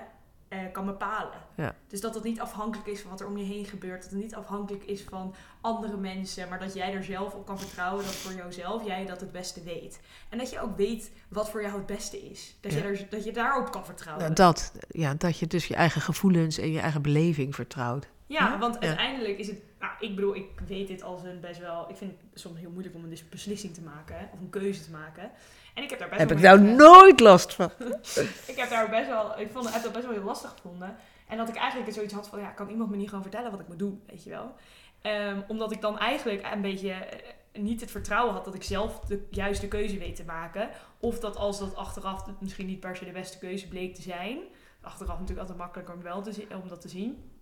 eh, 0.54 0.58
kan 0.72 0.86
bepalen. 0.86 1.38
Ja. 1.56 1.74
Dus 1.88 2.00
dat 2.00 2.14
het 2.14 2.24
niet 2.24 2.40
afhankelijk 2.40 2.88
is 2.88 3.00
van 3.00 3.10
wat 3.10 3.20
er 3.20 3.26
om 3.26 3.36
je 3.36 3.44
heen 3.44 3.64
gebeurt. 3.64 4.02
Dat 4.02 4.10
het 4.10 4.20
niet 4.20 4.34
afhankelijk 4.34 4.84
is 4.84 5.02
van 5.02 5.34
andere 5.60 5.96
mensen. 5.96 6.48
Maar 6.48 6.58
dat 6.58 6.74
jij 6.74 6.94
er 6.94 7.04
zelf 7.04 7.34
op 7.34 7.46
kan 7.46 7.58
vertrouwen 7.58 8.04
dat 8.04 8.14
voor 8.14 8.32
jouzelf 8.32 8.84
jij 8.84 9.06
dat 9.06 9.20
het 9.20 9.32
beste 9.32 9.62
weet. 9.62 10.00
En 10.28 10.38
dat 10.38 10.50
je 10.50 10.60
ook 10.60 10.76
weet 10.76 11.10
wat 11.28 11.50
voor 11.50 11.62
jou 11.62 11.74
het 11.76 11.86
beste 11.86 12.30
is. 12.30 12.56
Dat, 12.60 12.72
Ja. 12.72 12.78
je, 12.78 12.84
er, 12.84 13.06
dat 13.10 13.24
je 13.24 13.32
daarop 13.32 13.70
kan 13.70 13.84
vertrouwen. 13.84 14.34
Dat, 14.34 14.72
ja, 14.88 15.14
dat 15.14 15.38
je 15.38 15.46
dus 15.46 15.66
je 15.66 15.74
eigen 15.74 16.00
gevoelens 16.00 16.58
en 16.58 16.72
je 16.72 16.80
eigen 16.80 17.02
beleving 17.02 17.54
vertrouwt. 17.54 18.06
Ja, 18.26 18.48
Ja? 18.50 18.58
want 18.58 18.80
uiteindelijk 18.80 19.38
is 19.38 19.46
het... 19.46 19.58
Nou, 19.80 19.92
ik 20.00 20.14
bedoel, 20.14 20.34
ik 20.34 20.60
weet 20.66 20.86
dit 20.86 21.02
als 21.02 21.22
een 21.22 21.40
best 21.40 21.60
wel... 21.60 21.90
Ik 21.90 21.96
vind 21.96 22.10
het 22.10 22.40
soms 22.40 22.58
heel 22.58 22.70
moeilijk 22.70 22.94
om 22.94 23.04
een 23.04 23.18
beslissing 23.30 23.74
te 23.74 23.82
maken. 23.82 24.28
Of 24.32 24.40
een 24.40 24.50
keuze 24.50 24.84
te 24.84 24.90
maken. 24.90 25.30
En 25.74 25.82
ik 25.82 25.90
heb 25.90 25.98
daar 25.98 26.08
best 26.08 26.20
Heb 26.20 26.28
wel... 26.28 26.38
ik 26.38 26.44
nou 26.44 26.60
nooit 26.76 27.20
last 27.20 27.54
van. 27.54 27.70
Ik 28.52 28.56
heb 28.56 28.70
daar 28.70 28.90
best 28.90 29.06
wel... 29.08 29.38
Ik 29.38 29.50
vond, 29.50 29.72
heb 29.72 29.82
dat 29.82 29.92
best 29.92 30.04
wel 30.04 30.14
heel 30.14 30.24
lastig 30.24 30.50
gevonden. 30.50 30.96
En 31.28 31.36
dat 31.36 31.48
ik 31.48 31.56
eigenlijk 31.56 31.92
zoiets 31.92 32.14
had 32.14 32.28
van... 32.28 32.40
Ja, 32.40 32.48
kan 32.48 32.68
iemand 32.68 32.90
me 32.90 32.96
niet 32.96 33.08
gewoon 33.08 33.22
vertellen 33.22 33.50
wat 33.50 33.60
ik 33.60 33.68
moet 33.68 33.78
doen? 33.78 34.02
Weet 34.06 34.24
je 34.24 34.30
wel? 34.30 34.54
Ehm, 35.02 35.40
omdat 35.48 35.72
ik 35.72 35.80
dan 35.80 35.98
eigenlijk 35.98 36.48
een 36.52 36.60
beetje... 36.62 36.90
eh, 36.90 37.32
niet 37.52 37.80
het 37.80 37.90
vertrouwen 37.90 38.34
had 38.34 38.44
dat 38.44 38.54
ik 38.54 38.62
zelf 38.62 39.00
de 39.00 39.26
juiste 39.30 39.68
keuze 39.68 39.98
weet 39.98 40.16
te 40.16 40.24
maken. 40.24 40.68
Of 41.00 41.18
dat 41.20 41.36
als 41.36 41.58
dat 41.58 41.76
achteraf 41.76 42.26
het 42.26 42.40
misschien 42.40 42.66
niet 42.66 42.80
per 42.80 42.96
se 42.96 43.04
de 43.04 43.10
beste 43.10 43.38
keuze 43.38 43.68
bleek 43.68 43.94
te 43.94 44.02
zijn. 44.02 44.38
Achteraf 44.80 45.12
natuurlijk 45.14 45.40
altijd 45.40 45.58
makkelijker 45.58 45.94
om, 45.94 46.02
wel 46.02 46.22
te 46.22 46.46
om 46.62 46.68
dat 46.68 46.80
te 46.80 46.88
zien. 46.88 47.33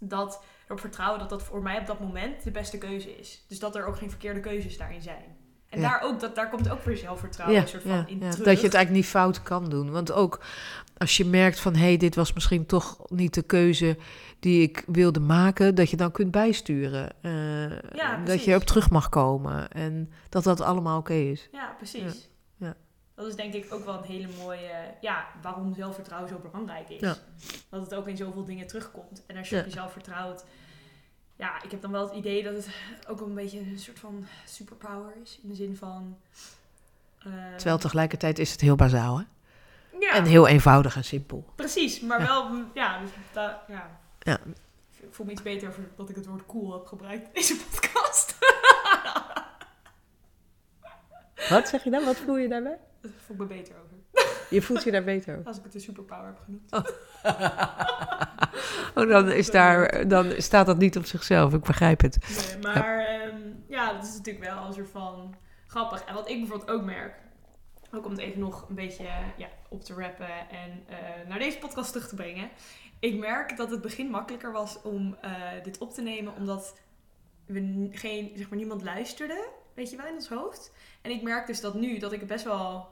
Dat 0.00 0.42
erop 0.66 0.80
vertrouwen 0.80 1.18
dat 1.18 1.28
dat 1.28 1.42
voor 1.42 1.62
mij 1.62 1.78
op 1.78 1.86
dat 1.86 2.00
moment 2.00 2.44
de 2.44 2.50
beste 2.50 2.78
keuze 2.78 3.18
is. 3.18 3.44
Dus 3.48 3.58
dat 3.58 3.76
er 3.76 3.86
ook 3.86 3.96
geen 3.96 4.10
verkeerde 4.10 4.40
keuzes 4.40 4.78
daarin 4.78 5.02
zijn. 5.02 5.38
En 5.68 5.80
Ja. 5.80 5.88
daar, 5.88 6.00
ook, 6.02 6.20
dat, 6.20 6.34
daar 6.34 6.50
komt 6.50 6.70
ook 6.70 6.82
weer 6.82 6.96
zelfvertrouwen 6.96 7.56
Ja, 7.56 7.62
een 7.62 7.68
soort 7.68 7.82
van 7.82 7.92
ja, 7.92 8.04
in 8.06 8.18
terug. 8.18 8.36
Dat 8.36 8.60
je 8.60 8.66
het 8.66 8.74
eigenlijk 8.74 8.90
niet 8.90 9.06
fout 9.06 9.42
kan 9.42 9.68
doen. 9.68 9.90
Want 9.90 10.12
ook 10.12 10.40
als 10.96 11.16
je 11.16 11.24
merkt 11.24 11.60
van... 11.60 11.74
hé, 11.74 11.80
hey, 11.86 11.96
dit 11.96 12.14
was 12.14 12.32
misschien 12.32 12.66
toch 12.66 12.98
niet 13.10 13.34
de 13.34 13.42
keuze 13.42 13.96
die 14.40 14.62
ik 14.62 14.84
wilde 14.86 15.20
maken... 15.20 15.74
dat 15.74 15.90
je 15.90 15.96
dan 15.96 16.10
kunt 16.10 16.30
bijsturen. 16.30 17.10
Eh, 17.20 18.24
dat 18.24 18.44
je 18.44 18.50
erop 18.50 18.64
terug 18.64 18.90
mag 18.90 19.08
komen. 19.08 19.70
En 19.70 20.12
dat 20.28 20.44
dat 20.44 20.60
allemaal 20.60 20.98
oké 20.98 21.14
is. 21.14 21.48
Ja, 21.52 21.74
precies. 21.76 22.29
Dat 23.20 23.28
is 23.28 23.36
denk 23.36 23.54
ik 23.54 23.72
ook 23.72 23.84
wel 23.84 23.94
een 23.98 24.04
hele 24.04 24.28
mooie... 24.38 24.94
Ja, 25.00 25.26
waarom 25.42 25.74
zelfvertrouwen 25.74 26.28
zo 26.30 26.38
belangrijk 26.50 26.88
is. 26.88 27.00
Ja. 27.00 27.16
Dat 27.68 27.80
het 27.80 27.94
ook 27.94 28.08
in 28.08 28.16
zoveel 28.16 28.44
dingen 28.44 28.66
terugkomt. 28.66 29.22
En 29.26 29.36
als 29.36 29.48
je 29.48 29.54
Ja. 29.54 29.60
op 29.60 29.66
jezelf 29.68 29.92
vertrouwt... 29.92 30.44
Ja, 31.36 31.62
ik 31.62 31.70
heb 31.70 31.80
dan 31.82 31.90
wel 31.90 32.06
het 32.08 32.16
idee 32.16 32.42
dat 32.42 32.54
het 32.54 32.68
ook 33.08 33.18
wel 33.18 33.28
een 33.28 33.34
beetje 33.34 33.58
een 33.58 33.78
soort 33.78 33.98
van 33.98 34.26
superpower 34.46 35.12
is. 35.22 35.38
In 35.42 35.48
de 35.48 35.54
zin 35.54 35.76
van... 35.76 36.18
eh, 37.18 37.32
Terwijl 37.56 37.78
tegelijkertijd 37.78 38.38
is 38.38 38.52
het 38.52 38.60
heel 38.60 38.76
bazaal. 38.76 39.18
Hè? 39.18 39.24
ja, 40.00 40.14
En 40.14 40.24
heel 40.24 40.46
eenvoudig 40.48 40.96
en 40.96 41.04
simpel. 41.04 41.44
Precies, 41.54 42.00
maar 42.00 42.20
Ja. 42.20 42.26
wel, 42.26 42.64
ja, 42.74 43.00
dus 43.00 43.10
da- 43.32 43.62
ja. 43.68 44.00
Ja. 44.18 44.38
Ik 45.00 45.08
voel 45.14 45.26
me 45.26 45.32
iets 45.32 45.42
beter 45.42 45.68
over 45.68 45.82
dat 45.96 46.08
ik 46.08 46.16
het 46.16 46.26
woord 46.26 46.46
cool 46.46 46.72
heb 46.72 46.86
gebruikt 46.86 47.24
in 47.26 47.30
deze 47.32 47.56
podcast. 47.56 48.38
Wat 51.48 51.68
zeg 51.68 51.84
je 51.84 51.90
dan? 51.90 52.04
Wat 52.04 52.16
voel 52.16 52.36
je 52.36 52.48
daarbij? 52.48 52.78
Voel 53.00 53.12
ik 53.28 53.38
me 53.38 53.46
beter 53.46 53.74
over. 53.84 53.96
Je 54.50 54.62
voelt 54.62 54.82
je 54.82 54.90
daar 54.90 55.04
beter 55.04 55.34
over. 55.34 55.46
Als 55.46 55.58
ik 55.58 55.64
het 55.64 55.74
een 55.74 55.80
superpower 55.80 56.26
heb 56.26 56.38
genoemd. 56.44 56.72
Oh, 58.94 59.08
dan, 59.08 59.30
is 59.30 59.50
daar, 59.50 60.08
dan 60.08 60.32
staat 60.36 60.66
dat 60.66 60.78
niet 60.78 60.96
op 60.96 61.04
zichzelf. 61.04 61.54
Ik 61.54 61.62
begrijp 61.62 62.00
het. 62.00 62.18
Nee, 62.52 62.74
maar 62.74 63.06
ehm, 63.06 63.38
ja, 63.68 63.92
dat 63.92 64.04
is 64.04 64.16
natuurlijk 64.16 64.44
wel 64.44 64.66
een 64.66 64.72
soort 64.72 64.90
van 64.90 65.34
grappig. 65.66 66.04
En 66.04 66.14
wat 66.14 66.28
ik 66.28 66.38
bijvoorbeeld 66.38 66.70
ook 66.70 66.82
merk, 66.82 67.14
ook 67.92 68.04
om 68.04 68.10
het 68.10 68.20
even 68.20 68.40
nog 68.40 68.68
een 68.68 68.74
beetje 68.74 69.08
ja, 69.36 69.48
op 69.68 69.84
te 69.84 69.94
rappen 69.94 70.48
en 70.50 70.84
eh, 70.88 71.28
naar 71.28 71.38
deze 71.38 71.58
podcast 71.58 71.92
terug 71.92 72.08
te 72.08 72.14
brengen. 72.14 72.50
Ik 72.98 73.18
merk 73.18 73.56
dat 73.56 73.70
het 73.70 73.80
begin 73.80 74.10
makkelijker 74.10 74.52
was 74.52 74.82
om 74.82 75.16
eh, 75.20 75.32
dit 75.62 75.78
op 75.78 75.92
te 75.94 76.02
nemen, 76.02 76.34
omdat 76.34 76.80
we 77.46 77.88
geen, 77.90 78.32
zeg 78.34 78.48
maar, 78.48 78.58
niemand 78.58 78.82
luisterde, 78.82 79.48
weet 79.74 79.90
je 79.90 79.96
wel, 79.96 80.06
in 80.06 80.14
ons 80.14 80.28
hoofd. 80.28 80.72
En 81.02 81.10
ik 81.10 81.22
merk 81.22 81.46
dus 81.46 81.60
dat 81.60 81.74
nu, 81.74 81.98
dat 81.98 82.12
ik 82.12 82.18
het 82.18 82.28
best 82.28 82.44
wel, 82.44 82.88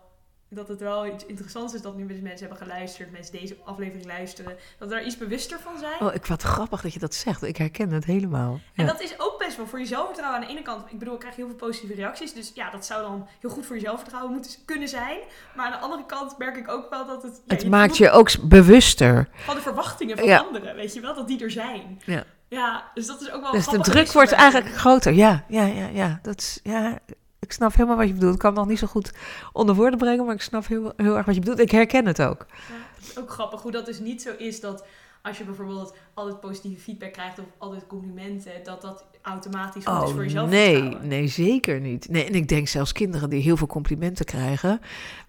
dat 0.51 0.69
het 0.69 0.81
wel 0.81 1.07
iets 1.07 1.27
interessants 1.27 1.75
is 1.75 1.83
dat 1.83 1.97
nu 1.97 2.07
dus 2.07 2.21
mensen 2.21 2.47
hebben 2.49 2.67
geluisterd, 2.67 3.11
mensen 3.12 3.33
deze 3.38 3.57
aflevering 3.64 4.07
luisteren, 4.07 4.57
dat 4.79 4.88
we 4.88 4.95
daar 4.95 5.05
iets 5.05 5.17
bewuster 5.19 5.61
van 5.61 5.79
zijn. 5.79 6.01
Oh, 6.01 6.14
ik 6.14 6.27
wat 6.27 6.43
grappig 6.43 6.81
dat 6.81 6.93
je 6.93 6.99
dat 6.99 7.14
zegt. 7.14 7.43
Ik 7.43 7.57
herken 7.57 7.91
het 7.91 8.05
helemaal. 8.05 8.61
En 8.75 8.85
Ja. 8.85 8.93
dat 8.93 9.01
is 9.01 9.14
ook 9.19 9.38
best 9.38 9.57
wel 9.57 9.67
voor 9.67 9.79
je 9.79 9.87
zelfvertrouwen 9.87 10.41
aan 10.41 10.47
de 10.47 10.53
ene 10.53 10.62
kant. 10.62 10.91
Ik 10.93 10.99
bedoel, 10.99 11.14
ik 11.14 11.21
krijg 11.21 11.37
heel 11.37 11.47
veel 11.47 11.57
positieve 11.57 11.95
reacties. 11.95 12.33
Dus 12.33 12.51
ja, 12.55 12.71
dat 12.71 12.87
zou 12.87 13.03
dan 13.03 13.29
heel 13.41 13.51
goed 13.51 13.67
voor 13.67 13.77
je 13.77 13.83
zelfvertrouwen 13.83 14.33
moeten 14.33 14.51
kunnen 14.64 14.88
zijn. 14.88 15.19
Maar 15.57 15.67
aan 15.67 15.73
de 15.73 15.79
andere 15.79 16.07
kant 16.07 16.38
merk 16.38 16.57
ik 16.57 16.69
ook 16.69 16.91
wel 16.91 17.07
dat 17.07 17.23
het... 17.23 17.41
ja, 17.45 17.55
Het 17.55 17.62
je 17.62 17.69
maakt 17.69 17.97
je 17.97 18.11
ook 18.11 18.31
bewuster. 18.43 19.29
Van 19.35 19.55
de 19.55 19.61
verwachtingen 19.62 20.17
van 20.19 20.27
Ja. 20.27 20.38
anderen, 20.38 20.75
weet 20.75 20.95
je 20.95 21.01
wel? 21.01 21.14
Dat 21.14 21.29
die 21.29 21.43
er 21.43 21.51
zijn. 21.51 22.01
Ja. 22.05 22.25
Ja, 22.48 22.90
dus 22.94 23.06
dat 23.06 23.20
is 23.20 23.30
ook 23.30 23.42
wel 23.42 23.52
Dus 23.52 23.66
de 23.66 23.78
druk 23.78 24.12
wordt 24.12 24.32
eigenlijk 24.32 24.74
groter. 24.74 25.12
Ja, 25.12 25.44
ja, 25.48 25.64
ja, 25.64 25.87
ja. 25.87 26.18
Dat 26.22 26.38
is, 26.38 26.61
ja. 26.62 26.98
Ik 27.38 27.52
snap 27.52 27.74
helemaal 27.74 27.96
wat 27.96 28.06
je 28.06 28.14
bedoelt. 28.14 28.34
Ik 28.34 28.38
kan 28.38 28.50
het 28.50 28.58
nog 28.58 28.68
niet 28.68 28.78
zo 28.78 28.87
goed 28.87 29.12
onder 29.52 29.74
woorden 29.74 29.98
brengen, 29.98 30.24
maar 30.24 30.34
ik 30.34 30.40
snap 30.40 30.66
heel, 30.66 30.92
heel 30.96 31.16
erg 31.16 31.26
wat 31.26 31.34
je 31.34 31.40
bedoelt. 31.40 31.58
Ik 31.58 31.70
herken 31.70 32.06
het 32.06 32.22
ook. 32.22 32.46
Ja, 32.48 32.74
het 32.96 33.08
is 33.08 33.18
ook 33.18 33.30
grappig 33.30 33.62
hoe 33.62 33.70
dat 33.70 33.87
dus 33.87 33.98
niet 33.98 34.22
zo 34.22 34.30
is 34.38 34.61
dat 34.61 34.87
als 35.22 35.38
je 35.38 35.44
bijvoorbeeld 35.44 35.94
altijd 36.14 36.40
positieve 36.40 36.80
feedback 36.80 37.12
krijgt 37.12 37.38
of 37.38 37.44
altijd 37.58 37.87
complimenten, 37.87 38.52
dat 38.64 38.80
dat 38.80 39.04
automatisch 39.22 39.85
goed 39.85 40.09
is 40.09 40.14
voor 40.14 40.28
je 40.28 40.40
Oh, 40.40 40.48
nee, 40.48 40.96
nee, 41.02 41.26
zeker 41.26 41.81
niet. 41.81 42.09
Nee, 42.11 42.24
en 42.24 42.35
ik 42.35 42.48
denk 42.48 42.68
zelfs 42.68 42.92
kinderen 42.92 43.31
die 43.31 43.42
heel 43.42 43.57
veel 43.57 43.66
complimenten 43.66 44.24
krijgen, 44.24 44.81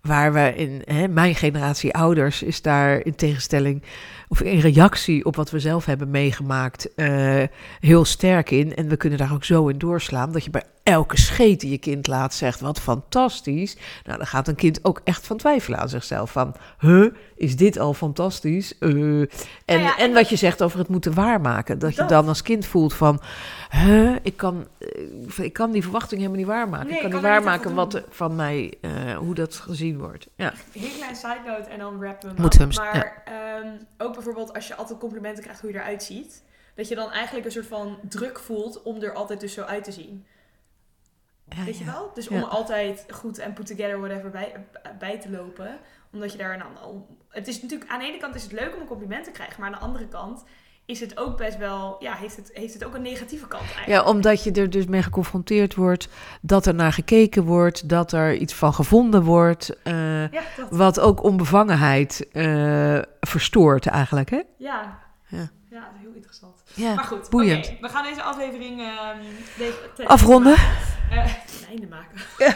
waar 0.01 0.33
we 0.33 0.53
in 0.55 0.81
hè, 0.85 1.07
mijn 1.07 1.35
generatie 1.35 1.93
ouders 1.93 2.43
is 2.43 2.61
daar 2.61 3.05
in 3.05 3.15
tegenstelling 3.15 3.83
of 4.27 4.41
in 4.41 4.59
reactie 4.59 5.25
op 5.25 5.35
wat 5.35 5.51
we 5.51 5.59
zelf 5.59 5.85
hebben 5.85 6.09
meegemaakt 6.09 6.93
eh, 6.95 7.43
heel 7.79 8.05
sterk 8.05 8.51
in. 8.51 8.75
En 8.75 8.87
we 8.87 8.97
kunnen 8.97 9.19
daar 9.19 9.33
ook 9.33 9.43
zo 9.43 9.67
in 9.67 9.77
doorslaan 9.77 10.31
dat 10.31 10.43
je 10.43 10.49
bij 10.49 10.63
elke 10.83 11.17
scheet 11.17 11.59
die 11.59 11.71
je 11.71 11.77
kind 11.77 12.07
laat 12.07 12.33
zegt, 12.33 12.59
wat 12.59 12.79
fantastisch. 12.79 13.77
Nou, 14.05 14.17
dan 14.17 14.27
gaat 14.27 14.47
een 14.47 14.55
kind 14.55 14.85
ook 14.85 15.01
echt 15.03 15.27
van 15.27 15.37
twijfelen 15.37 15.79
aan 15.79 15.89
zichzelf. 15.89 16.31
Van, 16.31 16.55
huh, 16.79 17.13
is 17.35 17.55
dit 17.55 17.79
al 17.79 17.93
fantastisch? 17.93 18.77
Eh, 18.77 18.89
en, 18.89 19.29
ja, 19.65 19.97
en 19.97 20.09
en 20.09 20.15
wat 20.15 20.29
je 20.29 20.35
zegt 20.35 20.63
over 20.63 20.79
het 20.79 20.87
moeten 20.87 21.13
waarmaken. 21.13 21.79
Dat 21.79 21.95
je 21.95 22.05
dan 22.05 22.27
als 22.27 22.41
kind 22.41 22.65
voelt 22.65 22.93
van, 22.93 23.21
huh, 23.85 24.15
ik 24.21 24.37
kan, 24.37 24.67
eh, 24.77 25.37
ik 25.45 25.53
kan 25.53 25.71
die 25.71 25.81
verwachting 25.81 26.19
helemaal 26.21 26.39
niet 26.39 26.47
waarmaken. 26.49 26.87
Nee, 26.87 26.95
ik 26.95 27.01
kan 27.01 27.09
ik 27.09 27.13
niet 27.15 27.21
kan 27.23 27.31
er 27.31 27.35
niet 27.39 27.45
waarmaken 27.47 27.75
wat 27.75 27.93
er 27.93 28.03
van 28.09 28.35
mij, 28.35 28.77
eh, 28.81 29.17
hoe 29.17 29.35
dat 29.35 29.55
gezien 29.55 29.97
wordt. 29.99 30.27
Ja. 30.35 30.53
Heel 30.71 30.89
klein 30.97 31.15
side 31.15 31.39
note 31.45 31.69
en 31.69 31.79
dan 31.79 32.03
rappen 32.03 32.35
we 32.35 32.41
hem 32.41 32.49
we 32.49 32.57
hem- 32.57 32.93
Maar 32.93 33.21
ehm, 33.25 33.75
ook 33.97 34.13
bijvoorbeeld 34.13 34.53
als 34.53 34.67
je 34.67 34.75
altijd 34.75 34.99
complimenten 34.99 35.43
krijgt 35.43 35.61
hoe 35.61 35.71
je 35.71 35.77
eruit 35.77 36.03
ziet. 36.03 36.43
Dat 36.75 36.87
je 36.87 36.95
dan 36.95 37.11
eigenlijk 37.11 37.45
een 37.45 37.51
soort 37.51 37.65
van 37.67 37.99
druk 38.09 38.39
voelt 38.39 38.81
om 38.83 39.01
er 39.01 39.13
altijd 39.13 39.39
dus 39.39 39.53
zo 39.53 39.61
uit 39.61 39.83
te 39.83 39.91
zien. 39.91 40.25
Ja, 41.55 41.63
Weet 41.65 41.77
je 41.77 41.85
ja. 41.85 41.91
wel? 41.91 42.11
Dus 42.13 42.27
Ja. 42.27 42.35
om 42.35 42.43
altijd 42.43 43.05
goed 43.09 43.37
en 43.37 43.53
put 43.53 43.65
together 43.65 43.99
whatever 43.99 44.29
bij, 44.29 44.65
bij 44.99 45.19
te 45.19 45.29
lopen. 45.29 45.79
Omdat 46.11 46.31
je 46.31 46.37
daar 46.37 46.57
dan 46.57 46.77
al... 46.77 47.17
Het 47.29 47.47
is 47.47 47.61
natuurlijk... 47.61 47.91
Aan 47.91 47.99
de 47.99 48.05
ene 48.05 48.17
kant 48.17 48.35
is 48.35 48.43
het 48.43 48.51
leuk 48.51 48.75
om 48.75 48.81
een 48.81 48.87
compliment 48.87 49.23
te 49.23 49.31
krijgen. 49.31 49.55
Maar 49.61 49.69
aan 49.69 49.79
de 49.79 49.85
andere 49.85 50.07
kant 50.07 50.43
is 50.89 50.99
het 50.99 51.17
ook 51.17 51.37
best 51.37 51.57
wel... 51.57 51.95
Ja, 51.99 52.13
heeft 52.13 52.35
het, 52.35 52.49
heeft 52.53 52.73
het 52.73 52.85
ook 52.85 52.93
een 52.95 53.01
negatieve 53.01 53.47
kant 53.47 53.63
eigenlijk. 53.63 53.91
Ja, 53.91 54.03
omdat 54.03 54.43
je 54.43 54.51
er 54.51 54.69
dus 54.69 54.85
mee 54.85 55.03
geconfronteerd 55.03 55.75
wordt, 55.75 56.07
dat 56.41 56.65
er 56.65 56.73
naar 56.75 56.93
gekeken 56.93 57.43
wordt, 57.43 57.89
dat 57.89 58.11
er 58.11 58.35
iets 58.35 58.53
van 58.53 58.73
gevonden 58.73 59.23
wordt, 59.23 59.75
eh, 59.83 60.31
Ja, 60.31 60.41
wat 60.69 60.99
ook 60.99 61.23
onbevangenheid 61.23 62.27
eh, 62.31 62.99
verstoort 63.19 63.85
eigenlijk, 63.87 64.29
hè? 64.29 64.41
Ja. 64.57 64.99
Ja. 65.27 65.49
Ja, 65.69 65.89
heel 66.01 66.11
interessant. 66.15 66.63
Ja, 66.73 66.93
Maar 66.93 67.03
goed, 67.03 67.29
boeiend. 67.29 67.73
we 67.81 67.89
gaan 67.89 68.03
deze 68.03 68.21
aflevering 68.21 68.79
ehm, 68.81 69.17
deze- 69.57 70.07
Afronden? 70.07 70.53
Eh, 71.09 71.17
een 71.25 71.67
einde 71.69 71.87
maken. 71.87 72.17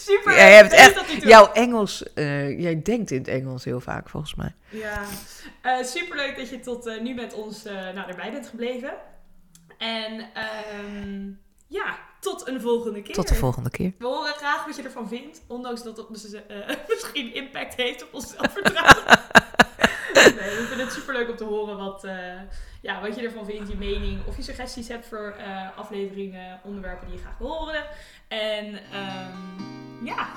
Super. 0.00 0.32
Ja, 0.32 0.46
je 0.46 0.54
hebt 0.54 0.72
echt-? 0.72 1.22
Jouw 1.22 1.52
Engels, 1.52 2.12
eh, 2.12 2.60
jij 2.60 2.82
denkt 2.82 3.10
in 3.10 3.18
het 3.18 3.28
Engels 3.28 3.64
heel 3.64 3.80
vaak, 3.80 4.08
volgens 4.08 4.34
mij. 4.34 4.54
Ja, 4.68 5.04
Eh 5.62 5.84
super 5.84 6.16
leuk 6.16 6.36
dat 6.36 6.48
je 6.48 6.60
tot 6.60 6.86
eh, 6.86 7.00
nu 7.00 7.14
met 7.14 7.34
ons 7.34 7.62
nou, 7.64 8.08
erbij 8.08 8.30
bent 8.30 8.46
gebleven. 8.46 8.92
En 9.78 10.30
ehm, 10.34 11.30
ja, 11.66 11.98
tot 12.20 12.48
een 12.48 12.60
volgende 12.60 13.02
keer. 13.02 13.14
Tot 13.14 13.28
de 13.28 13.34
volgende 13.34 13.70
keer. 13.70 13.92
We 13.98 14.06
horen 14.06 14.34
graag 14.34 14.66
wat 14.66 14.76
je 14.76 14.82
ervan 14.82 15.08
vindt, 15.08 15.42
ondanks 15.46 15.82
dat 15.82 15.96
het 15.96 16.06
dus, 16.08 16.32
eh, 16.32 16.56
misschien 16.88 17.34
impact 17.34 17.74
heeft 17.74 18.02
op 18.02 18.08
ons 18.12 18.30
zelfvertrouwen. 18.30 19.04
nee, 20.14 20.56
we 20.56 20.64
vinden 20.68 20.86
het 20.86 20.94
super 20.94 21.14
leuk 21.14 21.30
om 21.30 21.36
te 21.36 21.44
horen 21.44 21.76
wat, 21.76 22.04
eh, 22.04 22.40
ja, 22.80 23.00
wat 23.00 23.16
je 23.16 23.22
ervan 23.22 23.44
vindt, 23.44 23.70
je 23.70 23.76
mening, 23.76 24.26
of 24.26 24.36
je 24.36 24.42
suggesties 24.42 24.88
hebt 24.88 25.06
voor 25.06 25.34
eh, 25.38 25.78
afleveringen, 25.78 26.60
onderwerpen 26.64 27.06
die 27.06 27.16
je 27.16 27.22
graag 27.22 27.38
wil 27.38 27.48
horen. 27.58 27.84
En 28.28 28.80
ehm, 28.92 30.04
ja, 30.04 30.28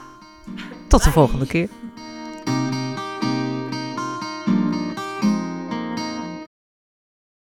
Tot 0.87 0.99
de 0.99 1.09
Bye. 1.09 1.13
volgende 1.13 1.47
keer. 1.47 1.69